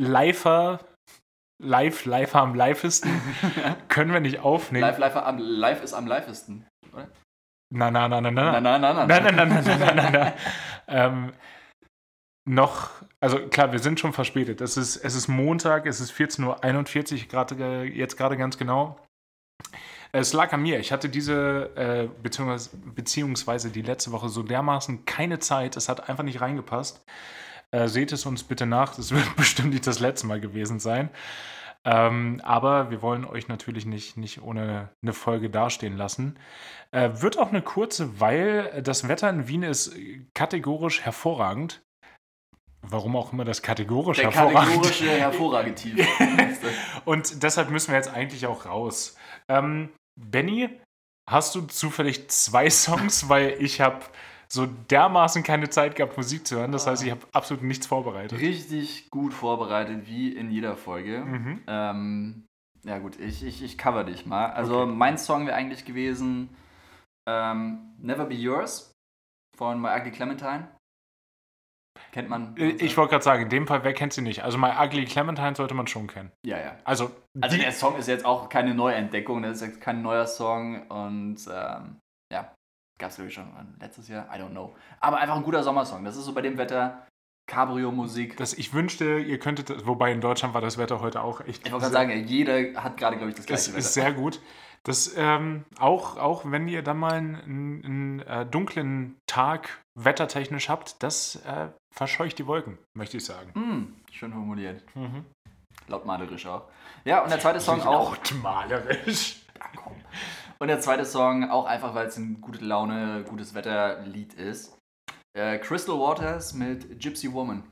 liver, 0.00 0.80
live, 1.62 2.04
live 2.04 2.34
am 2.34 2.54
livesten, 2.54 3.08
können 3.88 4.12
wir 4.12 4.20
nicht 4.20 4.40
aufnehmen. 4.40 4.82
live, 4.82 4.98
live, 4.98 5.16
am, 5.16 5.38
live 5.38 5.82
ist 5.82 5.94
am 5.94 6.06
livesten. 6.06 6.66
Oder? 6.92 7.08
Na, 7.70 7.90
na, 7.90 8.08
na, 8.08 8.20
na, 8.20 8.30
na. 8.30 8.60
Nein, 8.60 8.62
nein, 8.62 8.80
nein, 8.80 8.96
nein. 8.96 9.08
Nein, 9.08 9.22
nein, 9.22 9.36
nein, 9.36 9.48
nein, 9.48 9.64
nein, 9.64 9.78
nein, 9.78 9.96
nein, 9.96 10.12
nein. 10.12 10.32
ähm, 10.88 11.32
noch, 12.48 12.90
also 13.20 13.38
klar, 13.48 13.72
wir 13.72 13.78
sind 13.78 14.00
schon 14.00 14.12
verspätet. 14.12 14.60
Es 14.60 14.76
ist, 14.76 14.96
es 14.96 15.14
ist 15.14 15.28
Montag, 15.28 15.86
es 15.86 16.00
ist 16.00 16.12
14.41 16.12 17.22
Uhr, 17.22 17.28
gerade, 17.28 17.54
äh, 17.56 17.84
jetzt 17.84 18.16
gerade 18.16 18.36
ganz 18.36 18.58
genau. 18.58 18.98
Es 20.12 20.32
lag 20.32 20.52
an 20.52 20.62
mir. 20.62 20.80
Ich 20.80 20.90
hatte 20.90 21.08
diese, 21.08 21.70
äh, 21.76 22.08
beziehungsweise, 22.22 22.70
beziehungsweise 22.94 23.70
die 23.70 23.82
letzte 23.82 24.12
Woche 24.12 24.30
so 24.30 24.42
dermaßen 24.42 25.04
keine 25.04 25.38
Zeit. 25.38 25.76
Es 25.76 25.88
hat 25.88 26.08
einfach 26.08 26.24
nicht 26.24 26.40
reingepasst. 26.40 27.04
Äh, 27.70 27.88
seht 27.88 28.12
es 28.12 28.24
uns 28.24 28.42
bitte 28.44 28.64
nach. 28.64 28.96
Das 28.96 29.10
wird 29.14 29.36
bestimmt 29.36 29.70
nicht 29.70 29.86
das 29.86 30.00
letzte 30.00 30.26
Mal 30.26 30.40
gewesen 30.40 30.80
sein. 30.80 31.10
Ähm, 31.84 32.40
aber 32.42 32.90
wir 32.90 33.02
wollen 33.02 33.24
euch 33.24 33.48
natürlich 33.48 33.86
nicht, 33.86 34.16
nicht 34.16 34.42
ohne 34.42 34.90
eine 35.02 35.12
Folge 35.12 35.50
dastehen 35.50 35.96
lassen. 35.96 36.38
Äh, 36.90 37.10
wird 37.20 37.38
auch 37.38 37.50
eine 37.50 37.62
kurze, 37.62 38.20
weil 38.20 38.82
das 38.82 39.08
Wetter 39.08 39.28
in 39.28 39.48
Wien 39.48 39.62
ist 39.62 39.94
kategorisch 40.34 41.02
hervorragend. 41.02 41.82
Warum 42.82 43.16
auch 43.16 43.32
immer 43.32 43.44
das 43.44 43.60
kategorisch 43.60 44.18
Der 44.18 44.30
hervorragend 44.30 44.68
kategorische 44.68 45.10
Hervorragetief. 45.10 46.06
Und 47.04 47.42
deshalb 47.42 47.70
müssen 47.70 47.88
wir 47.90 47.96
jetzt 47.96 48.12
eigentlich 48.12 48.46
auch 48.46 48.66
raus. 48.66 49.16
Ähm, 49.48 49.90
Benny, 50.18 50.70
hast 51.28 51.54
du 51.54 51.62
zufällig 51.62 52.28
zwei 52.28 52.70
Songs, 52.70 53.28
weil 53.28 53.56
ich 53.60 53.80
habe 53.80 54.00
so 54.50 54.66
dermaßen 54.66 55.42
keine 55.42 55.68
Zeit 55.68 55.96
gehabt, 55.96 56.16
Musik 56.16 56.46
zu 56.46 56.56
hören. 56.56 56.72
Das 56.72 56.86
heißt, 56.86 57.04
ich 57.04 57.10
habe 57.10 57.20
absolut 57.32 57.62
nichts 57.62 57.86
vorbereitet. 57.86 58.38
Richtig 58.40 59.10
gut 59.10 59.34
vorbereitet, 59.34 60.06
wie 60.06 60.32
in 60.32 60.50
jeder 60.50 60.76
Folge. 60.76 61.20
Mhm. 61.20 61.62
Ähm, 61.66 62.46
ja 62.84 62.98
gut, 62.98 63.18
ich, 63.18 63.44
ich, 63.44 63.62
ich 63.62 63.76
cover 63.76 64.04
dich 64.04 64.24
mal. 64.24 64.46
Also 64.52 64.80
Okay. 64.82 64.92
mein 64.92 65.18
Song 65.18 65.46
wäre 65.46 65.56
eigentlich 65.56 65.84
gewesen 65.84 66.48
ähm, 67.28 67.94
Never 67.98 68.24
Be 68.24 68.34
Yours 68.34 68.92
von 69.56 69.80
My 69.82 69.88
Ugly 69.98 70.12
Clementine. 70.12 70.68
Kennt 72.12 72.28
man? 72.28 72.56
Äh, 72.56 72.70
Ich 72.70 72.96
wollte 72.96 73.10
gerade 73.12 73.24
sagen, 73.24 73.42
in 73.44 73.48
dem 73.48 73.66
Fall, 73.66 73.84
wer 73.84 73.92
kennt 73.92 74.12
sie 74.12 74.22
nicht? 74.22 74.44
Also 74.44 74.58
My 74.58 74.70
Ugly 74.78 75.04
Clementine 75.06 75.54
sollte 75.54 75.74
man 75.74 75.86
schon 75.86 76.06
kennen. 76.06 76.30
Ja, 76.44 76.58
ja. 76.58 76.76
Also, 76.84 77.10
Also 77.40 77.56
der 77.56 77.72
Song 77.72 77.96
ist 77.96 78.08
jetzt 78.08 78.24
auch 78.24 78.48
keine 78.48 78.74
Neuentdeckung, 78.74 79.42
das 79.42 79.56
ist 79.60 79.66
jetzt 79.68 79.80
kein 79.80 80.02
neuer 80.02 80.26
Song 80.26 80.86
und 80.88 81.36
ähm, 81.52 81.98
ja, 82.32 82.52
gab 82.98 83.10
es 83.10 83.16
glaube 83.16 83.28
ich 83.28 83.34
schon 83.34 83.46
letztes 83.80 84.08
Jahr, 84.08 84.26
I 84.34 84.40
don't 84.40 84.50
know. 84.50 84.74
Aber 85.00 85.18
einfach 85.18 85.36
ein 85.36 85.42
guter 85.44 85.62
Sommersong. 85.62 86.04
Das 86.04 86.16
ist 86.16 86.24
so 86.24 86.32
bei 86.34 86.42
dem 86.42 86.58
Wetter 86.58 87.06
Cabrio-Musik. 87.48 88.36
das, 88.36 88.52
ich 88.54 88.74
wünschte, 88.74 89.18
ihr 89.18 89.38
könntet, 89.38 89.86
wobei 89.86 90.12
in 90.12 90.20
Deutschland 90.20 90.54
war 90.54 90.60
das 90.60 90.76
Wetter 90.78 91.00
heute 91.00 91.22
auch 91.22 91.40
echt 91.40 91.66
Ich 91.66 91.72
wollte 91.72 91.84
gerade 91.90 91.92
sagen, 91.92 92.26
jeder 92.26 92.82
hat 92.82 92.96
gerade 92.98 93.16
glaube 93.16 93.30
ich 93.30 93.36
das 93.36 93.46
gleiche 93.46 93.62
ist 93.70 93.72
Wetter. 93.72 93.82
sehr 93.82 94.12
gut. 94.12 94.40
Das, 94.84 95.14
ähm, 95.16 95.64
auch, 95.78 96.16
auch 96.18 96.42
wenn 96.44 96.68
ihr 96.68 96.82
dann 96.82 96.98
mal 96.98 97.14
einen, 97.14 97.34
einen, 97.36 97.84
einen 97.84 98.20
äh, 98.20 98.46
dunklen 98.46 99.16
Tag 99.26 99.82
wettertechnisch 99.98 100.68
habt, 100.68 101.02
das 101.02 101.36
äh, 101.46 101.68
verscheucht 101.98 102.38
die 102.38 102.46
Wolken, 102.46 102.78
möchte 102.96 103.16
ich 103.16 103.24
sagen. 103.24 103.52
Hm, 103.54 103.96
schön 104.12 104.32
formuliert. 104.32 104.82
Mhm. 104.94 105.26
Lautmalerisch 105.88 106.46
auch. 106.46 106.68
Ja, 107.04 107.22
und 107.22 107.30
der 107.30 107.40
zweite 107.40 107.60
Song 107.60 107.82
auch. 107.86 108.16
malerisch. 108.40 109.42
Ja, 109.58 109.66
komm. 109.76 109.96
Und 110.60 110.68
der 110.68 110.80
zweite 110.80 111.04
Song 111.04 111.50
auch 111.50 111.66
einfach, 111.66 111.94
weil 111.94 112.06
es 112.06 112.16
ein 112.16 112.40
gute 112.40 112.64
Laune, 112.64 113.24
gutes 113.28 113.52
Wetter-Lied 113.52 114.34
ist. 114.34 114.78
Äh, 115.36 115.58
Crystal 115.58 115.98
Waters 115.98 116.54
mit 116.54 117.00
Gypsy 117.00 117.32
Woman. 117.32 117.64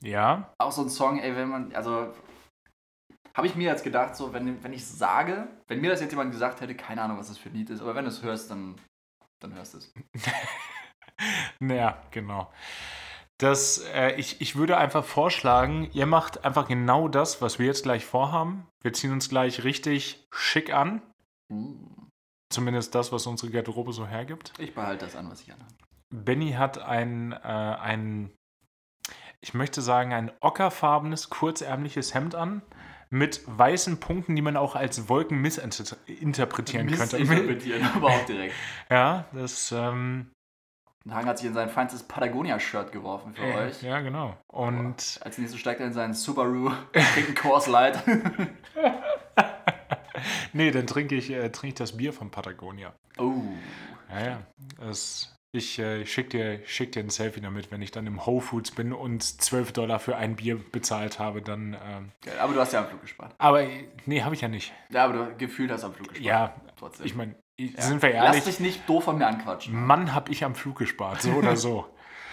Ja, 0.00 0.54
Auch 0.58 0.72
so 0.72 0.82
ein 0.82 0.90
Song, 0.90 1.18
ey, 1.18 1.34
wenn 1.36 1.48
man, 1.48 1.74
also 1.74 2.14
habe 3.36 3.46
ich 3.46 3.56
mir 3.56 3.68
jetzt 3.68 3.84
gedacht, 3.84 4.16
so, 4.16 4.32
wenn, 4.32 4.62
wenn 4.62 4.72
ich 4.72 4.86
sage, 4.86 5.48
wenn 5.66 5.80
mir 5.80 5.90
das 5.90 6.00
jetzt 6.00 6.12
jemand 6.12 6.30
gesagt 6.30 6.60
hätte, 6.60 6.74
keine 6.74 7.02
Ahnung, 7.02 7.18
was 7.18 7.28
das 7.28 7.38
für 7.38 7.50
ein 7.50 7.54
Lied 7.54 7.68
ist, 7.70 7.80
aber 7.80 7.94
wenn 7.94 8.04
du 8.04 8.10
es 8.10 8.22
hörst, 8.22 8.50
dann, 8.50 8.76
dann 9.40 9.54
hörst 9.54 9.74
du 9.74 9.78
es. 9.78 9.92
naja, 11.58 12.00
genau. 12.10 12.50
Das, 13.38 13.78
äh, 13.94 14.14
ich, 14.16 14.40
ich 14.40 14.56
würde 14.56 14.76
einfach 14.76 15.04
vorschlagen, 15.04 15.88
ihr 15.92 16.06
macht 16.06 16.44
einfach 16.44 16.66
genau 16.66 17.06
das, 17.06 17.40
was 17.40 17.60
wir 17.60 17.66
jetzt 17.66 17.84
gleich 17.84 18.04
vorhaben. 18.04 18.66
Wir 18.82 18.92
ziehen 18.92 19.12
uns 19.12 19.28
gleich 19.28 19.62
richtig 19.62 20.26
schick 20.32 20.72
an. 20.72 21.02
Uh, 21.50 21.76
Zumindest 22.50 22.94
das, 22.94 23.12
was 23.12 23.26
unsere 23.26 23.52
Garderobe 23.52 23.92
so 23.92 24.06
hergibt. 24.06 24.52
ich 24.58 24.74
behalte 24.74 25.04
das 25.04 25.14
an, 25.14 25.30
was 25.30 25.42
ich 25.42 25.52
anhabe. 25.52 25.72
Benny 26.10 26.52
hat 26.52 26.78
ein, 26.78 27.32
äh, 27.32 27.36
ein, 27.36 28.32
ich 29.40 29.54
möchte 29.54 29.82
sagen, 29.82 30.12
ein 30.14 30.32
ockerfarbenes, 30.40 31.30
kurzärmliches 31.30 32.14
Hemd 32.14 32.34
an 32.34 32.62
mit 33.10 33.42
weißen 33.46 34.00
Punkten, 34.00 34.34
die 34.34 34.42
man 34.42 34.56
auch 34.56 34.74
als 34.74 35.08
Wolken 35.08 35.40
missinterpretieren 35.40 36.88
könnte. 36.88 37.18
Missinterpretieren, 37.18 37.84
aber 37.94 38.08
auch 38.08 38.24
direkt. 38.24 38.54
Ja, 38.90 39.26
das, 39.32 39.72
ähm, 39.72 40.30
Und 41.08 41.14
Hang 41.14 41.24
hat 41.24 41.38
sich 41.38 41.46
in 41.46 41.54
sein 41.54 41.70
feinstes 41.70 42.02
Patagonia-Shirt 42.02 42.92
geworfen 42.92 43.32
für 43.32 43.42
äh, 43.42 43.68
euch. 43.68 43.82
ja, 43.82 44.00
genau. 44.00 44.36
Und 44.46 45.18
Als 45.22 45.38
nächstes 45.38 45.58
steigt 45.58 45.80
er 45.80 45.86
in 45.86 45.94
seinen 45.94 46.12
Subaru, 46.12 46.70
trinkt 46.92 47.30
ein 47.30 47.34
Coors 47.34 47.66
Light. 47.66 47.98
nee, 50.52 50.70
dann 50.70 50.86
trinke 50.86 51.14
ich, 51.14 51.30
äh, 51.30 51.48
trinke 51.48 51.68
ich 51.68 51.74
das 51.76 51.96
Bier 51.96 52.12
von 52.12 52.30
Patagonia. 52.30 52.92
oh. 53.16 53.40
Ja, 54.10 54.26
ja. 54.26 54.42
Das, 54.78 55.34
ich 55.50 55.78
äh, 55.78 56.04
schicke 56.04 56.28
dir, 56.28 56.60
schick 56.66 56.92
dir 56.92 57.00
ein 57.00 57.08
Selfie 57.08 57.40
damit, 57.40 57.70
wenn 57.70 57.80
ich 57.80 57.90
dann 57.90 58.06
im 58.06 58.26
Whole 58.26 58.42
Foods 58.42 58.72
bin 58.72 58.92
und 58.92 59.22
12 59.22 59.72
Dollar 59.72 60.00
für 60.00 60.16
ein 60.16 60.36
Bier 60.36 60.58
bezahlt 60.58 61.18
habe, 61.18 61.40
dann. 61.40 61.74
Ähm. 61.86 62.12
Aber 62.38 62.52
du 62.52 62.60
hast 62.60 62.74
ja 62.74 62.80
am 62.80 62.86
Flug 62.86 63.00
gespart. 63.00 63.34
aber 63.38 63.66
nee, 64.04 64.20
habe 64.22 64.34
ich 64.34 64.42
ja 64.42 64.48
nicht. 64.48 64.74
Ja, 64.90 65.06
aber 65.06 65.14
du 65.14 65.36
gefühlt 65.38 65.70
hast 65.70 65.84
am 65.84 65.94
Flug 65.94 66.08
gespart. 66.08 66.26
Ja, 66.26 66.54
trotzdem. 66.76 67.06
ich 67.06 67.14
meine, 67.14 67.34
Ja. 67.60 67.82
sind 67.82 68.02
wir 68.02 68.12
Lass 68.12 68.24
ehrlich, 68.24 68.44
dich 68.44 68.60
nicht 68.60 68.88
doof 68.88 69.04
von 69.04 69.18
mir 69.18 69.26
anquatschen. 69.26 69.74
Mann, 69.74 70.14
habe 70.14 70.30
ich 70.30 70.44
am 70.44 70.54
Flug 70.54 70.78
gespart, 70.78 71.22
so 71.22 71.30
oder 71.32 71.56
so. 71.56 71.86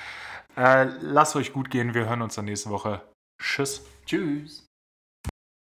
äh, 0.58 0.84
lasst 0.84 1.36
euch 1.36 1.52
gut 1.52 1.72
gehen, 1.72 1.94
wir 1.94 2.08
hören 2.08 2.22
uns 2.22 2.36
dann 2.36 2.46
nächste 2.46 2.70
Woche. 2.70 3.02
Tschüss. 3.40 3.86
Tschüss. 4.06 4.65